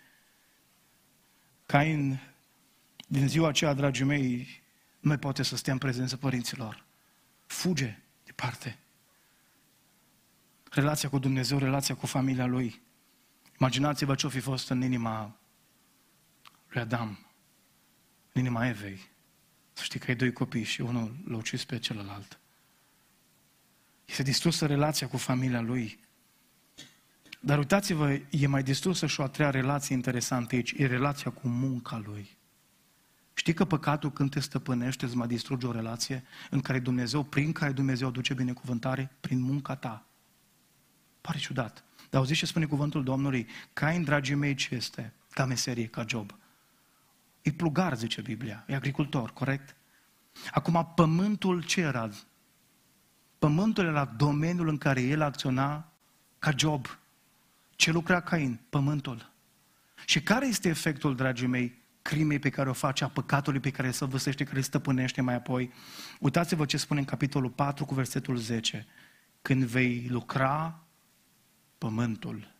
Cain, 1.65 2.19
din 3.07 3.27
ziua 3.27 3.47
aceea, 3.47 3.73
dragii 3.73 4.05
mei, 4.05 4.61
nu 4.99 5.09
mai 5.09 5.19
poate 5.19 5.43
să 5.43 5.55
stea 5.55 5.73
în 5.73 5.79
prezența 5.79 6.17
părinților. 6.17 6.85
Fuge 7.45 7.97
departe. 8.23 8.77
Relația 10.71 11.09
cu 11.09 11.19
Dumnezeu, 11.19 11.57
relația 11.57 11.95
cu 11.95 12.05
familia 12.05 12.45
lui. 12.45 12.81
Imaginați-vă 13.59 14.15
ce-o 14.15 14.29
fi 14.29 14.39
fost 14.39 14.69
în 14.69 14.81
inima 14.81 15.39
lui 16.67 16.81
Adam, 16.81 17.27
în 18.31 18.41
inima 18.41 18.67
Evei. 18.67 19.09
Să 19.73 19.83
știi 19.83 19.99
că 19.99 20.05
ai 20.09 20.15
doi 20.15 20.33
copii 20.33 20.63
și 20.63 20.81
unul 20.81 21.15
l-a 21.25 21.35
ucis 21.35 21.65
pe 21.65 21.79
celălalt. 21.79 22.39
Este 24.05 24.23
distrusă 24.23 24.65
relația 24.65 25.07
cu 25.07 25.17
familia 25.17 25.61
lui. 25.61 25.99
Dar 27.39 27.57
uitați-vă, 27.57 28.19
e 28.29 28.47
mai 28.47 28.63
distrusă 28.63 29.05
și 29.05 29.19
o 29.19 29.23
a 29.23 29.27
treia 29.27 29.49
relație 29.49 29.95
interesantă 29.95 30.55
aici, 30.55 30.73
e 30.77 30.85
relația 30.85 31.31
cu 31.31 31.47
munca 31.47 32.01
lui. 32.05 32.37
Știi 33.33 33.53
că 33.53 33.65
păcatul 33.65 34.11
când 34.11 34.29
te 34.29 34.39
stăpânește 34.39 35.05
îți 35.05 35.15
mai 35.15 35.27
distruge 35.27 35.67
o 35.67 35.71
relație 35.71 36.23
în 36.49 36.61
care 36.61 36.79
Dumnezeu, 36.79 37.23
prin 37.23 37.51
care 37.51 37.71
Dumnezeu 37.71 38.07
aduce 38.07 38.33
binecuvântare? 38.33 39.11
Prin 39.19 39.41
munca 39.41 39.75
ta. 39.75 40.05
Pare 41.21 41.37
ciudat. 41.37 41.83
Dar 42.09 42.19
auziți 42.19 42.39
ce 42.39 42.45
spune 42.45 42.65
cuvântul 42.65 43.03
Domnului? 43.03 43.47
Cain, 43.73 44.03
dragii 44.03 44.35
mei, 44.35 44.55
ce 44.55 44.75
este? 44.75 45.13
Ca 45.29 45.45
meserie, 45.45 45.85
ca 45.85 46.05
job. 46.07 46.37
E 47.41 47.51
plugar, 47.51 47.97
zice 47.97 48.21
Biblia. 48.21 48.65
E 48.67 48.75
agricultor, 48.75 49.33
corect? 49.33 49.75
Acum, 50.51 50.91
pământul 50.95 51.63
ce 51.63 51.81
era? 51.81 52.09
Pământul 53.39 53.85
era 53.85 54.05
domeniul 54.05 54.67
în 54.67 54.77
care 54.77 55.01
el 55.01 55.21
acționa 55.21 55.91
ca 56.39 56.51
job. 56.57 56.99
Ce 57.79 57.91
lucra 57.91 58.21
Cain? 58.21 58.59
Pământul. 58.69 59.31
Și 60.05 60.21
care 60.21 60.47
este 60.47 60.69
efectul, 60.69 61.15
dragii 61.15 61.47
mei, 61.47 61.81
crimei 62.01 62.39
pe 62.39 62.49
care 62.49 62.69
o 62.69 62.73
face, 62.73 63.03
a 63.03 63.09
păcatului 63.09 63.59
pe 63.59 63.71
care 63.71 63.91
se 63.91 64.05
văsește, 64.05 64.43
care 64.43 64.61
stăpânește 64.61 65.21
mai 65.21 65.33
apoi? 65.33 65.71
Uitați-vă 66.19 66.65
ce 66.65 66.77
spune 66.77 66.99
în 66.99 67.05
capitolul 67.05 67.49
4 67.49 67.85
cu 67.85 67.93
versetul 67.93 68.37
10. 68.37 68.87
Când 69.41 69.63
vei 69.63 70.07
lucra 70.09 70.83
pământul, 71.77 72.55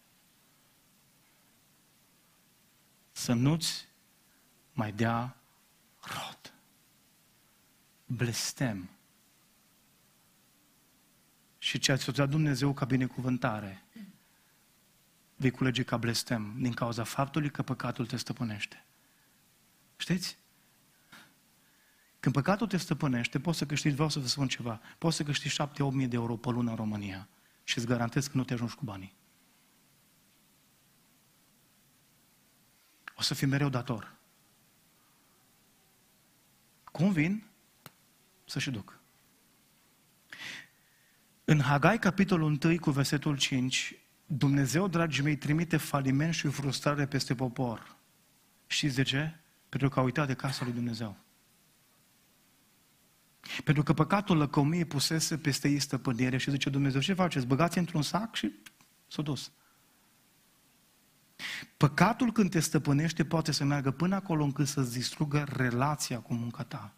să 3.11 3.34
nu-ți 3.34 3.88
mai 4.74 4.91
dea 4.91 5.38
rod. 5.99 6.53
Blestem. 8.05 8.89
Și 11.57 11.80
ceea 11.80 11.97
ce 11.97 12.11
ți-a 12.11 12.26
Dumnezeu 12.26 12.74
ca 12.74 12.86
binecuvântare, 12.86 13.84
vei 15.39 15.51
culege 15.51 15.83
ca 15.83 15.97
blestem 15.97 16.55
din 16.57 16.71
cauza 16.71 17.03
faptului 17.03 17.49
că 17.49 17.63
păcatul 17.63 18.05
te 18.05 18.17
stăpânește. 18.17 18.85
Știți? 19.97 20.37
Când 22.19 22.35
păcatul 22.35 22.67
te 22.67 22.77
stăpânește, 22.77 23.39
poți 23.39 23.57
să 23.57 23.65
câștigi, 23.65 23.93
vreau 23.93 24.09
să 24.09 24.19
vă 24.19 24.27
spun 24.27 24.47
ceva, 24.47 24.81
poți 24.97 25.15
să 25.15 25.23
câștigi 25.23 25.61
7-8 25.61 25.67
mii 25.91 26.07
de 26.07 26.15
euro 26.15 26.35
pe 26.35 26.49
lună 26.49 26.69
în 26.69 26.75
România 26.75 27.27
și 27.63 27.77
îți 27.77 27.87
garantez 27.87 28.27
că 28.27 28.37
nu 28.37 28.43
te 28.43 28.53
ajungi 28.53 28.75
cu 28.75 28.85
banii. 28.85 29.15
O 33.15 33.21
să 33.21 33.33
fii 33.33 33.47
mereu 33.47 33.69
dator. 33.69 34.15
Cum 36.83 37.11
vin? 37.11 37.43
Să 38.45 38.59
și 38.59 38.71
duc. 38.71 38.99
În 41.45 41.61
Hagai, 41.61 41.99
capitolul 41.99 42.59
1, 42.63 42.79
cu 42.79 42.91
versetul 42.91 43.37
5, 43.37 43.95
Dumnezeu, 44.32 44.88
dragii 44.88 45.23
mei, 45.23 45.38
trimite 45.38 45.77
faliment 45.77 46.34
și 46.34 46.47
frustrare 46.47 47.05
peste 47.05 47.36
popor. 47.36 47.95
Știți 48.67 48.95
de 48.95 49.03
ce? 49.03 49.36
Pentru 49.69 49.89
că 49.89 49.99
a 49.99 50.03
uitat 50.03 50.27
de 50.27 50.34
casa 50.34 50.63
lui 50.63 50.73
Dumnezeu. 50.73 51.17
Pentru 53.63 53.84
că 53.84 53.93
păcatul 53.93 54.38
lăcomiei 54.38 54.86
pusese 54.86 55.38
peste 55.38 55.69
ei 55.69 55.80
stăpânire 55.80 56.38
și 56.38 56.51
zice 56.51 56.69
Dumnezeu, 56.69 57.01
ce 57.01 57.13
faceți? 57.13 57.45
Băgați 57.45 57.77
într-un 57.77 58.01
sac 58.01 58.36
și 58.36 58.51
s-a 59.07 59.21
dus. 59.21 59.51
Păcatul 61.77 62.32
când 62.32 62.49
te 62.49 62.59
stăpânește 62.59 63.25
poate 63.25 63.51
să 63.51 63.63
meargă 63.63 63.91
până 63.91 64.15
acolo 64.15 64.43
încât 64.43 64.67
să-ți 64.67 64.93
distrugă 64.93 65.43
relația 65.43 66.19
cu 66.19 66.34
munca 66.34 66.63
ta. 66.63 66.93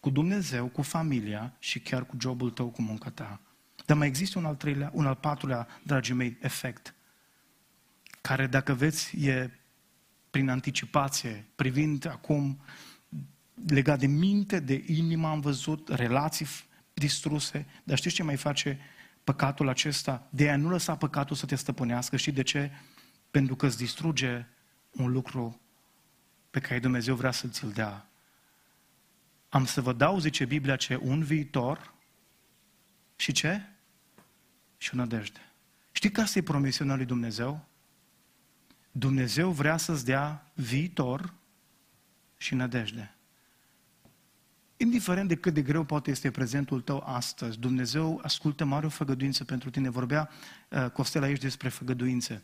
Cu 0.00 0.10
Dumnezeu, 0.10 0.66
cu 0.66 0.82
familia 0.82 1.56
și 1.58 1.80
chiar 1.80 2.06
cu 2.06 2.16
jobul 2.20 2.50
tău, 2.50 2.68
cu 2.68 2.82
munca 2.82 3.10
ta. 3.10 3.40
Dar 3.88 3.96
mai 3.96 4.06
există 4.06 4.38
un 4.38 4.44
al 4.44 4.54
treilea, 4.54 4.90
un 4.92 5.06
al 5.06 5.14
patrulea, 5.14 5.68
dragii 5.82 6.14
mei, 6.14 6.36
efect, 6.40 6.94
care 8.20 8.46
dacă 8.46 8.74
veți 8.74 9.16
e 9.16 9.58
prin 10.30 10.48
anticipație, 10.48 11.46
privind 11.54 12.06
acum 12.06 12.60
legat 13.66 13.98
de 13.98 14.06
minte, 14.06 14.60
de 14.60 14.84
inimă 14.86 15.28
am 15.28 15.40
văzut, 15.40 15.88
relații 15.88 16.46
distruse, 16.94 17.66
dar 17.84 17.96
știți 17.96 18.14
ce 18.14 18.22
mai 18.22 18.36
face 18.36 18.78
păcatul 19.24 19.68
acesta? 19.68 20.26
De 20.30 20.50
a 20.50 20.56
nu 20.56 20.68
lăsa 20.68 20.96
păcatul 20.96 21.36
să 21.36 21.46
te 21.46 21.54
stăpânească, 21.54 22.16
și 22.16 22.32
de 22.32 22.42
ce? 22.42 22.70
Pentru 23.30 23.56
că 23.56 23.66
îți 23.66 23.76
distruge 23.76 24.46
un 24.90 25.10
lucru 25.10 25.60
pe 26.50 26.60
care 26.60 26.78
Dumnezeu 26.78 27.14
vrea 27.14 27.32
să 27.32 27.48
ți-l 27.48 27.70
dea. 27.70 28.08
Am 29.48 29.64
să 29.64 29.80
vă 29.80 29.92
dau, 29.92 30.18
zice 30.18 30.44
Biblia, 30.44 30.76
ce 30.76 30.98
un 31.02 31.22
viitor 31.22 31.94
și 33.16 33.32
ce? 33.32 33.62
Și 34.78 34.90
o 34.94 34.96
nădejde. 34.96 35.40
Știi 35.92 36.10
că 36.10 36.20
asta 36.20 36.38
e 36.38 36.42
promisiunea 36.42 36.96
lui 36.96 37.04
Dumnezeu? 37.04 37.66
Dumnezeu 38.92 39.50
vrea 39.50 39.76
să-ți 39.76 40.04
dea 40.04 40.50
viitor 40.54 41.34
și 42.36 42.54
nădejde. 42.54 43.14
Indiferent 44.76 45.28
de 45.28 45.36
cât 45.36 45.54
de 45.54 45.62
greu 45.62 45.84
poate 45.84 46.10
este 46.10 46.30
prezentul 46.30 46.80
tău 46.80 47.02
astăzi, 47.06 47.58
Dumnezeu 47.58 48.20
ascultă 48.22 48.64
mare 48.64 48.86
o 48.86 48.88
făgăduință 48.88 49.44
pentru 49.44 49.70
tine. 49.70 49.88
Vorbea 49.88 50.30
uh, 50.68 50.90
Costel 50.90 51.22
aici 51.22 51.40
despre 51.40 51.68
făgăduințe, 51.68 52.42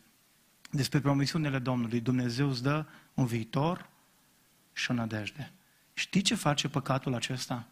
despre 0.71 1.01
promisiunile 1.01 1.59
Domnului. 1.59 2.01
Dumnezeu 2.01 2.49
îți 2.49 2.63
dă 2.63 2.87
un 3.15 3.27
viitor 3.27 3.89
și 4.73 4.91
o 4.91 4.95
nădejde. 4.95 5.53
Știi 5.93 6.23
ce 6.23 6.35
face 6.35 6.69
păcatul 6.69 7.15
acesta? 7.15 7.69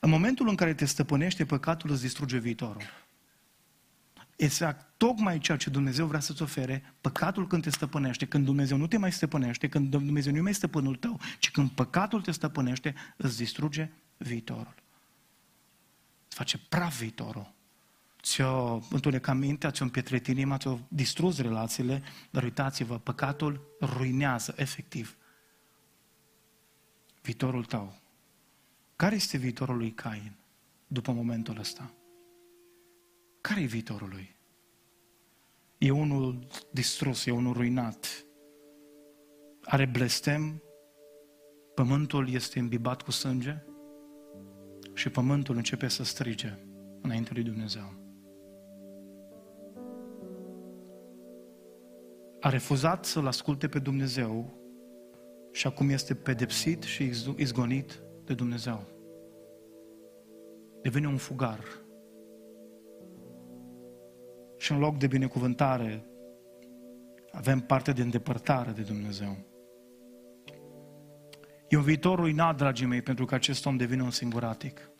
În 0.00 0.10
momentul 0.10 0.48
în 0.48 0.54
care 0.54 0.74
te 0.74 0.84
stăpânește, 0.84 1.44
păcatul 1.44 1.90
îți 1.90 2.00
distruge 2.00 2.38
viitorul. 2.38 2.82
Exact, 4.36 4.86
tocmai 4.96 5.38
ceea 5.38 5.56
ce 5.56 5.70
Dumnezeu 5.70 6.06
vrea 6.06 6.20
să-ți 6.20 6.42
ofere, 6.42 6.94
păcatul 7.00 7.46
când 7.46 7.62
te 7.62 7.70
stăpânește, 7.70 8.26
când 8.26 8.44
Dumnezeu 8.44 8.76
nu 8.76 8.86
te 8.86 8.96
mai 8.96 9.12
stăpânește, 9.12 9.68
când 9.68 9.90
Dumnezeu 9.90 10.34
nu 10.34 10.42
mai 10.42 10.54
stăpânul 10.54 10.96
tău, 10.96 11.20
ci 11.38 11.50
când 11.50 11.70
păcatul 11.70 12.22
te 12.22 12.30
stăpânește, 12.30 12.94
îți 13.16 13.36
distruge 13.36 13.90
viitorul. 14.16 14.74
Îți 16.26 16.36
face 16.36 16.58
praf 16.68 16.98
viitorul. 16.98 17.52
Ți-o 18.22 18.80
întunecat 18.90 19.36
mintea, 19.36 19.70
ți-o 19.70 19.84
împietrit 19.84 20.26
inima, 20.26 20.56
ți-o 20.56 20.78
distrus 20.88 21.38
relațiile, 21.40 22.02
dar 22.30 22.42
uitați-vă, 22.42 22.98
păcatul 22.98 23.60
ruinează 23.80 24.54
efectiv 24.56 25.16
viitorul 27.22 27.64
tău. 27.64 28.00
Care 29.00 29.14
este 29.14 29.36
viitorul 29.36 29.76
lui 29.76 29.90
Cain 29.90 30.36
după 30.86 31.12
momentul 31.12 31.58
ăsta? 31.58 31.94
Care 33.40 33.60
e 33.60 33.64
viitorul 33.64 34.08
lui? 34.08 34.36
E 35.78 35.90
unul 35.90 36.46
distrus, 36.72 37.26
e 37.26 37.30
unul 37.30 37.52
ruinat. 37.52 38.26
Are 39.64 39.86
blestem, 39.86 40.62
pământul 41.74 42.28
este 42.28 42.58
imbibat 42.58 43.02
cu 43.02 43.10
sânge 43.10 43.62
și 44.94 45.08
pământul 45.08 45.56
începe 45.56 45.88
să 45.88 46.04
strige 46.04 46.58
înainte 47.00 47.30
lui 47.32 47.42
Dumnezeu. 47.42 47.94
A 52.40 52.48
refuzat 52.48 53.04
să-L 53.04 53.26
asculte 53.26 53.68
pe 53.68 53.78
Dumnezeu 53.78 54.54
și 55.52 55.66
acum 55.66 55.88
este 55.88 56.14
pedepsit 56.14 56.82
și 56.82 57.12
izgonit 57.36 58.02
de 58.30 58.36
Dumnezeu. 58.36 58.80
Devine 60.82 61.06
un 61.06 61.16
fugar 61.16 61.64
și 64.58 64.72
în 64.72 64.78
loc 64.78 64.98
de 64.98 65.06
binecuvântare, 65.06 66.04
avem 67.30 67.60
parte 67.60 67.92
de 67.92 68.02
îndepărtare 68.02 68.70
de 68.70 68.82
Dumnezeu. 68.82 69.36
E 71.68 71.76
un 71.76 71.82
viitor 71.82 72.18
ruinat, 72.18 72.56
dragii 72.56 72.86
mei, 72.86 73.02
pentru 73.02 73.24
că 73.24 73.34
acest 73.34 73.66
om 73.66 73.76
devine 73.76 74.02
un 74.02 74.10
singuratic. 74.10 74.90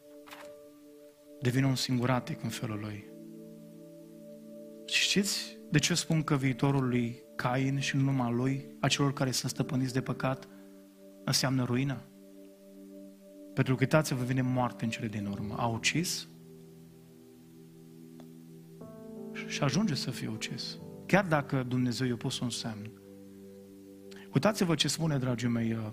Devine 1.40 1.66
un 1.66 1.74
singuratic 1.74 2.42
în 2.42 2.48
felul 2.48 2.78
lui. 2.80 3.10
Și 4.86 5.02
știți 5.02 5.58
de 5.70 5.78
ce 5.78 5.94
spun 5.94 6.22
că 6.22 6.36
viitorul 6.36 6.88
lui 6.88 7.22
Cain 7.36 7.78
și 7.78 7.96
nu 7.96 8.02
numai 8.02 8.32
lui, 8.32 8.76
a 8.80 8.88
celor 8.88 9.12
care 9.12 9.30
sunt 9.30 9.50
stăpâniți 9.50 9.92
de 9.92 10.00
păcat, 10.00 10.48
înseamnă 11.24 11.64
ruină? 11.64 12.09
Pentru 13.54 13.74
că 13.74 13.80
uitați-vă, 13.80 14.24
vine 14.24 14.42
moarte 14.42 14.84
în 14.84 14.90
cele 14.90 15.06
din 15.08 15.26
urmă. 15.26 15.54
A 15.58 15.66
ucis, 15.66 16.28
și 19.46 19.62
ajunge 19.62 19.94
să 19.94 20.10
fie 20.10 20.28
ucis. 20.28 20.78
Chiar 21.06 21.24
dacă 21.24 21.62
Dumnezeu 21.68 22.06
i-a 22.06 22.16
pus 22.16 22.40
un 22.40 22.50
semn. 22.50 22.90
Uitați-vă 24.34 24.74
ce 24.74 24.88
spune, 24.88 25.18
dragii 25.18 25.48
mei, 25.48 25.72
uh, 25.72 25.90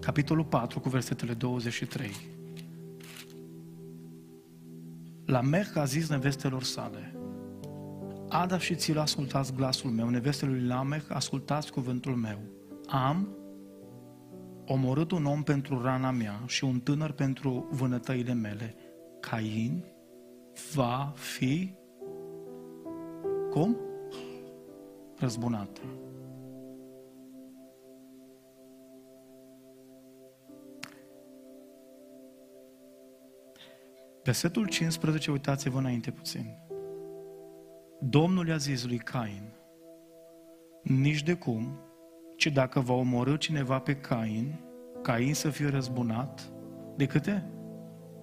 capitolul 0.00 0.44
4 0.44 0.80
cu 0.80 0.88
versetele 0.88 1.34
23. 1.34 2.10
La 5.26 5.40
Mech 5.40 5.76
a 5.76 5.84
zis 5.84 6.08
nevestelor 6.08 6.62
sale, 6.62 7.16
Ada 8.28 8.58
și 8.58 8.74
ți 8.74 8.92
ascultați 8.92 9.54
glasul 9.54 9.90
meu, 9.90 10.08
nevestele 10.08 10.50
lui 10.50 10.66
Lamech, 10.66 11.04
ascultați 11.08 11.72
cuvântul 11.72 12.14
meu. 12.14 12.38
Am 12.86 13.36
omorât 14.66 15.10
un 15.10 15.24
om 15.24 15.42
pentru 15.42 15.82
rana 15.82 16.10
mea 16.10 16.40
și 16.46 16.64
un 16.64 16.80
tânăr 16.80 17.12
pentru 17.12 17.68
vânătăile 17.70 18.32
mele. 18.32 18.74
Cain 19.20 19.84
va 20.74 21.12
fi 21.16 21.74
cum? 23.50 23.76
Răzbunat. 25.18 25.80
Versetul 34.22 34.66
15, 34.66 35.30
uitați-vă 35.30 35.78
înainte 35.78 36.10
puțin. 36.10 36.58
Domnul 38.00 38.46
i-a 38.46 38.56
zis 38.56 38.86
lui 38.86 38.98
Cain, 38.98 39.54
nici 40.82 41.22
de 41.22 41.34
cum, 41.34 41.78
ci 42.42 42.46
dacă 42.46 42.80
va 42.80 42.94
omorâ 42.94 43.36
cineva 43.36 43.78
pe 43.78 43.96
Cain, 43.96 44.60
Cain 45.02 45.34
să 45.34 45.50
fie 45.50 45.68
răzbunat 45.68 46.52
de 46.96 47.06
câte? 47.06 47.50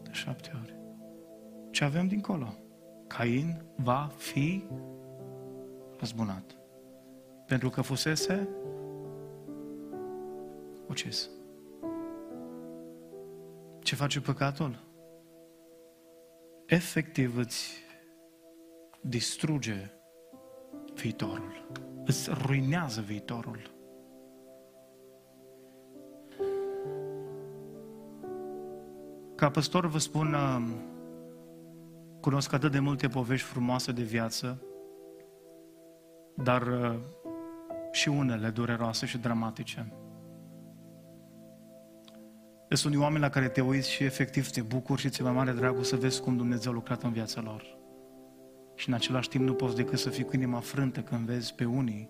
De 0.03 0.09
șapte 0.11 0.51
ori. 0.61 0.75
Ce 1.71 1.83
avem 1.83 2.07
dincolo? 2.07 2.53
Cain 3.07 3.65
va 3.75 4.09
fi 4.15 4.63
răzbunat. 5.97 6.57
Pentru 7.45 7.69
că 7.69 7.81
fusese 7.81 8.47
ucis. 10.87 11.29
Ce 13.79 13.95
face 13.95 14.21
păcatul? 14.21 14.79
Efectiv 16.65 17.37
îți 17.37 17.73
distruge 19.01 19.91
viitorul. 20.93 21.71
Îți 22.05 22.29
ruinează 22.29 23.01
viitorul. 23.01 23.77
Ca 29.39 29.49
păstor 29.49 29.85
vă 29.85 29.97
spun, 29.97 30.33
uh, 30.33 30.61
cunosc 32.21 32.53
atât 32.53 32.71
de 32.71 32.79
multe 32.79 33.07
povești 33.07 33.47
frumoase 33.47 33.91
de 33.91 34.01
viață, 34.01 34.61
dar 36.35 36.61
uh, 36.61 36.95
și 37.91 38.09
unele 38.09 38.49
dureroase 38.49 39.05
și 39.05 39.17
dramatice. 39.17 39.93
Sunt 42.69 42.97
oameni 42.97 43.21
la 43.21 43.29
care 43.29 43.47
te 43.47 43.61
uiți 43.61 43.89
și 43.89 44.03
efectiv 44.03 44.49
te 44.49 44.61
bucuri 44.61 45.01
și 45.01 45.09
ți 45.09 45.21
mai 45.21 45.31
mare 45.31 45.51
dragul 45.51 45.83
să 45.83 45.95
vezi 45.95 46.21
cum 46.21 46.37
Dumnezeu 46.37 46.71
a 46.71 46.75
lucrat 46.75 47.03
în 47.03 47.11
viața 47.11 47.41
lor. 47.41 47.77
Și 48.75 48.87
în 48.87 48.93
același 48.93 49.29
timp 49.29 49.43
nu 49.43 49.53
poți 49.53 49.75
decât 49.75 49.99
să 49.99 50.09
fii 50.09 50.23
cu 50.23 50.35
inima 50.35 50.59
frântă 50.59 50.99
când 51.01 51.25
vezi 51.25 51.53
pe 51.53 51.65
unii 51.65 52.09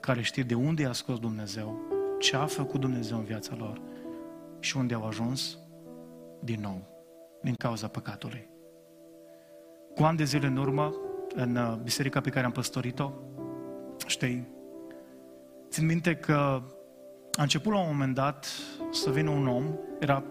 care 0.00 0.22
știi 0.22 0.44
de 0.44 0.54
unde 0.54 0.82
i-a 0.82 0.92
scos 0.92 1.18
Dumnezeu, 1.18 1.80
ce 2.18 2.36
a 2.36 2.46
făcut 2.46 2.80
Dumnezeu 2.80 3.18
în 3.18 3.24
viața 3.24 3.54
lor 3.58 3.80
și 4.60 4.76
unde 4.76 4.94
au 4.94 5.06
ajuns 5.06 5.58
din 6.44 6.60
nou, 6.60 6.88
din 7.42 7.54
cauza 7.54 7.88
păcatului. 7.88 8.48
Cu 9.94 10.02
ani 10.02 10.16
de 10.16 10.24
zile 10.24 10.46
în 10.46 10.56
urmă, 10.56 10.94
în 11.34 11.56
uh, 11.56 11.76
biserica 11.82 12.20
pe 12.20 12.30
care 12.30 12.46
am 12.46 12.52
păstorit-o, 12.52 13.12
știi, 14.06 14.48
țin 15.68 15.86
minte 15.86 16.16
că 16.16 16.62
a 17.32 17.42
început 17.42 17.72
la 17.72 17.78
un 17.80 17.86
moment 17.86 18.14
dat 18.14 18.46
să 18.90 19.10
vină 19.10 19.30
un 19.30 19.46
om, 19.46 19.64
era 20.00 20.24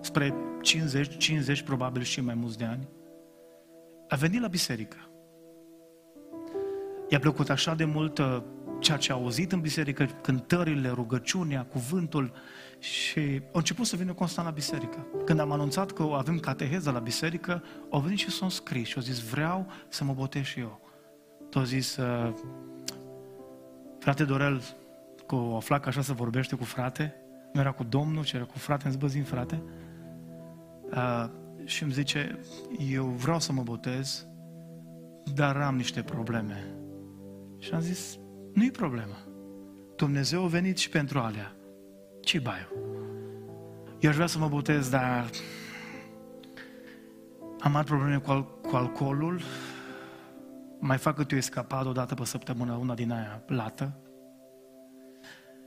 spre 0.00 0.34
50, 0.60 1.16
50 1.16 1.62
probabil 1.62 2.02
și 2.02 2.20
mai 2.20 2.34
mulți 2.34 2.58
de 2.58 2.64
ani, 2.64 2.88
a 4.08 4.16
venit 4.16 4.40
la 4.40 4.48
biserică. 4.48 4.96
I-a 7.08 7.18
plăcut 7.18 7.50
așa 7.50 7.74
de 7.74 7.84
mult 7.84 8.18
uh, 8.18 8.42
ceea 8.80 8.96
ce 8.96 9.12
a 9.12 9.14
auzit 9.14 9.52
în 9.52 9.60
biserică, 9.60 10.04
cântările, 10.04 10.88
rugăciunea, 10.88 11.64
cuvântul 11.64 12.32
și 12.82 13.42
a 13.52 13.58
început 13.58 13.86
să 13.86 13.96
vină 13.96 14.12
constant 14.12 14.46
la 14.46 14.52
biserică. 14.52 15.06
Când 15.24 15.40
am 15.40 15.52
anunțat 15.52 15.90
că 15.90 16.02
avem 16.02 16.38
cateheză 16.38 16.90
la 16.90 16.98
biserică, 16.98 17.62
au 17.90 18.00
venit 18.00 18.18
și 18.18 18.30
s-au 18.30 18.48
scris 18.48 18.88
și 18.88 18.96
au 18.96 19.02
zis, 19.02 19.20
vreau 19.20 19.66
să 19.88 20.04
mă 20.04 20.12
botez 20.12 20.42
și 20.42 20.60
eu. 20.60 20.80
Tu 21.50 21.58
a 21.58 21.62
zis, 21.64 21.96
uh, 21.96 22.34
frate 23.98 24.24
Dorel, 24.24 24.62
cu 25.26 25.34
o 25.34 25.60
flacă 25.60 25.88
așa 25.88 26.02
să 26.02 26.12
vorbește 26.12 26.56
cu 26.56 26.64
frate, 26.64 27.14
nu 27.52 27.60
era 27.60 27.72
cu 27.72 27.84
Domnul, 27.84 28.24
ci 28.24 28.32
era 28.32 28.44
cu 28.44 28.58
frate, 28.58 28.84
îmi 28.84 28.94
zbăzim 28.94 29.22
frate. 29.22 29.62
Uh, 30.90 31.24
și 31.64 31.82
îmi 31.82 31.92
zice, 31.92 32.38
eu 32.90 33.04
vreau 33.04 33.40
să 33.40 33.52
mă 33.52 33.62
botez, 33.62 34.26
dar 35.34 35.56
am 35.56 35.76
niște 35.76 36.02
probleme. 36.02 36.74
Și 37.58 37.72
am 37.72 37.80
zis, 37.80 38.18
nu-i 38.54 38.70
problemă. 38.70 39.16
Dumnezeu 39.96 40.44
a 40.44 40.48
venit 40.48 40.78
și 40.78 40.88
pentru 40.88 41.18
alea. 41.18 41.56
Ce 42.22 42.38
baiu? 42.38 42.68
Eu 43.98 44.10
aș 44.10 44.14
vrea 44.14 44.26
să 44.26 44.38
mă 44.38 44.48
botez, 44.48 44.88
dar 44.88 45.30
am 47.60 47.72
mari 47.72 47.86
probleme 47.86 48.18
cu, 48.18 48.30
al- 48.30 48.60
cu 48.60 48.76
alcoolul, 48.76 49.40
mai 50.80 50.98
fac 50.98 51.14
câte 51.14 51.34
o 51.34 51.38
escapadă 51.38 51.88
o 51.88 51.92
dată 51.92 52.14
pe 52.14 52.24
săptămână, 52.24 52.72
una 52.72 52.94
din 52.94 53.12
aia 53.12 53.42
lată. 53.46 53.96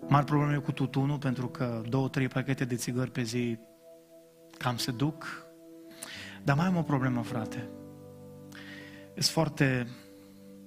Mari 0.08 0.26
probleme 0.26 0.58
cu 0.58 0.72
tutunul, 0.72 1.18
pentru 1.18 1.48
că 1.48 1.82
două, 1.90 2.10
trei 2.10 2.28
pachete 2.28 2.66
de 2.66 2.76
țigări 2.76 3.12
pe 3.12 3.22
zi 3.22 3.58
cam 4.58 4.78
se 4.78 4.92
duc. 4.92 5.48
Dar 6.44 6.56
mai 6.56 6.66
am 6.66 6.78
o 6.78 6.82
problemă, 6.82 7.22
frate. 7.22 7.70
Sunt 9.14 9.26
foarte, 9.26 9.88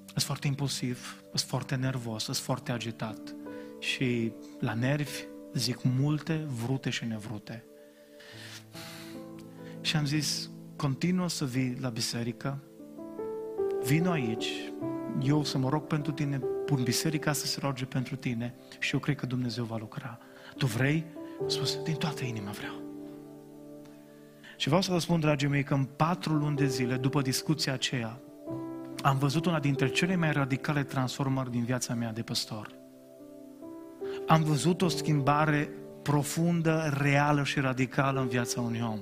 sunt 0.06 0.22
foarte 0.22 0.46
impulsiv, 0.46 1.22
sunt 1.34 1.50
foarte 1.50 1.74
nervos, 1.74 2.22
sunt 2.22 2.36
foarte 2.36 2.72
agitat. 2.72 3.34
Și 3.78 4.32
la 4.60 4.74
nervi 4.74 5.24
zic 5.58 5.78
multe 5.82 6.46
vrute 6.64 6.90
și 6.90 7.04
nevrute. 7.04 7.64
Și 9.80 9.96
am 9.96 10.04
zis, 10.04 10.50
continuă 10.76 11.28
să 11.28 11.44
vii 11.44 11.76
la 11.80 11.88
biserică, 11.88 12.58
vino 13.84 14.10
aici, 14.10 14.48
eu 15.22 15.44
să 15.44 15.58
mă 15.58 15.68
rog 15.68 15.86
pentru 15.86 16.12
tine, 16.12 16.38
pun 16.66 16.82
biserica 16.82 17.32
să 17.32 17.46
se 17.46 17.58
roage 17.60 17.84
pentru 17.84 18.16
tine 18.16 18.54
și 18.78 18.94
eu 18.94 19.00
cred 19.00 19.16
că 19.16 19.26
Dumnezeu 19.26 19.64
va 19.64 19.76
lucra. 19.76 20.18
Tu 20.56 20.66
vrei? 20.66 21.04
Am 21.40 21.48
spus, 21.48 21.78
din 21.82 21.94
toată 21.94 22.24
inima 22.24 22.50
vreau. 22.50 22.74
Și 24.56 24.66
vreau 24.66 24.82
să 24.82 24.92
vă 24.92 24.98
spun, 24.98 25.20
dragii 25.20 25.48
mei, 25.48 25.62
că 25.62 25.74
în 25.74 25.84
patru 25.84 26.32
luni 26.32 26.56
de 26.56 26.66
zile, 26.66 26.96
după 26.96 27.22
discuția 27.22 27.72
aceea, 27.72 28.20
am 29.02 29.18
văzut 29.18 29.46
una 29.46 29.60
dintre 29.60 29.88
cele 29.88 30.16
mai 30.16 30.32
radicale 30.32 30.82
transformări 30.82 31.50
din 31.50 31.64
viața 31.64 31.94
mea 31.94 32.12
de 32.12 32.22
păstor. 32.22 32.77
Am 34.28 34.42
văzut 34.42 34.82
o 34.82 34.88
schimbare 34.88 35.70
profundă, 36.02 36.90
reală 37.00 37.42
și 37.42 37.60
radicală 37.60 38.20
în 38.20 38.28
viața 38.28 38.60
unui 38.60 38.80
om. 38.80 38.98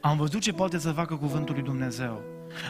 Am 0.00 0.16
văzut 0.16 0.40
ce 0.40 0.52
poate 0.52 0.78
să 0.78 0.90
facă 0.90 1.16
cuvântul 1.16 1.54
lui 1.54 1.64
Dumnezeu. 1.64 2.22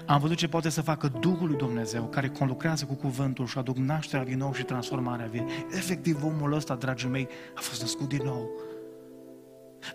Am 0.07 0.21
văzut 0.21 0.37
ce 0.37 0.49
poate 0.49 0.69
să 0.69 0.83
facă 0.83 1.13
Duhul 1.21 1.49
lui 1.49 1.57
Dumnezeu, 1.57 2.05
care 2.05 2.29
conlucrează 2.29 2.85
cu 2.85 2.95
cuvântul 2.95 3.47
și 3.47 3.59
aduc 3.59 3.77
nașterea 3.77 4.25
din 4.25 4.39
nou 4.39 4.53
și 4.53 4.63
transformarea 4.63 5.27
vieții. 5.27 5.67
Efectiv, 5.71 6.25
omul 6.25 6.53
ăsta, 6.53 6.75
dragii 6.75 7.09
mei, 7.09 7.29
a 7.55 7.61
fost 7.61 7.81
născut 7.81 8.09
din 8.09 8.23
nou. 8.25 8.51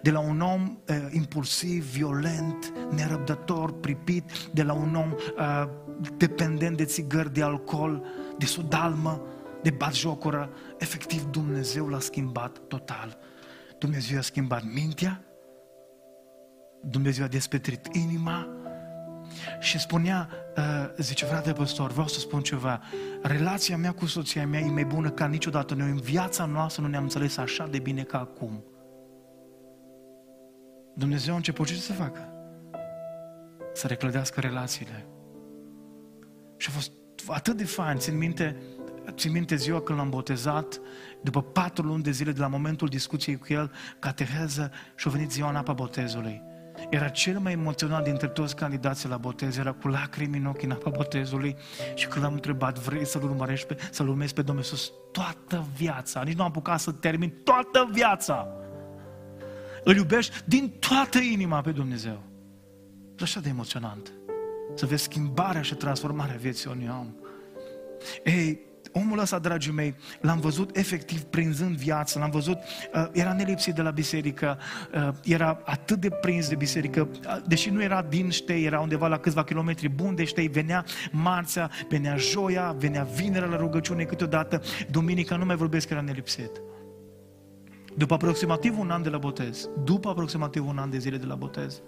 De 0.02 0.12
la 0.12 0.20
un 0.20 0.42
om 0.42 0.78
uh, 0.90 0.96
impulsiv, 1.12 1.92
violent, 1.92 2.74
nerăbdător, 2.96 3.80
pripit, 3.80 4.32
de 4.54 4.64
la 4.64 4.74
un 4.74 4.96
om 4.96 5.16
uh, 5.38 5.70
dependent 6.18 6.78
de 6.78 6.86
țigări, 6.86 7.34
de 7.34 7.42
alcool, 7.42 8.06
de 8.38 8.46
sudalmă, 8.46 9.22
de 9.66 9.72
batjocură, 9.72 10.50
efectiv 10.86 11.24
Dumnezeu 11.24 11.88
l-a 11.88 12.00
schimbat 12.00 12.58
total. 12.68 13.18
Dumnezeu 13.80 14.18
a 14.18 14.22
schimbat 14.22 14.64
mintea, 14.74 15.24
Dumnezeu 16.82 17.24
a 17.26 17.28
despetrit 17.28 17.88
inima 17.92 18.48
și 19.60 19.80
spunea, 19.80 20.30
uh, 20.58 20.64
zice, 20.98 21.26
frate 21.26 21.54
păstor, 21.54 21.92
vreau 21.92 22.08
să 22.08 22.20
spun 22.20 22.42
ceva, 22.42 22.82
relația 23.22 23.78
mea 23.78 23.92
cu 23.92 24.06
soția 24.06 24.48
mea 24.48 24.60
e 24.60 24.70
mai 24.70 24.86
bună 24.86 25.10
ca 25.10 25.26
niciodată. 25.26 25.74
Noi 25.74 25.90
în 25.90 26.00
viața 26.00 26.46
noastră 26.46 26.82
nu 26.82 26.88
ne-am 26.88 27.04
înțeles 27.04 27.38
așa 27.38 27.68
de 27.68 27.80
bine 27.80 28.04
ca 28.04 28.20
acum. 28.20 28.64
Dumnezeu 30.96 31.34
a 31.34 31.38
început 31.38 31.68
ce 31.68 31.74
să 31.74 31.94
facă? 31.94 32.30
Să 33.74 33.88
reclădească 33.88 34.40
relațiile. 34.40 35.06
Și 36.58 36.68
a 36.70 36.74
fost 36.74 36.92
atât 37.28 37.58
de 37.58 37.66
fain, 37.66 37.98
țin 37.98 38.18
minte, 38.18 38.56
țin 39.12 39.32
minte 39.32 39.56
ziua 39.56 39.82
când 39.82 39.97
l-am 39.97 40.10
botezat, 40.10 40.82
după 41.22 41.41
patru 41.41 41.86
luni 41.86 42.03
de 42.03 42.12
zile 42.12 42.32
de 42.32 42.39
la 42.39 42.47
momentul 42.47 42.88
discuției 42.88 43.38
cu 43.38 43.45
el, 43.49 43.72
cateheză 43.99 44.72
și 44.95 45.08
a 45.08 45.12
venit 45.12 45.32
ziua 45.32 45.49
în 45.49 45.56
apa 45.56 45.74
botezului. 45.74 46.41
Era 46.89 47.08
cel 47.10 47.39
mai 47.39 47.51
emoționat 47.51 48.03
dintre 48.03 48.28
toți 48.28 48.56
candidații 48.56 49.10
la 49.10 49.18
botez, 49.18 49.58
era 49.58 49.72
cu 49.72 49.88
lacrimi 49.88 50.38
în 50.38 50.45
ochi 50.45 50.62
în 50.62 50.72
apa 50.72 50.89
botezului 50.89 51.56
și 51.95 52.08
când 52.08 52.24
l-am 52.24 52.34
întrebat, 52.34 52.80
vrei 52.80 53.06
să-L 53.06 53.24
urmărești 53.24 53.68
pe, 53.68 53.78
să-L 53.91 54.08
urmezi 54.08 54.34
pe 54.34 54.41
Domnul 54.41 54.64
Iisus 54.64 54.91
toată 55.12 55.66
viața, 55.76 56.22
nici 56.22 56.36
nu 56.36 56.41
am 56.41 56.49
apucat 56.49 56.80
să 56.80 56.91
termin 56.91 57.34
toată 57.43 57.89
viața. 57.91 58.47
Îl 59.84 59.95
iubești 59.95 60.36
din 60.45 60.74
toată 60.80 61.18
inima 61.18 61.62
pe 61.62 61.72
Dumnezeu. 61.72 62.24
E 63.18 63.24
așa 63.24 63.39
de 63.39 63.49
emoționant 63.49 64.12
să 64.76 64.86
vezi 64.86 65.03
schimbarea 65.03 65.62
și 65.62 65.76
transformarea 65.76 66.36
vieții 66.36 66.70
unui 66.70 66.89
om. 66.99 67.14
Ei, 68.24 68.60
omul 68.98 69.20
ăsta, 69.20 69.39
dragii 69.39 69.72
mei, 69.72 69.96
l-am 70.22 70.39
văzut 70.39 70.78
efectiv 70.78 71.22
prinzând 71.22 71.76
viața, 71.76 72.20
l-am 72.20 72.30
văzut, 72.30 72.58
uh, 72.58 73.08
era 73.12 73.34
nelipsit 73.34 73.74
de 73.74 73.82
la 73.82 73.89
biserică, 73.89 74.58
uh, 74.93 75.10
era 75.24 75.62
atât 75.66 76.00
de 76.00 76.10
prins 76.10 76.50
de 76.50 76.56
biserică, 76.56 77.08
uh, 77.26 77.38
deși 77.48 77.70
nu 77.70 77.82
era 77.82 78.02
din 78.02 78.30
Ștei, 78.30 78.64
era 78.66 78.80
undeva 78.80 79.08
la 79.08 79.18
câțiva 79.18 79.43
kilometri 79.43 79.89
buni 79.89 80.16
de 80.16 80.24
Ștei, 80.24 80.48
venea 80.48 80.86
marțea, 81.12 81.72
venea 81.89 82.16
joia, 82.16 82.76
venea 82.78 83.04
vinerea 83.04 83.48
la 83.48 83.58
rugăciune 83.58 84.04
câteodată, 84.04 84.62
duminica 84.91 85.36
nu 85.36 85.46
mai 85.46 85.56
vorbesc 85.56 85.88
că 85.88 85.93
era 85.93 86.02
nelipsit. 86.02 86.52
După 87.98 88.14
aproximativ 88.14 88.80
un 88.80 88.91
an 88.91 89.04
de 89.04 89.10
la 89.10 89.18
botez, 89.18 89.70
după 89.84 90.10
aproximativ 90.10 90.68
un 90.68 90.78
an 90.78 90.89
de 90.89 90.98
zile 90.98 91.18
de 91.18 91.26
la 91.26 91.36
botez, 91.36 91.82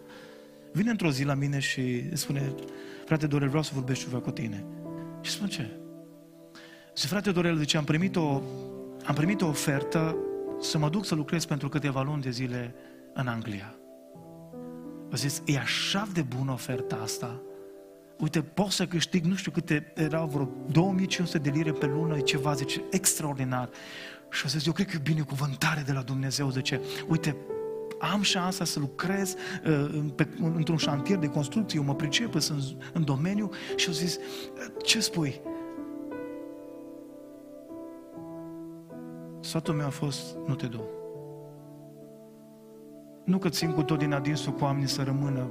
vine 0.73 0.89
într-o 0.89 1.11
zi 1.11 1.23
la 1.23 1.33
mine 1.33 1.59
și 1.59 2.15
spune, 2.15 2.53
frate 3.05 3.27
Dorel, 3.27 3.47
vreau 3.47 3.63
să 3.63 3.71
vorbesc 3.73 3.99
ceva 3.99 4.17
cu 4.17 4.31
tine. 4.31 4.65
Și 5.21 5.31
spun 5.31 5.47
ce? 5.47 5.69
Zice, 6.97 7.09
frate 7.09 7.31
Dorel, 7.31 7.57
zice, 7.57 7.77
am 7.77 7.83
primit, 7.83 8.15
o, 8.15 8.41
am 9.05 9.15
primit 9.15 9.41
o 9.41 9.47
ofertă 9.47 10.15
să 10.59 10.77
mă 10.77 10.89
duc 10.89 11.05
să 11.05 11.15
lucrez 11.15 11.45
pentru 11.45 11.69
câteva 11.69 12.01
luni 12.01 12.21
de 12.21 12.29
zile 12.29 12.75
în 13.13 13.27
Anglia. 13.27 13.75
A 15.11 15.15
zis, 15.15 15.41
e 15.45 15.57
așa 15.57 16.07
de 16.13 16.21
bună 16.21 16.51
oferta 16.51 16.99
asta. 17.03 17.41
Uite, 18.17 18.41
pot 18.41 18.71
să 18.71 18.85
câștig, 18.85 19.25
nu 19.25 19.35
știu 19.35 19.51
câte, 19.51 19.93
erau 19.95 20.27
vreo 20.27 20.49
2500 20.71 21.37
de 21.37 21.49
lire 21.49 21.71
pe 21.71 21.85
lună, 21.85 22.19
ceva, 22.19 22.53
zice, 22.53 22.81
extraordinar. 22.91 23.69
Și 24.29 24.41
a 24.45 24.47
zis, 24.47 24.65
eu 24.65 24.73
cred 24.73 24.87
că 24.87 24.95
e 24.95 24.99
binecuvântare 25.03 25.83
de 25.85 25.91
la 25.91 26.01
Dumnezeu, 26.01 26.49
zice, 26.49 26.81
uite, 27.07 27.35
am 27.99 28.21
șansa 28.21 28.65
să 28.65 28.79
lucrez 28.79 29.35
uh, 29.65 30.05
pe, 30.15 30.27
într-un 30.41 30.77
șantier 30.77 31.17
de 31.17 31.27
construcție, 31.27 31.79
eu 31.79 31.85
mă 31.85 31.95
pricep, 31.95 32.39
sunt 32.39 32.59
în, 32.59 32.77
în 32.93 33.03
domeniu 33.03 33.49
și 33.75 33.87
au 33.87 33.93
zis, 33.93 34.17
ce 34.83 34.99
spui? 34.99 35.41
Sfatul 39.47 39.73
meu 39.73 39.85
a 39.85 39.89
fost, 39.89 40.37
nu 40.45 40.55
te 40.55 40.67
du. 40.67 40.81
Nu 43.23 43.37
că 43.37 43.49
țin 43.49 43.73
cu 43.73 43.83
tot 43.83 43.97
din 43.97 44.13
adinsul 44.13 44.53
cu 44.53 44.63
oamenii 44.63 44.87
să 44.87 45.03
rămână 45.03 45.49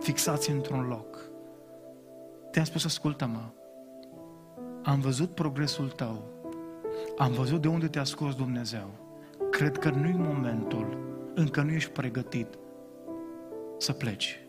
fixați 0.00 0.50
într-un 0.50 0.86
loc. 0.86 1.18
Te-am 2.50 2.64
spus, 2.64 2.84
ascultă-mă, 2.84 3.50
am 4.82 5.00
văzut 5.00 5.34
progresul 5.34 5.88
tău, 5.88 6.22
am 7.18 7.32
văzut 7.32 7.60
de 7.60 7.68
unde 7.68 7.88
te-a 7.88 8.04
scos 8.04 8.34
Dumnezeu. 8.34 8.90
Cred 9.50 9.78
că 9.78 9.90
nu-i 9.90 10.16
momentul, 10.16 10.98
încă 11.34 11.62
nu 11.62 11.70
ești 11.70 11.90
pregătit 11.90 12.58
să 13.78 13.92
pleci. 13.92 14.40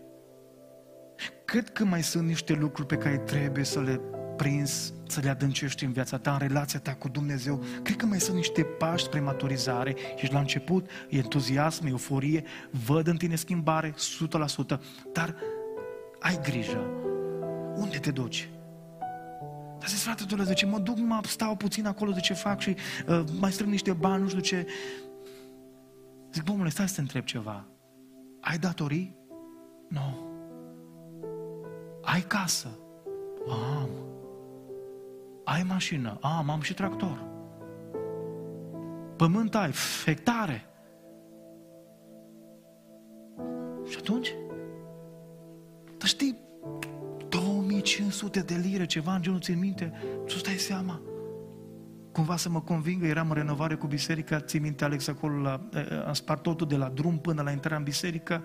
Cred 1.46 1.70
că 1.70 1.84
mai 1.84 2.04
sunt 2.04 2.28
niște 2.28 2.54
lucruri 2.54 2.88
pe 2.88 2.98
care 2.98 3.18
trebuie 3.18 3.64
să 3.64 3.82
le 3.82 4.02
prins, 4.36 4.94
să 5.08 5.20
le 5.20 5.30
adâncești 5.30 5.84
în 5.84 5.92
viața 5.92 6.18
ta, 6.18 6.32
în 6.32 6.38
relația 6.38 6.80
ta 6.80 6.94
cu 6.94 7.08
Dumnezeu. 7.08 7.64
Cred 7.84 7.96
că 7.96 8.06
mai 8.06 8.20
sunt 8.20 8.36
niște 8.36 8.64
pași 8.64 9.04
spre 9.04 9.20
maturizare. 9.20 9.96
Ești 10.16 10.34
la 10.34 10.40
început, 10.40 10.90
e 11.10 11.18
entuziasm, 11.18 11.86
euforie, 11.86 12.44
văd 12.86 13.08
în 13.08 13.18
tine 13.18 13.36
schimbare, 13.36 13.94
100%, 13.94 14.80
dar 15.14 15.36
ai 16.20 16.40
grijă. 16.42 16.90
Unde 17.76 17.98
te 17.98 18.12
duci? 18.12 18.50
Dar 19.80 19.88
zis, 19.88 20.04
frate, 20.04 20.24
tu 20.28 20.36
le 20.36 20.44
zice, 20.44 20.66
mă 20.66 20.80
duc, 20.80 20.98
mă 20.98 21.20
stau 21.24 21.56
puțin 21.56 21.86
acolo 21.86 22.12
de 22.12 22.20
ce 22.20 22.34
fac 22.34 22.60
și 22.60 22.76
uh, 23.08 23.24
mai 23.40 23.52
strâng 23.52 23.72
niște 23.72 23.94
bani, 23.94 24.22
nu 24.22 24.28
știu 24.28 24.42
ce. 24.42 24.68
Zic, 26.34 26.50
omule, 26.50 26.70
stai 26.70 26.88
să 26.88 26.96
te 26.96 27.02
întreb 27.02 27.24
ceva. 27.24 27.66
Ai 28.42 28.58
datorii? 28.58 29.16
Nu. 29.90 30.00
No. 30.00 30.32
Ai 32.02 32.22
casă? 32.22 32.68
Am. 33.48 34.13
Ai 35.44 35.64
mașină? 35.64 36.18
Am, 36.22 36.50
am 36.50 36.62
și 36.62 36.74
tractor. 36.74 37.26
Pământ 39.16 39.56
ai, 39.56 39.72
hectare. 40.06 40.66
Și 43.90 43.98
atunci? 44.00 44.34
Dar 45.98 46.08
știi, 46.08 46.38
2500 47.30 48.40
de 48.40 48.56
lire, 48.56 48.86
ceva 48.86 49.16
în 49.16 49.22
genul, 49.22 49.40
țin 49.40 49.60
minte, 49.60 49.94
tu 50.26 50.38
stai 50.38 50.54
seama. 50.54 51.02
Cumva 52.12 52.36
să 52.36 52.50
mă 52.50 52.62
convingă, 52.62 53.06
eram 53.06 53.30
în 53.30 53.36
renovare 53.36 53.76
cu 53.76 53.88
biserica, 53.88 54.40
ții 54.40 54.60
minte, 54.60 54.84
Alex, 54.84 55.08
acolo, 55.08 55.42
la, 55.42 55.70
am 56.06 56.14
spart 56.14 56.42
totul 56.42 56.68
de 56.68 56.76
la 56.76 56.90
drum 56.90 57.20
până 57.20 57.42
la 57.42 57.52
intrarea 57.52 57.78
în 57.78 57.84
biserică, 57.84 58.44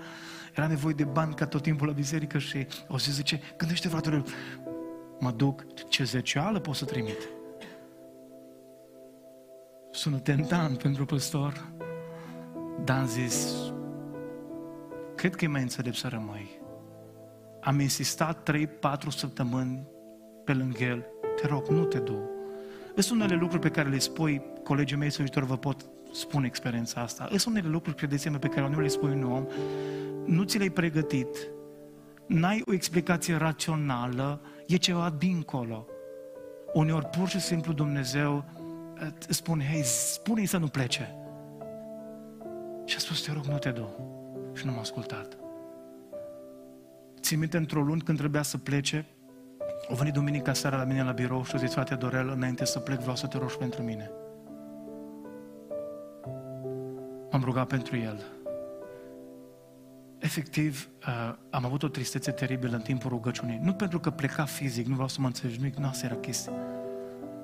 era 0.54 0.66
nevoie 0.66 0.94
de 0.94 1.04
bani 1.04 1.34
ca 1.34 1.46
tot 1.46 1.62
timpul 1.62 1.86
la 1.86 1.92
biserică 1.92 2.38
și 2.38 2.66
o 2.88 2.98
să 2.98 3.12
zice, 3.12 3.40
gândește 3.56 3.88
fratele, 3.88 4.22
mă 5.20 5.30
duc, 5.30 5.64
ce 5.88 6.04
zeceală 6.04 6.60
pot 6.60 6.74
să 6.74 6.84
trimit? 6.84 7.28
Sună 9.90 10.18
tentant 10.18 10.78
pentru 10.78 11.04
păstor, 11.04 11.72
dar 12.84 12.98
am 12.98 13.06
zis, 13.06 13.54
cred 15.14 15.34
că 15.34 15.44
e 15.44 15.48
mai 15.48 15.62
înțelept 15.62 15.96
să 15.96 16.08
rămâi. 16.08 16.60
Am 17.60 17.80
insistat 17.80 18.50
3-4 18.50 19.08
săptămâni 19.08 19.86
pe 20.44 20.52
lângă 20.52 20.84
el, 20.84 21.06
te 21.40 21.46
rog, 21.46 21.66
nu 21.66 21.84
te 21.84 21.98
du. 21.98 22.18
Sunt 22.96 23.20
unele 23.20 23.34
lucruri 23.34 23.62
pe 23.62 23.70
care 23.70 23.88
le 23.88 23.98
spui, 23.98 24.42
colegii 24.64 24.96
mei 24.96 25.10
slujitori 25.10 25.46
vă 25.46 25.56
pot 25.56 25.86
spune 26.12 26.46
experiența 26.46 27.00
asta. 27.00 27.28
Sunt 27.36 27.54
unele 27.54 27.68
lucruri, 27.68 27.96
credeți-mă, 27.96 28.38
pe 28.38 28.48
care 28.48 28.68
nu 28.68 28.80
le 28.80 28.88
spui 28.88 29.10
un 29.10 29.22
om, 29.22 29.46
nu 30.24 30.42
ți 30.42 30.56
le-ai 30.56 30.70
pregătit, 30.70 31.50
n-ai 32.26 32.62
o 32.66 32.72
explicație 32.72 33.36
rațională, 33.36 34.40
e 34.68 34.76
ceva 34.76 35.10
dincolo. 35.10 35.86
Uneori 36.72 37.06
pur 37.06 37.28
și 37.28 37.40
simplu 37.40 37.72
Dumnezeu 37.72 38.44
spune, 39.28 39.64
hei, 39.64 39.82
spune-i 39.82 40.46
să 40.46 40.56
nu 40.58 40.66
plece. 40.66 41.14
Și 42.84 42.96
a 42.96 42.98
spus, 42.98 43.22
te 43.22 43.32
rog, 43.32 43.44
nu 43.44 43.58
te 43.58 43.70
du. 43.70 43.88
Și 44.54 44.66
nu 44.66 44.72
m-a 44.72 44.80
ascultat. 44.80 45.36
Țin 47.20 47.38
minte 47.38 47.56
într-o 47.56 47.82
lună 47.82 48.02
când 48.04 48.18
trebuia 48.18 48.42
să 48.42 48.58
plece, 48.58 49.06
a 49.90 49.94
venit 49.94 50.12
duminica 50.12 50.52
seara 50.52 50.76
la 50.76 50.84
mine 50.84 51.02
la 51.02 51.12
birou 51.12 51.44
și 51.44 51.54
a 51.54 51.58
zis, 51.58 51.72
frate 51.72 51.94
Dorel, 51.94 52.28
înainte 52.28 52.64
să 52.64 52.78
plec 52.78 52.98
vreau 52.98 53.16
să 53.16 53.26
te 53.26 53.38
rogi 53.38 53.56
pentru 53.56 53.82
mine. 53.82 54.10
M-am 57.30 57.42
rugat 57.44 57.66
pentru 57.66 57.96
el 57.96 58.37
efectiv, 60.18 60.88
uh, 61.06 61.34
am 61.50 61.64
avut 61.64 61.82
o 61.82 61.88
tristețe 61.88 62.30
teribilă 62.30 62.76
în 62.76 62.82
timpul 62.82 63.10
rugăciunii. 63.10 63.60
Nu 63.62 63.72
pentru 63.72 64.00
că 64.00 64.10
pleca 64.10 64.44
fizic, 64.44 64.86
nu 64.86 64.92
vreau 64.92 65.08
să 65.08 65.20
mă 65.20 65.26
înțelegi, 65.26 65.60
nu, 65.60 65.70
nu 65.78 65.86
asta 65.86 66.06
era 66.06 66.14
chestia. 66.14 66.52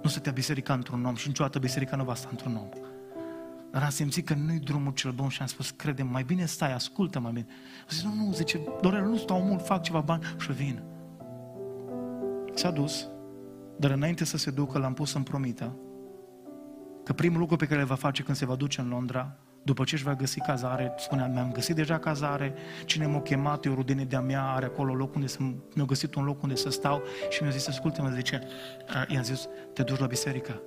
Nu 0.03 0.09
stătea 0.09 0.33
biserica 0.33 0.73
într-un 0.73 1.05
om 1.05 1.15
și 1.15 1.29
niciodată 1.29 1.59
biserica 1.59 1.97
nu 1.97 2.05
va 2.05 2.15
sta 2.15 2.29
într-un 2.31 2.57
om. 2.57 2.69
Dar 3.71 3.83
am 3.83 3.91
simțit 3.91 4.27
că 4.27 4.35
nu-i 4.35 4.59
drumul 4.59 4.93
cel 4.93 5.11
bun 5.11 5.29
și 5.29 5.41
am 5.41 5.47
spus, 5.47 5.71
crede 5.71 6.03
mai 6.03 6.23
bine 6.23 6.45
stai, 6.45 6.73
ascultă 6.73 7.21
mai 7.21 7.33
bine. 7.33 7.47
A 7.83 7.89
zis, 7.91 8.03
nu, 8.03 8.15
nu, 8.15 8.33
zice, 8.33 8.61
Dorel, 8.81 9.05
nu 9.05 9.17
stau 9.17 9.43
mult, 9.43 9.67
fac 9.67 9.83
ceva 9.83 10.01
bani 10.01 10.23
și 10.39 10.53
vin. 10.53 10.83
S-a 12.55 12.71
dus, 12.71 13.09
dar 13.79 13.91
înainte 13.91 14.25
să 14.25 14.37
se 14.37 14.51
ducă, 14.51 14.79
l-am 14.79 14.95
pus 14.95 15.15
în 15.15 15.23
promită 15.23 15.77
că 17.05 17.13
primul 17.13 17.39
lucru 17.39 17.57
pe 17.57 17.67
care 17.67 17.79
le 17.79 17.87
va 17.87 17.95
face 17.95 18.23
când 18.23 18.37
se 18.37 18.47
va 18.47 18.55
duce 18.55 18.81
în 18.81 18.89
Londra 18.89 19.37
după 19.65 19.85
ce 19.85 19.95
își 19.95 20.05
va 20.05 20.15
găsi 20.15 20.41
cazare, 20.41 20.93
spunea, 20.97 21.27
mi-am 21.27 21.53
găsit 21.53 21.75
deja 21.75 21.99
cazare, 21.99 22.55
cine 22.85 23.07
m-a 23.07 23.21
chemat, 23.21 23.65
e 23.65 23.69
o 23.69 23.75
rudenie 23.75 24.05
de-a 24.05 24.21
mea, 24.21 24.43
are 24.43 24.65
acolo 24.65 24.95
loc 24.95 25.15
unde 25.15 25.27
să, 25.27 25.39
mi-a 25.75 25.85
găsit 25.85 26.15
un 26.15 26.25
loc 26.25 26.43
unde 26.43 26.55
să 26.55 26.71
stau 26.71 27.03
și 27.31 27.43
mi-a 27.43 27.51
zis, 27.51 27.69
ascultă-mă, 27.69 28.09
zice, 28.09 28.43
i-am 29.09 29.23
zis, 29.23 29.49
te 29.73 29.83
duci 29.83 29.99
la 29.99 30.07
biserică. 30.07 30.61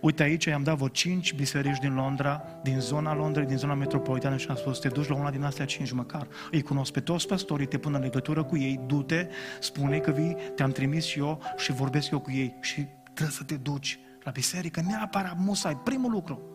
Uite 0.00 0.22
aici, 0.22 0.44
i-am 0.44 0.62
dat 0.62 0.74
vreo 0.74 0.88
cinci 0.88 1.34
biserici 1.34 1.78
din 1.78 1.94
Londra, 1.94 2.42
din 2.62 2.80
zona 2.80 3.14
Londrei, 3.14 3.46
din 3.46 3.56
zona 3.56 3.74
metropolitană 3.74 4.36
și 4.36 4.46
am 4.48 4.56
spus, 4.56 4.78
te 4.78 4.88
duci 4.88 5.08
la 5.08 5.14
una 5.14 5.30
din 5.30 5.42
astea 5.42 5.64
cinci 5.64 5.92
măcar. 5.92 6.26
Îi 6.50 6.62
cunosc 6.62 6.92
pe 6.92 7.00
toți 7.00 7.26
pastorii, 7.26 7.66
te 7.66 7.78
pun 7.78 7.94
în 7.94 8.00
legătură 8.00 8.44
cu 8.44 8.56
ei, 8.56 8.80
du-te, 8.86 9.28
spune 9.60 9.98
că 9.98 10.10
vii, 10.10 10.36
te-am 10.54 10.70
trimis 10.70 11.04
și 11.04 11.18
eu 11.18 11.42
și 11.56 11.72
vorbesc 11.72 12.10
eu 12.10 12.20
cu 12.20 12.30
ei 12.30 12.56
și 12.60 12.86
trebuie 13.02 13.36
să 13.36 13.44
te 13.44 13.54
duci 13.54 13.98
la 14.22 14.30
biserică, 14.30 14.82
neapărat 14.86 15.36
musai, 15.38 15.76
primul 15.76 16.10
lucru. 16.10 16.53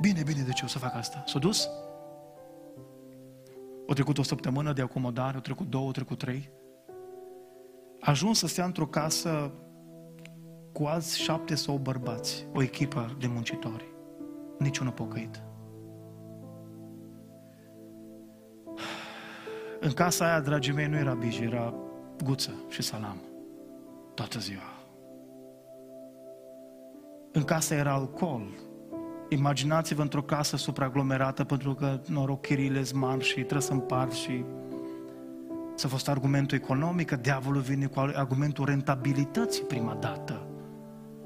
Bine, 0.00 0.22
bine, 0.22 0.42
de 0.42 0.52
ce 0.52 0.64
o 0.64 0.68
să 0.68 0.78
fac 0.78 0.94
asta? 0.94 1.22
S-a 1.26 1.38
dus? 1.38 1.68
O 3.86 3.92
trecut 3.92 4.18
o 4.18 4.22
săptămână 4.22 4.72
de 4.72 4.82
acomodare, 4.82 5.36
o 5.36 5.40
trecut 5.40 5.66
două, 5.70 5.88
o 5.88 5.90
trecut 5.90 6.18
trei. 6.18 6.50
A 8.00 8.10
ajuns 8.10 8.38
să 8.38 8.46
stea 8.46 8.64
într-o 8.64 8.86
casă 8.86 9.52
cu 10.72 10.84
alți 10.84 11.20
șapte 11.20 11.54
sau 11.54 11.76
bărbați, 11.76 12.46
o 12.54 12.62
echipă 12.62 13.16
de 13.18 13.26
muncitori. 13.26 13.84
Niciunul 14.58 14.92
pocăit. 14.92 15.42
În 19.80 19.92
casa 19.92 20.24
aia, 20.24 20.40
dragii 20.40 20.72
mei, 20.72 20.86
nu 20.86 20.96
era 20.96 21.14
biji, 21.14 21.42
era 21.42 21.74
guță 22.24 22.54
și 22.68 22.82
salam. 22.82 23.16
Toată 24.14 24.38
ziua. 24.38 24.78
În 27.32 27.42
casa 27.42 27.74
era 27.74 27.92
alcool, 27.92 28.42
Imaginați-vă 29.32 30.02
într-o 30.02 30.22
casă 30.22 30.56
supraaglomerată 30.56 31.44
pentru 31.44 31.74
că 31.74 32.00
noroc 32.06 32.40
chirile 32.40 32.82
mari 32.94 33.24
și 33.24 33.34
trebuie 33.34 33.60
să 33.60 33.72
împart 33.72 34.12
și 34.12 34.44
să 35.74 35.88
fost 35.88 36.08
argumentul 36.08 36.58
economic, 36.58 37.06
că 37.06 37.16
diavolul 37.16 37.60
vine 37.60 37.86
cu 37.86 37.98
argumentul 37.98 38.64
rentabilității 38.64 39.62
prima 39.62 39.94
dată. 39.94 40.46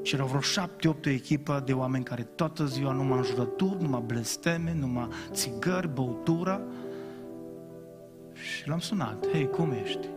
Și 0.02 0.14
erau 0.14 0.26
vreo 0.26 0.40
șapte, 0.40 0.88
opt 0.88 1.06
echipă 1.06 1.62
de 1.66 1.72
oameni 1.72 2.04
care 2.04 2.22
toată 2.22 2.64
ziua 2.64 2.92
numai 2.92 3.18
înjurături, 3.18 3.82
numai 3.82 4.02
blesteme, 4.06 4.74
numai 4.78 5.08
țigări, 5.30 5.88
băutură. 5.88 6.60
Și 8.32 8.68
l-am 8.68 8.78
sunat. 8.78 9.26
Hei, 9.32 9.50
cum 9.50 9.72
ești? 9.84 10.08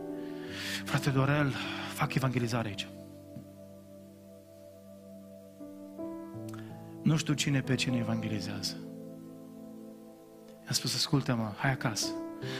Frate 0.86 1.10
Dorel, 1.10 1.54
fac 1.94 2.14
evangelizare 2.14 2.68
aici. 2.68 2.88
Nu 7.08 7.18
știu 7.18 7.34
cine 7.34 7.62
pe 7.62 7.76
cine 7.76 7.98
evangelizează. 7.98 8.76
I-a 10.66 10.72
spus, 10.72 10.96
ascultă-mă, 10.96 11.52
hai 11.58 11.72
acasă. 11.72 12.08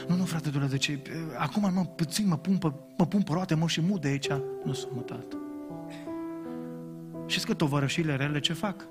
Nu, 0.08 0.16
nu, 0.16 0.24
frate, 0.24 0.50
de 0.50 0.76
ce? 0.76 1.02
Acum 1.38 1.72
mă, 1.74 1.84
puțin 1.84 2.28
mă 2.28 2.36
pun, 2.36 2.58
pe, 2.58 2.72
mă 2.98 3.06
pun 3.06 3.22
pe 3.22 3.32
roate, 3.32 3.54
mă 3.54 3.66
și 3.66 3.80
mut 3.80 4.00
de 4.00 4.08
aici. 4.08 4.28
Nu 4.64 4.72
sunt 4.72 4.92
mutat. 4.92 5.36
Știți 7.26 7.46
că 7.46 7.54
tovărășile 7.54 8.16
rele 8.16 8.40
ce 8.40 8.52
fac? 8.52 8.88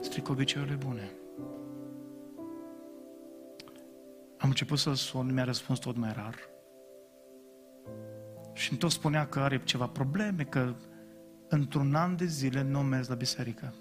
Stric 0.00 0.28
obiceiurile 0.28 0.76
bune. 0.76 1.10
Am 4.38 4.48
început 4.48 4.78
să-l 4.78 4.94
sun, 4.94 5.32
mi-a 5.32 5.44
răspuns 5.44 5.78
tot 5.78 5.96
mai 5.96 6.12
rar. 6.14 6.34
Și 8.52 8.76
tot 8.76 8.90
spunea 8.90 9.26
că 9.26 9.40
are 9.40 9.60
ceva 9.64 9.86
probleme, 9.86 10.44
că 10.44 10.74
într-un 11.48 11.94
an 11.94 12.16
de 12.16 12.24
zile 12.24 12.62
nu 12.62 12.78
mers 12.78 13.08
la 13.08 13.14
biserică. 13.14 13.74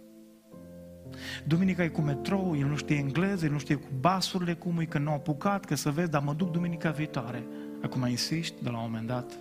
Duminica 1.45 1.83
e 1.83 1.87
cu 1.87 2.01
metrou, 2.01 2.57
el 2.57 2.67
nu 2.67 2.75
știe 2.75 2.95
engleză, 2.95 3.45
el 3.45 3.51
nu 3.51 3.57
știe 3.57 3.75
cu 3.75 3.87
basurile, 3.99 4.53
cum 4.53 4.79
e, 4.79 4.85
că 4.85 4.97
nu 4.97 5.09
a 5.09 5.13
apucat, 5.13 5.65
că 5.65 5.75
să 5.75 5.89
vezi, 5.89 6.09
dar 6.09 6.21
mă 6.21 6.33
duc 6.33 6.51
duminica 6.51 6.91
viitoare. 6.91 7.47
Acum 7.81 8.05
insisti, 8.05 8.63
de 8.63 8.69
la 8.69 8.77
un 8.77 8.83
moment 8.83 9.07
dat. 9.07 9.37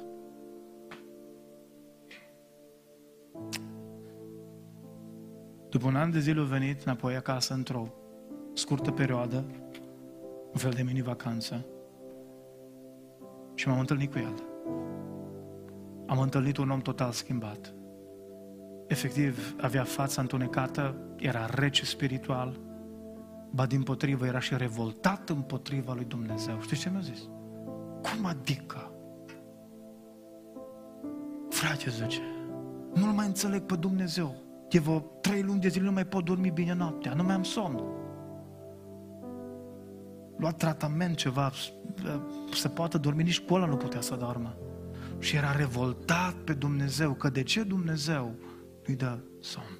După 5.70 5.87
un 5.87 5.97
an 5.97 6.11
de 6.11 6.18
zile 6.18 6.41
a 6.41 6.45
venit 6.45 6.83
înapoi 6.83 7.16
acasă 7.16 7.55
într-o 7.55 7.93
scurtă 8.55 8.91
perioadă, 8.91 9.45
un 10.53 10.59
fel 10.59 10.70
de 10.70 10.83
mini-vacanță, 10.83 11.66
și 13.55 13.68
m-am 13.68 13.79
întâlnit 13.79 14.12
cu 14.12 14.18
el. 14.18 14.43
Am 16.07 16.18
întâlnit 16.18 16.57
un 16.57 16.70
om 16.70 16.81
total 16.81 17.11
schimbat. 17.11 17.76
Efectiv, 18.87 19.55
avea 19.61 19.84
fața 19.84 20.20
întunecată, 20.20 20.95
era 21.16 21.47
rece 21.47 21.84
spiritual, 21.84 22.61
ba 23.51 23.66
din 23.66 23.82
potrivă 23.82 24.26
era 24.26 24.41
și 24.41 24.57
revoltat 24.57 25.28
împotriva 25.28 25.93
lui 25.93 26.05
Dumnezeu. 26.05 26.61
Știți 26.61 26.80
ce 26.80 26.91
mi-a 26.91 27.01
zis? 27.01 27.18
Cum 28.03 28.26
adică? 28.26 28.91
Frate, 31.49 31.91
zice, 31.91 32.20
nu-L 32.95 33.12
mai 33.12 33.26
înțeleg 33.26 33.62
pe 33.62 33.76
Dumnezeu. 33.76 34.34
De 34.68 34.78
vreo 34.78 34.99
trei 34.99 35.43
luni 35.43 35.61
de 35.61 35.68
zile 35.68 35.84
nu 35.84 35.93
mai 35.93 36.05
pot 36.05 36.24
dormi 36.24 36.51
bine 36.51 36.74
noaptea, 36.74 37.14
nu 37.14 37.22
mai 37.22 37.34
am 37.34 37.43
somn. 37.43 37.82
Lua 40.37 40.51
tratament 40.51 41.16
ceva, 41.16 41.51
să 42.55 42.68
poată 42.68 42.99
dormi, 42.99 43.22
nici 43.22 43.41
cu 43.41 43.55
ăla 43.55 43.66
nu 43.66 43.76
putea 43.76 44.01
să 44.01 44.14
doarmă. 44.14 44.57
Și 45.18 45.37
era 45.37 45.53
revoltat 45.53 46.32
pe 46.32 46.53
Dumnezeu, 46.53 47.12
că 47.12 47.28
de 47.28 47.43
ce 47.43 47.62
Dumnezeu 47.62 48.34
nu-i 48.87 48.97
dă 48.97 49.18
somn? 49.41 49.78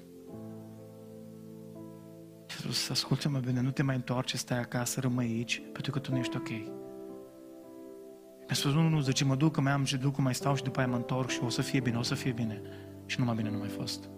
Și 2.47 2.73
să 2.73 2.93
asculte-mă 2.93 3.39
bine, 3.39 3.61
nu 3.61 3.71
te 3.71 3.83
mai 3.83 3.95
întoarce, 3.95 4.37
stai 4.37 4.59
acasă, 4.59 5.01
rămâi 5.01 5.27
aici, 5.27 5.63
pentru 5.73 5.93
că 5.93 5.99
tu 5.99 6.13
nu 6.13 6.19
ești 6.19 6.37
ok. 6.37 6.49
Mi-a 6.49 8.55
spus, 8.55 8.73
nu, 8.73 8.89
nu, 8.89 9.01
zice, 9.01 9.25
mă 9.25 9.35
duc, 9.35 9.53
că 9.53 9.61
mai 9.61 9.73
am 9.73 9.85
și 9.85 9.97
duc, 9.97 10.19
mai 10.19 10.35
stau 10.35 10.55
și 10.55 10.63
după 10.63 10.79
aia 10.79 10.89
mă 10.89 10.97
întorc 10.97 11.29
și 11.29 11.41
o 11.45 11.49
să 11.49 11.63
fie 11.63 11.81
bine, 11.81 11.97
o 11.97 12.03
să 12.03 12.15
fie 12.15 12.33
bine. 12.33 12.61
Și 13.07 13.19
numai 13.19 13.35
bine 13.35 13.51
nu 13.51 13.59
mai 13.59 13.69
fost. 13.69 14.11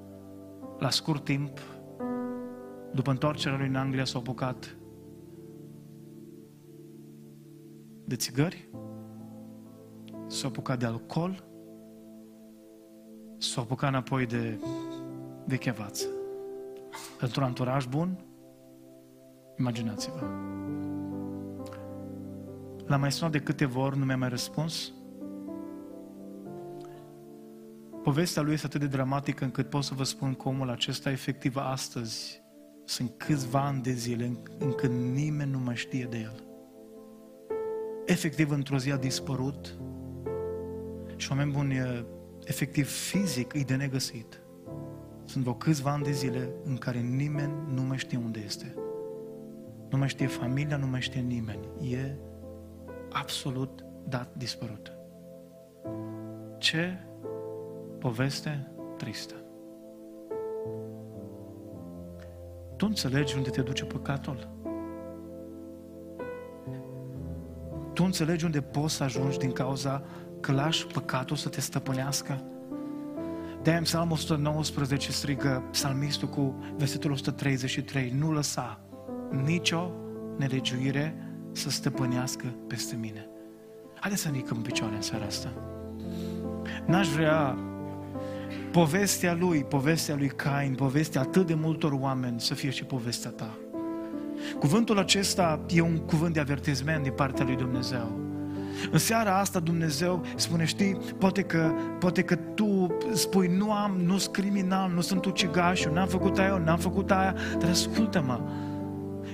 La 0.78 0.90
scurt 0.90 1.24
timp, 1.24 1.58
după 2.92 3.10
întoarcerea 3.10 3.58
lui 3.58 3.66
în 3.66 3.74
Anglia, 3.74 4.04
s-a 4.04 4.18
apucat 4.18 4.76
de 8.04 8.16
țigări, 8.16 8.68
s-a 10.26 10.46
apucat 10.46 10.78
de 10.78 10.86
alcool, 10.86 11.47
s-a 13.38 13.60
apucat 13.60 13.88
înapoi 13.88 14.26
de, 14.26 14.58
de 15.44 15.56
chevață. 15.56 16.06
Într-un 17.20 17.42
anturaj 17.42 17.86
bun, 17.86 18.18
imaginați-vă. 19.58 20.20
L-am 22.86 23.00
mai 23.00 23.12
sunat 23.12 23.32
de 23.32 23.40
câteva 23.40 23.80
ori, 23.80 23.98
nu 23.98 24.04
mi-a 24.04 24.16
mai 24.16 24.28
răspuns. 24.28 24.92
Povestea 28.02 28.42
lui 28.42 28.52
este 28.52 28.66
atât 28.66 28.80
de 28.80 28.86
dramatică 28.86 29.44
încât 29.44 29.68
pot 29.68 29.84
să 29.84 29.94
vă 29.94 30.04
spun 30.04 30.34
că 30.34 30.48
omul 30.48 30.70
acesta 30.70 31.10
efectiv 31.10 31.56
astăzi 31.56 32.42
sunt 32.84 33.12
câțiva 33.16 33.66
ani 33.66 33.82
de 33.82 33.92
zile 33.92 34.40
încât 34.58 34.90
nimeni 34.90 35.50
nu 35.50 35.58
mai 35.58 35.76
știe 35.76 36.06
de 36.10 36.18
el. 36.18 36.42
Efectiv, 38.04 38.50
într-o 38.50 38.78
zi 38.78 38.90
a 38.90 38.96
dispărut 38.96 39.78
și 41.16 41.30
oameni 41.30 41.52
buni, 41.52 41.74
efectiv 42.48 42.88
fizic, 42.88 43.52
e 43.52 43.60
de 43.60 43.74
negăsit. 43.74 44.42
Sunt 45.24 45.42
vreo 45.42 45.54
câțiva 45.54 45.90
ani 45.90 46.04
de 46.04 46.10
zile 46.10 46.50
în 46.64 46.76
care 46.76 46.98
nimeni 46.98 47.52
nu 47.74 47.82
mai 47.82 47.96
știe 47.96 48.18
unde 48.18 48.40
este. 48.44 48.74
Nu 49.90 49.98
mai 49.98 50.08
știe 50.08 50.26
familia, 50.26 50.76
nu 50.76 50.86
mai 50.86 51.00
știe 51.00 51.20
nimeni. 51.20 51.92
E 51.92 52.16
absolut 53.12 53.84
dat 54.08 54.34
dispărut. 54.36 54.92
Ce 56.58 56.98
poveste 57.98 58.70
tristă. 58.96 59.34
Tu 62.76 62.86
înțelegi 62.86 63.36
unde 63.36 63.50
te 63.50 63.62
duce 63.62 63.84
păcatul? 63.84 64.48
Tu 67.92 68.04
înțelegi 68.04 68.44
unde 68.44 68.60
poți 68.60 68.94
să 68.94 69.04
ajungi 69.04 69.38
din 69.38 69.52
cauza 69.52 70.02
că 70.40 70.52
lași 70.52 70.86
păcatul 70.86 71.36
să 71.36 71.48
te 71.48 71.60
stăpânească? 71.60 72.42
de 73.62 73.74
în 73.74 73.82
Psalmul 73.82 74.12
119 74.12 75.12
strigă 75.12 75.62
psalmistul 75.70 76.28
cu 76.28 76.64
versetul 76.76 77.10
133, 77.10 78.12
nu 78.18 78.32
lăsa 78.32 78.80
nicio 79.44 79.90
nelegiuire 80.36 81.14
să 81.52 81.70
stăpânească 81.70 82.46
peste 82.66 82.96
mine. 83.00 83.28
Haideți 83.94 84.22
să 84.22 84.28
nicăm 84.28 84.62
picioare 84.62 84.94
în 84.94 85.00
seara 85.00 85.24
asta. 85.24 85.52
N-aș 86.86 87.08
vrea 87.08 87.58
povestea 88.72 89.34
lui, 89.34 89.64
povestea 89.64 90.16
lui 90.16 90.28
Cain, 90.28 90.74
povestea 90.74 91.20
atât 91.20 91.46
de 91.46 91.54
multor 91.54 91.92
oameni 91.92 92.40
să 92.40 92.54
fie 92.54 92.70
și 92.70 92.84
povestea 92.84 93.30
ta. 93.30 93.58
Cuvântul 94.58 94.98
acesta 94.98 95.60
e 95.68 95.80
un 95.80 95.96
cuvânt 95.96 96.34
de 96.34 96.40
avertizment 96.40 97.02
din 97.02 97.12
partea 97.12 97.44
lui 97.44 97.56
Dumnezeu. 97.56 98.27
În 98.90 98.98
seara 98.98 99.38
asta 99.38 99.58
Dumnezeu 99.60 100.24
spune, 100.36 100.64
știi, 100.64 100.98
poate 101.18 101.42
că, 101.42 101.72
poate 101.98 102.22
că 102.22 102.34
tu 102.34 102.96
spui, 103.12 103.50
nu 103.56 103.72
am, 103.72 104.00
nu 104.04 104.18
sunt 104.18 104.34
criminal, 104.34 104.90
nu 104.94 105.00
sunt 105.00 105.24
ucigașul, 105.24 105.92
n-am 105.92 106.08
făcut 106.08 106.38
aia, 106.38 106.62
n-am 106.64 106.78
făcut 106.78 107.10
aia, 107.10 107.34
dar 107.58 107.70
ascultă-mă, 107.70 108.40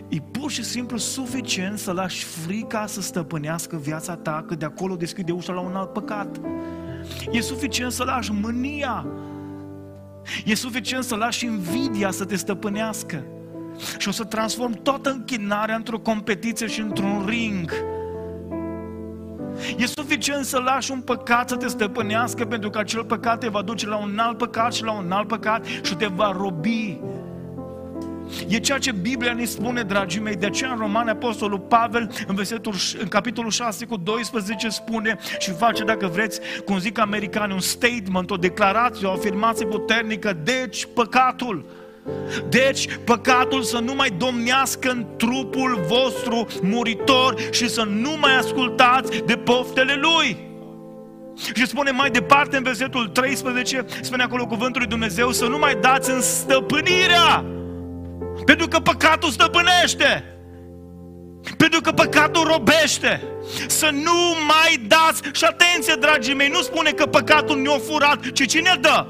E 0.08 0.20
pur 0.30 0.50
și 0.50 0.64
simplu 0.64 0.96
suficient 0.96 1.78
să 1.78 1.92
lași 1.92 2.24
frica 2.24 2.86
să 2.86 3.00
stăpânească 3.00 3.76
viața 3.76 4.16
ta, 4.16 4.44
că 4.46 4.54
de 4.54 4.64
acolo 4.64 4.96
deschide 4.96 5.32
ușa 5.32 5.52
la 5.52 5.60
un 5.60 5.74
alt 5.74 5.92
păcat. 5.92 6.40
E 7.30 7.40
suficient 7.40 7.92
să 7.92 8.04
lași 8.04 8.32
mânia. 8.32 9.06
E 10.44 10.54
suficient 10.54 11.04
să 11.04 11.14
lași 11.14 11.44
invidia 11.44 12.10
să 12.10 12.24
te 12.24 12.36
stăpânească. 12.36 13.24
Și 13.98 14.08
o 14.08 14.10
să 14.10 14.24
transform 14.24 14.82
toată 14.82 15.10
închinarea 15.10 15.74
într-o 15.74 15.98
competiție 15.98 16.66
și 16.66 16.80
într-un 16.80 17.24
ring. 17.26 17.72
E 19.76 19.86
suficient 19.86 20.44
să 20.44 20.58
lași 20.58 20.90
un 20.90 21.00
păcat 21.00 21.48
să 21.48 21.56
te 21.56 21.68
stăpânească 21.68 22.44
pentru 22.44 22.70
că 22.70 22.78
acel 22.78 23.04
păcat 23.04 23.38
te 23.40 23.48
va 23.48 23.62
duce 23.62 23.86
la 23.86 23.96
un 23.96 24.18
alt 24.18 24.38
păcat 24.38 24.72
și 24.72 24.82
la 24.82 24.92
un 24.92 25.12
alt 25.12 25.28
păcat 25.28 25.64
și 25.82 25.94
te 25.94 26.06
va 26.06 26.32
robi. 26.36 26.98
E 28.48 28.58
ceea 28.58 28.78
ce 28.78 28.92
Biblia 28.92 29.32
ne 29.32 29.44
spune, 29.44 29.82
dragii 29.82 30.20
mei, 30.20 30.36
de 30.36 30.46
aceea 30.46 30.70
în 30.70 30.78
Romane 30.78 31.10
Apostolul 31.10 31.58
Pavel, 31.58 32.10
în, 32.26 32.34
versetul, 32.34 32.74
în 32.98 33.08
capitolul 33.08 33.50
6 33.50 33.84
cu 33.84 33.96
12 33.96 34.68
spune 34.68 35.18
și 35.38 35.50
face, 35.50 35.84
dacă 35.84 36.06
vreți, 36.06 36.40
cum 36.64 36.78
zic 36.78 36.98
americani, 36.98 37.52
un 37.52 37.60
statement, 37.60 38.30
o 38.30 38.36
declarație, 38.36 39.06
o 39.06 39.12
afirmație 39.12 39.66
puternică, 39.66 40.32
deci 40.32 40.86
păcatul. 40.94 41.64
Deci, 42.48 42.98
păcatul 43.04 43.62
să 43.62 43.78
nu 43.78 43.94
mai 43.94 44.10
domnească 44.10 44.90
în 44.90 45.06
trupul 45.16 45.84
vostru 45.86 46.46
muritor 46.62 47.34
și 47.50 47.68
să 47.68 47.82
nu 47.82 48.16
mai 48.20 48.36
ascultați 48.36 49.22
de 49.26 49.36
poftele 49.36 49.94
lui. 49.94 50.52
Și 51.54 51.66
spune 51.66 51.90
mai 51.90 52.10
departe 52.10 52.56
în 52.56 52.62
versetul 52.62 53.06
13, 53.06 53.84
spune 54.00 54.22
acolo 54.22 54.46
cuvântul 54.46 54.80
lui 54.80 54.90
Dumnezeu, 54.90 55.30
să 55.30 55.46
nu 55.46 55.58
mai 55.58 55.74
dați 55.74 56.10
în 56.10 56.20
stăpânirea 56.20 57.44
pentru 58.44 58.68
că 58.68 58.78
păcatul 58.78 59.30
stăpânește. 59.30 60.24
Pentru 61.56 61.80
că 61.80 61.92
păcatul 61.92 62.46
robește. 62.46 63.22
Să 63.66 63.90
nu 63.92 64.36
mai 64.46 64.86
dați, 64.86 65.22
și 65.32 65.44
atenție, 65.44 65.94
dragii 66.00 66.34
mei, 66.34 66.48
nu 66.48 66.60
spune 66.60 66.90
că 66.90 67.06
păcatul 67.06 67.60
ne-a 67.60 67.78
furat, 67.78 68.30
ci 68.32 68.46
cine 68.46 68.78
dă? 68.80 69.06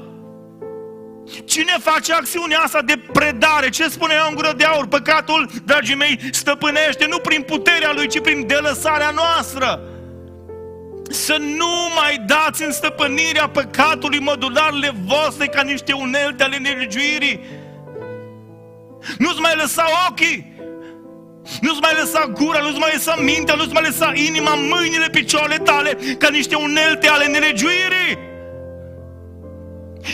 Cine 1.45 1.75
face 1.79 2.13
acțiunea 2.13 2.59
asta 2.59 2.81
de 2.81 3.01
predare? 3.13 3.69
Ce 3.69 3.89
spune 3.89 4.13
eu 4.17 4.25
în 4.29 4.35
gură 4.35 4.53
de 4.57 4.63
aur? 4.63 4.87
Păcatul, 4.87 5.49
dragii 5.65 5.95
mei, 5.95 6.19
stăpânește 6.31 7.05
nu 7.09 7.17
prin 7.17 7.41
puterea 7.41 7.91
lui, 7.93 8.07
ci 8.07 8.21
prin 8.21 8.47
delăsarea 8.47 9.09
noastră. 9.09 9.79
Să 11.09 11.37
nu 11.39 11.89
mai 11.95 12.23
dați 12.25 12.63
în 12.63 12.71
stăpânirea 12.71 13.49
păcatului 13.49 14.19
mădularele 14.19 14.93
voastre 15.05 15.47
ca 15.47 15.61
niște 15.61 15.93
unelte 15.93 16.43
ale 16.43 16.57
nelegiuirii 16.57 17.63
nu-ți 19.17 19.39
mai 19.39 19.55
lăsa 19.55 19.85
ochii, 20.09 20.53
nu-ți 21.61 21.79
mai 21.81 21.93
lăsa 21.99 22.31
gura, 22.33 22.59
nu-ți 22.59 22.79
mai 22.79 22.89
lăsa 22.93 23.15
mintea, 23.15 23.55
nu-ți 23.55 23.73
mai 23.73 23.83
lăsa 23.83 24.11
inima, 24.15 24.53
mâinile, 24.53 25.09
picioarele 25.11 25.57
tale 25.57 25.97
ca 26.17 26.29
niște 26.29 26.55
unelte 26.55 27.07
ale 27.07 27.25
nelegiuirii. 27.25 28.33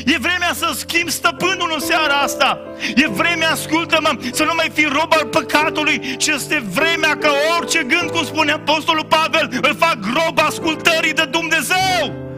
E 0.06 0.18
vremea 0.18 0.54
să 0.54 0.74
schimbi 0.76 1.12
stăpânul 1.12 1.72
în 1.74 1.80
seara 1.80 2.14
asta. 2.14 2.60
E 2.96 3.08
vremea, 3.08 3.52
ascultă-mă, 3.52 4.12
să 4.32 4.44
nu 4.44 4.54
mai 4.56 4.70
fii 4.74 4.86
rob 4.86 5.14
al 5.20 5.26
păcatului, 5.26 6.16
ci 6.18 6.28
este 6.28 6.64
vremea 6.74 7.18
ca 7.18 7.30
orice 7.58 7.84
gând, 7.84 8.12
cum 8.12 8.24
spune 8.24 8.52
Apostolul 8.52 9.06
Pavel, 9.06 9.50
îl 9.62 9.76
fac 9.80 9.98
rob 10.14 10.40
ascultării 10.40 11.14
de 11.14 11.26
Dumnezeu. 11.26 12.30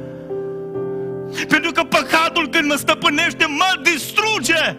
Pentru 1.48 1.72
că 1.72 1.84
păcatul 1.84 2.50
când 2.50 2.68
mă 2.68 2.76
stăpânește, 2.76 3.46
mă 3.46 3.80
distruge. 3.82 4.76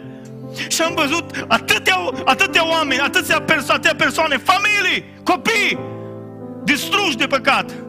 Și 0.69 0.83
am 0.83 0.95
văzut 0.95 1.45
atâtea, 1.49 1.97
atâtea 2.25 2.69
oameni, 2.69 3.01
atâtea, 3.01 3.41
perso- 3.41 3.73
atâtea 3.73 3.95
persoane, 3.95 4.37
familii, 4.37 5.05
copii, 5.25 5.79
distruși 6.65 7.17
de 7.17 7.27
păcat. 7.27 7.84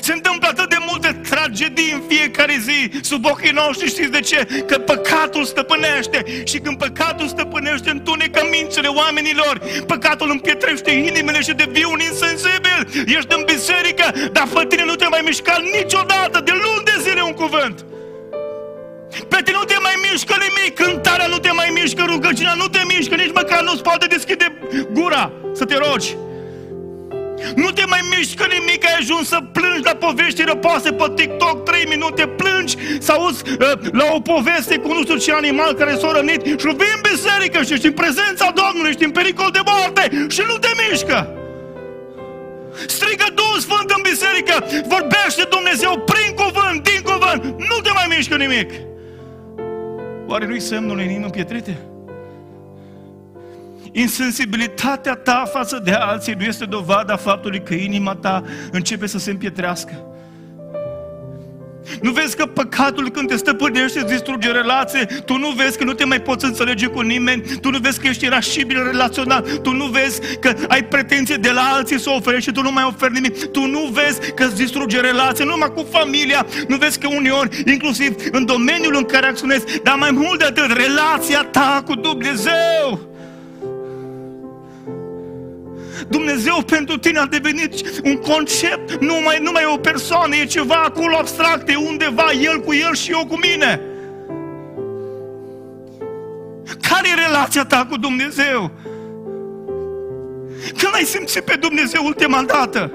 Se 0.00 0.12
întâmplă 0.12 0.48
atât 0.48 0.68
de 0.68 0.76
multe 0.88 1.20
tragedii 1.30 1.92
în 1.92 2.02
fiecare 2.08 2.56
zi 2.60 2.90
sub 3.00 3.24
ochii 3.24 3.50
noștri, 3.50 3.88
știți 3.88 4.10
de 4.10 4.20
ce? 4.20 4.44
Că 4.66 4.78
păcatul 4.78 5.44
stăpânește 5.44 6.42
și 6.44 6.58
când 6.58 6.78
păcatul 6.78 7.28
stăpânește 7.28 7.90
întunecă 7.90 8.46
mințile 8.50 8.88
oamenilor, 8.88 9.60
păcatul 9.86 10.30
împietrește 10.30 10.90
inimile 10.90 11.40
și 11.40 11.52
devii 11.52 11.84
un 11.84 12.00
insensibil. 12.00 12.78
Ești 13.16 13.34
în 13.36 13.42
biserică, 13.46 14.06
dar 14.32 14.46
pe 14.54 14.66
tine 14.68 14.84
nu 14.84 14.94
te 14.94 15.06
mai 15.08 15.20
mișca 15.24 15.56
niciodată, 15.76 16.40
de 16.44 16.52
luni 16.52 16.84
de 16.84 16.96
zile 17.08 17.22
un 17.22 17.32
cuvânt. 17.32 17.84
Pe 19.28 19.38
tine 19.44 19.56
nu 19.60 19.64
te 19.64 19.76
mai 19.82 19.96
mișcă 20.10 20.34
nimic, 20.44 20.74
cântarea 20.74 21.26
nu 21.26 21.38
te 21.38 21.50
mai 21.50 21.70
mișcă, 21.72 22.04
rugăciunea 22.06 22.54
nu 22.54 22.66
te 22.68 22.80
mișcă, 22.88 23.14
nici 23.14 23.32
măcar 23.34 23.62
nu-ți 23.62 23.82
poate 23.82 24.06
deschide 24.06 24.58
gura 24.92 25.32
să 25.54 25.64
te 25.64 25.76
rogi. 25.76 26.16
Nu 27.54 27.70
te 27.70 27.84
mai 27.92 28.00
mișcă 28.16 28.44
nimic, 28.54 28.84
ai 28.84 28.96
ajuns 29.00 29.28
să 29.28 29.38
plângi 29.52 29.84
la 29.84 29.94
povești 29.94 30.42
răpoase 30.44 30.92
pe 30.92 31.12
TikTok, 31.14 31.64
3 31.64 31.84
minute 31.88 32.26
plângi, 32.26 32.76
să 32.98 33.12
auzi 33.12 33.42
uh, 33.50 33.56
la 33.92 34.06
o 34.16 34.20
poveste 34.20 34.78
cu 34.78 34.92
nu 34.92 35.02
știu 35.02 35.16
ce 35.16 35.32
animal 35.32 35.74
care 35.74 35.94
s-a 36.00 36.12
rănit 36.12 36.42
și 36.44 36.66
vii 36.80 36.94
în 36.96 37.02
biserică 37.10 37.62
și 37.62 37.72
ești 37.72 37.86
în 37.86 37.92
prezența 37.92 38.52
Domnului, 38.60 38.90
ești 38.90 39.04
în 39.04 39.10
pericol 39.10 39.50
de 39.52 39.60
moarte 39.64 40.26
și 40.28 40.42
nu 40.50 40.56
te 40.58 40.68
mișcă. 40.82 41.18
Strigă 42.86 43.26
Duhul 43.34 43.60
Sfânt 43.66 43.90
în 43.96 44.02
biserică, 44.10 44.54
vorbește 44.94 45.42
Dumnezeu 45.56 45.92
prin 46.12 46.30
cuvânt, 46.34 46.78
din 46.90 47.00
cuvânt, 47.10 47.42
nu 47.70 47.76
te 47.84 47.90
mai 47.94 48.06
mișcă 48.16 48.36
nimic. 48.36 48.70
Oare 50.26 50.46
nu-i 50.46 50.60
semnul 50.60 50.98
în 50.98 51.04
inimă 51.04 51.28
pietrite? 51.28 51.76
Insensibilitatea 53.98 55.14
ta 55.14 55.50
față 55.52 55.80
de 55.84 55.90
alții 55.90 56.34
nu 56.38 56.44
este 56.44 56.64
dovada 56.64 57.16
faptului 57.16 57.62
că 57.62 57.74
inima 57.74 58.14
ta 58.14 58.42
începe 58.70 59.06
să 59.06 59.18
se 59.18 59.30
împietrească. 59.30 60.04
Nu 62.02 62.10
vezi 62.10 62.36
că 62.36 62.46
păcatul 62.46 63.10
când 63.10 63.28
te 63.28 63.36
stăpânește 63.36 63.98
îți 63.98 64.12
distruge 64.12 64.50
relație, 64.50 65.04
tu 65.04 65.36
nu 65.36 65.48
vezi 65.48 65.78
că 65.78 65.84
nu 65.84 65.92
te 65.92 66.04
mai 66.04 66.20
poți 66.20 66.44
înțelege 66.44 66.86
cu 66.86 67.00
nimeni, 67.00 67.42
tu 67.60 67.70
nu 67.70 67.78
vezi 67.78 68.00
că 68.00 68.06
ești 68.06 68.24
irascibil 68.24 68.82
relațional, 68.84 69.42
tu 69.62 69.72
nu 69.72 69.84
vezi 69.84 70.20
că 70.40 70.54
ai 70.68 70.84
pretenție 70.84 71.36
de 71.36 71.50
la 71.50 71.70
alții 71.74 72.00
să 72.00 72.10
oferi 72.10 72.42
și 72.42 72.52
tu 72.52 72.62
nu 72.62 72.72
mai 72.72 72.84
oferi 72.86 73.12
nimic, 73.12 73.44
tu 73.44 73.66
nu 73.66 73.90
vezi 73.92 74.32
că 74.32 74.44
îți 74.44 74.56
distruge 74.56 75.00
relația 75.00 75.44
numai 75.44 75.72
cu 75.74 75.86
familia, 75.90 76.46
nu 76.68 76.76
vezi 76.76 76.98
că 76.98 77.08
uneori, 77.08 77.62
inclusiv 77.66 78.14
în 78.30 78.44
domeniul 78.44 78.96
în 78.96 79.04
care 79.04 79.26
acționezi, 79.26 79.80
dar 79.82 79.96
mai 79.98 80.10
mult 80.10 80.38
de 80.38 80.44
atât, 80.44 80.72
relația 80.72 81.42
ta 81.42 81.82
cu 81.86 81.94
Dumnezeu 81.94 83.14
Dumnezeu 86.08 86.62
pentru 86.62 86.98
tine 86.98 87.18
a 87.18 87.26
devenit 87.26 88.00
un 88.04 88.16
concept, 88.16 89.00
nu 89.00 89.14
mai, 89.24 89.38
nu 89.42 89.50
mai 89.50 89.62
e 89.62 89.66
o 89.74 89.76
persoană, 89.76 90.36
e 90.36 90.44
ceva 90.44 90.74
acolo 90.74 91.16
abstract, 91.16 91.68
e 91.68 91.76
undeva 91.76 92.30
El 92.42 92.60
cu 92.60 92.74
El 92.74 92.94
și 92.94 93.10
eu 93.10 93.26
cu 93.26 93.38
mine. 93.38 93.80
Care 96.80 97.08
e 97.08 97.26
relația 97.26 97.64
ta 97.64 97.86
cu 97.90 97.96
Dumnezeu? 97.96 98.70
Când 100.76 100.94
ai 100.94 101.04
simțit 101.04 101.42
pe 101.42 101.56
Dumnezeu 101.60 102.04
ultima 102.04 102.42
dată? 102.42 102.90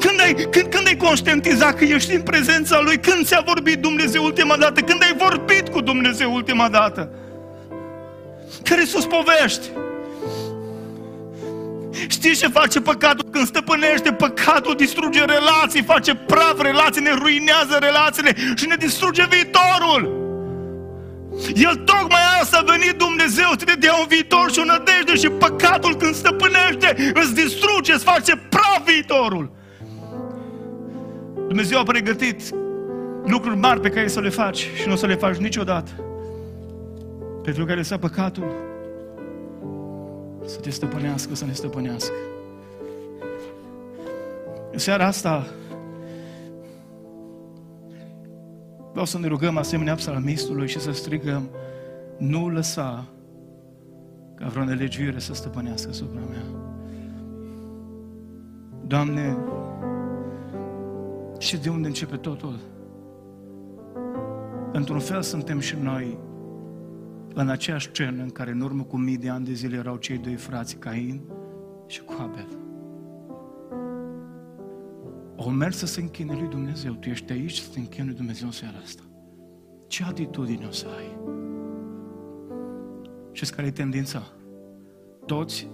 Când 0.00 0.20
ai, 0.20 0.34
când, 0.34 0.66
când 0.66 0.86
ai 0.86 0.96
conștientizat 0.96 1.74
că 1.74 1.84
ești 1.84 2.14
în 2.14 2.22
prezența 2.22 2.80
Lui? 2.80 2.98
Când 2.98 3.26
ți-a 3.26 3.42
vorbit 3.46 3.78
Dumnezeu 3.78 4.24
ultima 4.24 4.56
dată? 4.56 4.80
Când 4.80 5.02
ai 5.02 5.14
vorbit 5.18 5.68
cu 5.68 5.80
Dumnezeu 5.80 6.34
ultima 6.34 6.68
dată? 6.68 7.10
Care 8.62 8.84
sus 8.84 9.04
povești? 9.04 9.70
Știți 12.08 12.40
ce 12.40 12.48
face 12.48 12.80
păcatul? 12.80 13.28
Când 13.30 13.46
stăpânește 13.46 14.12
păcatul, 14.12 14.74
distruge 14.74 15.24
relații, 15.24 15.82
face 15.82 16.14
praf 16.14 16.60
relații, 16.60 17.02
ne 17.02 17.14
ruinează 17.14 17.76
relațiile 17.80 18.34
și 18.54 18.66
ne 18.66 18.76
distruge 18.76 19.26
viitorul. 19.30 20.18
El 21.54 21.74
tocmai 21.74 22.20
asta 22.40 22.58
a 22.58 22.70
venit 22.72 22.98
Dumnezeu 22.98 23.48
să 23.58 23.64
te 23.64 23.74
dea 23.78 23.94
un 23.94 24.06
viitor 24.08 24.50
și 24.52 24.58
o 24.58 24.64
nădejde 24.64 25.14
și 25.14 25.28
păcatul 25.28 25.96
când 25.96 26.14
stăpânește 26.14 27.12
îți 27.14 27.34
distruge, 27.34 27.92
îți 27.92 28.04
face 28.04 28.36
praf 28.36 28.82
viitorul. 28.84 29.50
Dumnezeu 31.46 31.78
a 31.78 31.82
pregătit 31.82 32.42
lucruri 33.24 33.56
mari 33.56 33.80
pe 33.80 33.88
care 33.88 34.08
să 34.08 34.20
le 34.20 34.28
faci 34.28 34.58
și 34.58 34.86
nu 34.86 34.92
o 34.92 34.96
să 34.96 35.06
le 35.06 35.14
faci 35.14 35.36
niciodată. 35.36 35.90
Pentru 37.42 37.64
că 37.64 37.70
ai 37.70 37.76
lăsat 37.76 37.98
păcatul 37.98 38.69
să 40.46 40.60
te 40.60 40.70
stăpânească, 40.70 41.34
să 41.34 41.44
ne 41.44 41.52
stăpânească. 41.52 42.14
În 44.72 44.78
seara 44.78 45.06
asta 45.06 45.46
vreau 48.90 49.04
să 49.04 49.18
ne 49.18 49.26
rugăm 49.26 49.56
asemenea 49.56 49.94
psalmistului 49.94 50.68
și 50.68 50.80
să 50.80 50.92
strigăm 50.92 51.48
nu 52.18 52.48
lăsa 52.48 53.06
ca 54.34 54.46
vreo 54.46 54.64
nelegiuire 54.64 55.18
să 55.18 55.34
stăpânească 55.34 55.88
asupra 55.88 56.20
mea. 56.30 56.44
Doamne, 58.86 59.36
și 61.38 61.56
de 61.56 61.68
unde 61.68 61.86
începe 61.86 62.16
totul? 62.16 62.58
Într-un 64.72 64.98
fel 64.98 65.22
suntem 65.22 65.60
și 65.60 65.76
noi 65.82 66.18
în 67.34 67.48
aceeași 67.48 67.88
scenă 67.88 68.22
în 68.22 68.30
care 68.30 68.50
în 68.50 68.60
urmă 68.60 68.82
cu 68.82 68.96
mii 68.96 69.18
de 69.18 69.28
ani 69.28 69.44
de 69.44 69.52
zile 69.52 69.76
erau 69.76 69.96
cei 69.96 70.18
doi 70.18 70.34
frați, 70.34 70.76
Cain 70.76 71.20
și 71.86 72.02
cu 72.02 72.14
Abel. 72.20 72.48
Au 75.36 75.50
mers 75.50 75.76
să 75.76 75.86
se 75.86 76.00
închine 76.00 76.34
lui 76.34 76.48
Dumnezeu. 76.48 76.92
Tu 76.92 77.08
ești 77.08 77.32
aici 77.32 77.58
să 77.58 77.68
te 77.72 77.78
închine 77.78 78.04
lui 78.04 78.14
Dumnezeu 78.14 78.46
în 78.46 78.52
seara 78.52 78.76
asta. 78.82 79.02
Ce 79.86 80.04
atitudine 80.04 80.66
o 80.66 80.70
să 80.70 80.86
ai? 80.96 81.18
Și 83.32 83.50
care 83.50 83.66
e 83.66 83.70
tendința? 83.70 84.22
Toți 85.26 85.68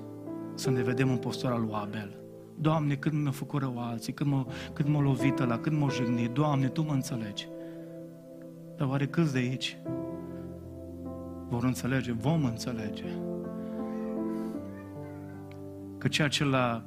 să 0.55 0.71
ne 0.71 0.83
vedem 0.83 1.11
în 1.11 1.17
postura 1.17 1.57
lui 1.57 1.71
Abel. 1.73 2.21
Doamne, 2.59 2.95
cât 2.95 3.13
mi-a 3.13 3.31
făcut 3.31 3.61
rău 3.61 3.79
alții, 3.79 4.13
cât 4.13 4.27
m-a, 4.27 4.47
cât 4.73 4.89
m-a 4.89 5.01
lovit 5.01 5.39
la, 5.39 5.59
cât 5.59 5.73
m-a 5.73 5.89
jignit. 5.89 6.31
Doamne, 6.31 6.69
Tu 6.69 6.83
mă 6.83 6.93
înțelegi. 6.93 7.49
Dar 8.77 8.89
oare 8.89 9.07
câți 9.07 9.33
de 9.33 9.39
aici 9.39 9.79
vor 11.49 11.64
înțelege, 11.64 12.12
vom 12.12 12.44
înțelege 12.44 13.09
că 15.99 16.09
ceea 16.09 16.28
ce 16.28 16.44
l-a 16.44 16.84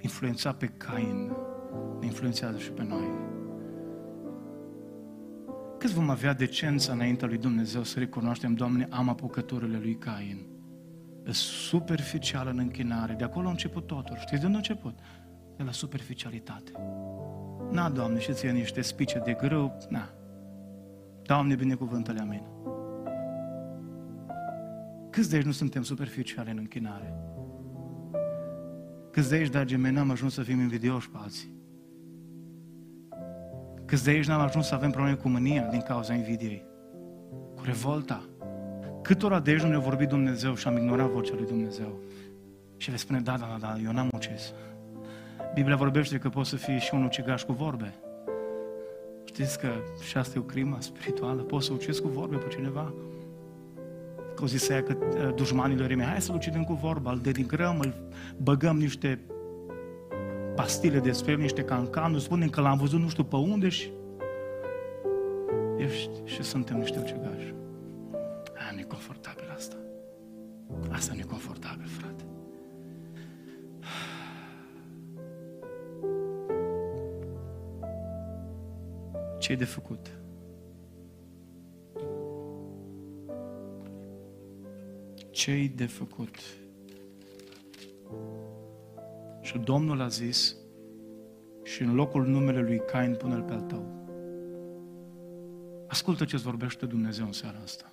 influențat 0.00 0.56
pe 0.56 0.66
Cain 0.66 1.32
ne 2.00 2.06
influențează 2.06 2.58
și 2.58 2.70
pe 2.70 2.82
noi. 2.82 3.28
Cât 5.78 5.90
vom 5.90 6.10
avea 6.10 6.32
decența 6.32 6.92
înaintea 6.92 7.28
lui 7.28 7.38
Dumnezeu 7.38 7.82
să 7.82 7.98
recunoaștem, 7.98 8.54
Doamne, 8.54 8.88
am 8.90 9.08
apucăturile 9.08 9.78
lui 9.78 9.94
Cain. 9.94 10.46
E 11.24 11.32
superficială 11.32 12.50
în 12.50 12.58
închinare. 12.58 13.14
De 13.14 13.24
acolo 13.24 13.46
a 13.46 13.50
început 13.50 13.86
totul. 13.86 14.16
Știți 14.16 14.40
de 14.40 14.46
unde 14.46 14.56
a 14.56 14.60
început? 14.68 14.98
De 15.56 15.62
la 15.62 15.72
superficialitate. 15.72 16.72
Na, 17.70 17.88
Doamne, 17.88 18.18
și 18.18 18.32
ție 18.32 18.50
niște 18.50 18.80
spice 18.80 19.18
de 19.24 19.32
grâu, 19.32 19.76
na. 19.88 20.10
Doamne, 21.22 21.54
binecuvântele, 21.54 22.20
amin. 22.20 22.42
Câți 25.10 25.30
de 25.30 25.36
aici 25.36 25.44
nu 25.44 25.52
suntem 25.52 25.82
superficiali 25.82 26.50
în 26.50 26.58
închinare? 26.58 27.14
Câți 29.10 29.28
de 29.28 29.34
aici, 29.34 29.48
dragii 29.48 29.76
mei, 29.76 29.92
n-am 29.92 30.10
ajuns 30.10 30.34
să 30.34 30.42
fim 30.42 30.60
invidioși 30.60 31.10
pe 31.10 31.16
alții? 31.20 31.54
Câți 33.84 34.04
de 34.04 34.10
aici 34.10 34.26
n-am 34.26 34.40
ajuns 34.40 34.66
să 34.66 34.74
avem 34.74 34.90
probleme 34.90 35.16
cu 35.16 35.28
mânia 35.28 35.66
din 35.70 35.80
cauza 35.80 36.14
invidiei? 36.14 36.64
Cu 37.56 37.62
revolta? 37.64 38.28
Câtora 39.02 39.40
de 39.40 39.50
aici 39.50 39.60
nu 39.60 39.68
ne-a 39.68 39.78
vorbit 39.78 40.08
Dumnezeu 40.08 40.54
și 40.54 40.68
am 40.68 40.76
ignorat 40.76 41.10
vocea 41.10 41.34
lui 41.34 41.46
Dumnezeu? 41.46 41.98
Și 42.76 42.90
le 42.90 42.96
spune, 42.96 43.20
da, 43.20 43.36
da, 43.36 43.56
da, 43.58 43.66
da, 43.66 43.80
eu 43.84 43.92
n-am 43.92 44.08
ucis. 44.14 44.52
Biblia 45.54 45.76
vorbește 45.76 46.18
că 46.18 46.28
poți 46.28 46.48
să 46.48 46.56
fii 46.56 46.78
și 46.78 46.94
un 46.94 47.04
ucigaș 47.04 47.42
cu 47.42 47.52
vorbe. 47.52 47.94
Știți 49.24 49.58
că 49.58 49.68
și 50.08 50.16
asta 50.16 50.32
e 50.36 50.40
o 50.40 50.44
crimă 50.44 50.76
spirituală? 50.80 51.42
Poți 51.42 51.66
să 51.66 51.72
ucizi 51.72 52.02
cu 52.02 52.08
vorbe 52.08 52.36
pe 52.36 52.48
cineva? 52.48 52.94
Că 54.40 54.46
o 54.46 54.48
zis 54.48 54.68
aia 54.68 54.82
că 54.82 54.96
uh, 55.00 55.34
dușmanilor 55.34 55.94
mei, 55.94 56.06
hai 56.06 56.20
să-l 56.20 56.34
ucidem 56.34 56.64
cu 56.64 56.72
vorba, 56.72 57.10
îl 57.10 57.18
denigrăm, 57.18 57.80
îl 57.80 57.94
băgăm 58.36 58.76
niște 58.78 59.20
pastile 60.54 60.98
despre 60.98 61.32
el, 61.32 61.38
niște 61.38 61.62
cancanuri, 61.62 62.22
spunem 62.22 62.48
că 62.48 62.60
l-am 62.60 62.78
văzut 62.78 63.00
nu 63.00 63.08
știu 63.08 63.24
pe 63.24 63.36
unde 63.36 63.68
și 63.68 63.90
ești 65.78 66.10
și 66.24 66.42
suntem 66.42 66.78
niște 66.78 66.98
ucigași. 67.02 67.54
Aia 68.58 68.70
nu 68.72 68.78
e 68.78 68.82
confortabil 68.82 69.52
asta. 69.56 69.76
Asta 70.90 71.12
nu 71.14 71.20
e 71.20 71.22
confortabil, 71.22 71.86
frate. 71.86 72.24
Ce 79.38 79.54
de 79.54 79.64
făcut? 79.64 80.19
Ce 85.40 85.70
de 85.74 85.86
făcut? 85.86 86.36
Și 89.40 89.58
Domnul 89.58 90.00
a 90.00 90.08
zis, 90.08 90.56
și 91.62 91.82
în 91.82 91.94
locul 91.94 92.26
numele 92.26 92.60
lui 92.60 92.82
Cain 92.86 93.14
pune-l 93.14 93.42
pe 93.42 93.52
al 93.52 93.60
tău. 93.60 93.84
Ascultă 95.86 96.24
ce-ți 96.24 96.42
vorbește 96.42 96.86
Dumnezeu 96.86 97.24
în 97.26 97.32
seara 97.32 97.58
asta. 97.62 97.92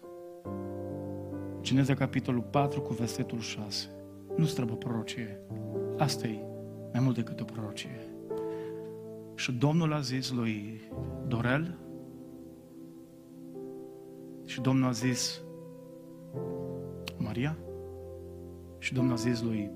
Geneza 1.61 1.93
capitolul 1.93 2.41
4 2.41 2.81
cu 2.81 2.93
versetul 2.93 3.39
6. 3.39 3.89
Nu-ți 4.35 4.53
trebuie 4.53 4.75
prorocie. 4.75 5.39
Asta 5.97 6.27
e 6.27 6.39
mai 6.93 7.01
mult 7.01 7.15
decât 7.15 7.39
o 7.39 7.43
prorocie. 7.43 8.01
Și 9.35 9.51
Domnul 9.51 9.93
a 9.93 9.99
zis 9.99 10.31
lui 10.31 10.81
Dorel 11.27 11.77
și 14.45 14.61
Domnul 14.61 14.87
a 14.87 14.91
zis 14.91 15.41
Maria 17.37 17.57
și 18.77 18.93
Domnul 18.93 19.13
a 19.13 19.15
zis 19.15 19.41
lui 19.41 19.71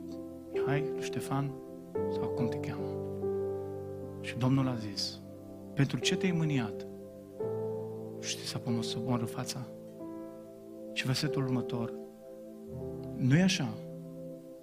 Mihai, 0.54 0.90
lui 0.94 1.02
Ștefan 1.02 1.52
sau 2.12 2.28
cum 2.28 2.48
te 2.48 2.58
cheamă. 2.58 2.88
Și 4.22 4.38
Domnul 4.38 4.68
a 4.68 4.76
zis, 4.76 5.22
pentru 5.74 6.00
ce 6.00 6.16
te-ai 6.16 6.32
mâniat? 6.32 6.88
Știi 8.20 8.46
să 8.46 8.58
pun 8.58 8.82
să 8.82 8.98
omoară 9.00 9.26
fața? 9.26 9.68
Și 10.94 11.06
versetul 11.06 11.44
următor, 11.44 11.94
nu 13.16 13.36
e 13.36 13.42
așa. 13.42 13.74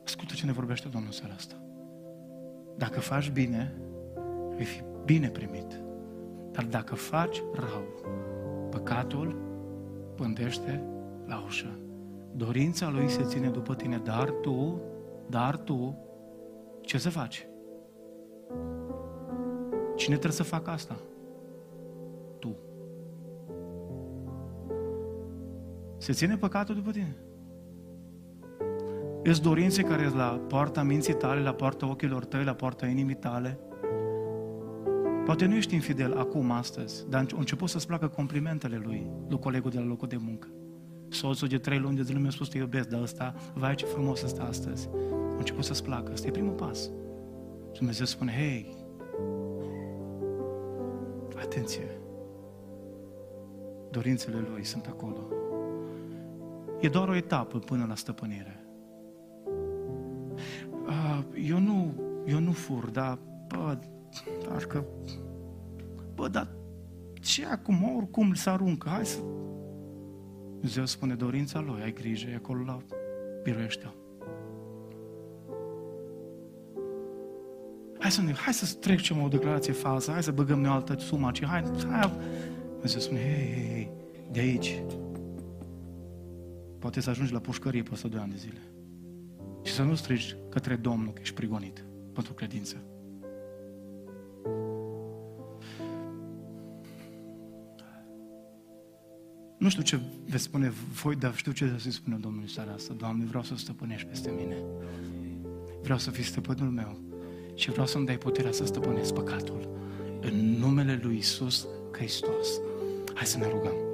Ascultă 0.04 0.34
ce 0.36 0.46
ne 0.46 0.52
vorbește 0.52 0.88
Domnul 0.88 1.12
seara 1.12 1.34
asta. 1.34 1.54
Dacă 2.76 3.00
faci 3.00 3.30
bine, 3.30 3.80
vei 4.56 4.64
fi 4.64 4.82
bine 5.04 5.28
primit. 5.28 5.82
Dar 6.50 6.64
dacă 6.64 6.94
faci 6.94 7.42
rău, 7.54 7.84
păcatul 8.70 9.36
pândește 10.14 10.82
la 11.26 11.42
ușă. 11.46 11.78
Dorința 12.38 12.90
lui 12.90 13.08
se 13.08 13.22
ține 13.22 13.48
după 13.48 13.74
tine, 13.74 14.00
dar 14.04 14.30
tu, 14.30 14.80
dar 15.26 15.56
tu, 15.56 15.98
ce 16.80 16.98
să 16.98 17.10
faci? 17.10 17.46
Cine 19.96 20.14
trebuie 20.14 20.36
să 20.36 20.42
facă 20.42 20.70
asta? 20.70 20.96
Tu. 22.38 22.56
Se 25.96 26.12
ține 26.12 26.36
păcatul 26.36 26.74
după 26.74 26.90
tine. 26.90 27.16
Ești 29.22 29.42
dorințe 29.42 29.82
care 29.82 30.02
sunt 30.02 30.16
la 30.16 30.40
poarta 30.48 30.82
minții 30.82 31.14
tale, 31.14 31.40
la 31.40 31.52
poarta 31.52 31.88
ochilor 31.90 32.24
tăi, 32.24 32.44
la 32.44 32.54
poarta 32.54 32.86
inimii 32.86 33.14
tale. 33.14 33.58
Poate 35.24 35.46
nu 35.46 35.54
ești 35.54 35.74
infidel 35.74 36.18
acum, 36.18 36.50
astăzi, 36.50 37.08
dar 37.08 37.26
a 37.32 37.36
început 37.38 37.68
să-ți 37.68 37.86
placă 37.86 38.08
complimentele 38.08 38.80
lui, 38.84 39.10
lui 39.28 39.38
colegul 39.38 39.70
de 39.70 39.78
la 39.78 39.84
locul 39.84 40.08
de 40.08 40.16
muncă. 40.20 40.48
Soțul 41.08 41.48
de 41.48 41.58
trei 41.58 41.78
luni 41.78 41.96
de 41.96 42.02
zile 42.02 42.18
mi-a 42.18 42.30
spus, 42.30 42.48
te 42.48 42.58
iubesc, 42.58 42.88
dar 42.88 43.02
ăsta, 43.02 43.34
vai 43.54 43.74
ce 43.74 43.84
frumos 43.84 44.22
ăsta 44.22 44.42
astăzi. 44.42 44.88
A 45.12 45.36
început 45.38 45.64
să-ți 45.64 45.84
placă. 45.84 46.12
Asta 46.12 46.26
e 46.26 46.30
primul 46.30 46.54
pas. 46.54 46.82
Și 47.72 47.78
Dumnezeu 47.78 48.06
spune, 48.06 48.32
hei, 48.32 48.76
atenție, 51.38 52.00
dorințele 53.90 54.46
Lui 54.50 54.64
sunt 54.64 54.86
acolo. 54.86 55.28
E 56.80 56.88
doar 56.88 57.08
o 57.08 57.14
etapă 57.14 57.58
până 57.58 57.84
la 57.88 57.94
stăpânire. 57.94 58.62
Eu 61.46 61.58
nu, 61.58 61.94
eu 62.26 62.38
nu 62.38 62.52
fur, 62.52 62.90
dar, 62.90 63.18
bă, 63.48 63.78
parcă, 64.48 64.84
bă, 66.14 66.28
dar 66.28 66.48
ce 67.20 67.46
acum, 67.46 67.94
oricum 67.96 68.34
să 68.34 68.50
aruncă, 68.50 68.88
hai 68.88 69.06
să 69.06 69.18
Dumnezeu 70.60 70.86
spune 70.86 71.14
dorința 71.14 71.60
Lui, 71.60 71.82
ai 71.82 71.92
grijă, 71.92 72.30
e 72.30 72.34
acolo 72.34 72.64
la 72.64 72.78
biruiește 73.42 73.92
Hai 77.98 78.10
să, 78.10 78.22
ne, 78.22 78.32
hai 78.32 78.52
să 78.52 78.74
trecem 78.74 79.22
o 79.22 79.28
declarație 79.28 79.72
falsă, 79.72 80.10
hai 80.10 80.22
să 80.22 80.30
băgăm 80.30 80.60
ne 80.60 80.68
o 80.68 80.72
altă 80.72 80.96
sumă, 80.98 81.30
ci 81.30 81.44
hai, 81.44 81.62
hai. 81.90 82.12
Dumnezeu 82.70 83.00
spune, 83.00 83.20
hei, 83.20 83.52
hei, 83.52 83.68
hei, 83.72 83.90
de 84.30 84.40
aici. 84.40 84.82
Poate 86.78 87.00
să 87.00 87.10
ajungi 87.10 87.32
la 87.32 87.38
pușcărie 87.38 87.82
peste 87.82 88.08
2 88.08 88.20
ani 88.20 88.30
de 88.30 88.36
zile. 88.36 88.60
Și 89.62 89.72
să 89.72 89.82
nu 89.82 89.94
strigi 89.94 90.36
către 90.50 90.76
Domnul 90.76 91.12
că 91.12 91.20
ești 91.20 91.34
prigonit 91.34 91.84
pentru 92.12 92.32
credință. 92.32 92.76
Nu 99.68 99.74
știu 99.74 99.98
ce 99.98 100.00
veți 100.26 100.42
spune 100.42 100.72
voi, 101.02 101.16
dar 101.16 101.36
știu 101.36 101.52
ce 101.52 101.74
să 101.78 101.90
spune 101.90 102.16
Domnul 102.16 102.46
seara 102.46 102.72
asta. 102.72 102.94
Doamne, 102.94 103.24
vreau 103.24 103.42
să 103.42 103.56
stăpânești 103.56 104.06
peste 104.06 104.30
mine. 104.30 104.56
Vreau 105.82 105.98
să 105.98 106.10
fii 106.10 106.24
stăpânul 106.24 106.70
meu 106.70 107.00
și 107.54 107.70
vreau 107.70 107.86
să-mi 107.86 108.06
dai 108.06 108.18
puterea 108.18 108.52
să 108.52 108.66
stăpânesc 108.66 109.14
păcatul. 109.14 109.68
În 110.20 110.58
numele 110.58 111.00
Lui 111.02 111.16
Isus 111.16 111.66
Hristos. 111.92 112.48
Hai 113.14 113.26
să 113.26 113.38
ne 113.38 113.46
rugăm. 113.48 113.87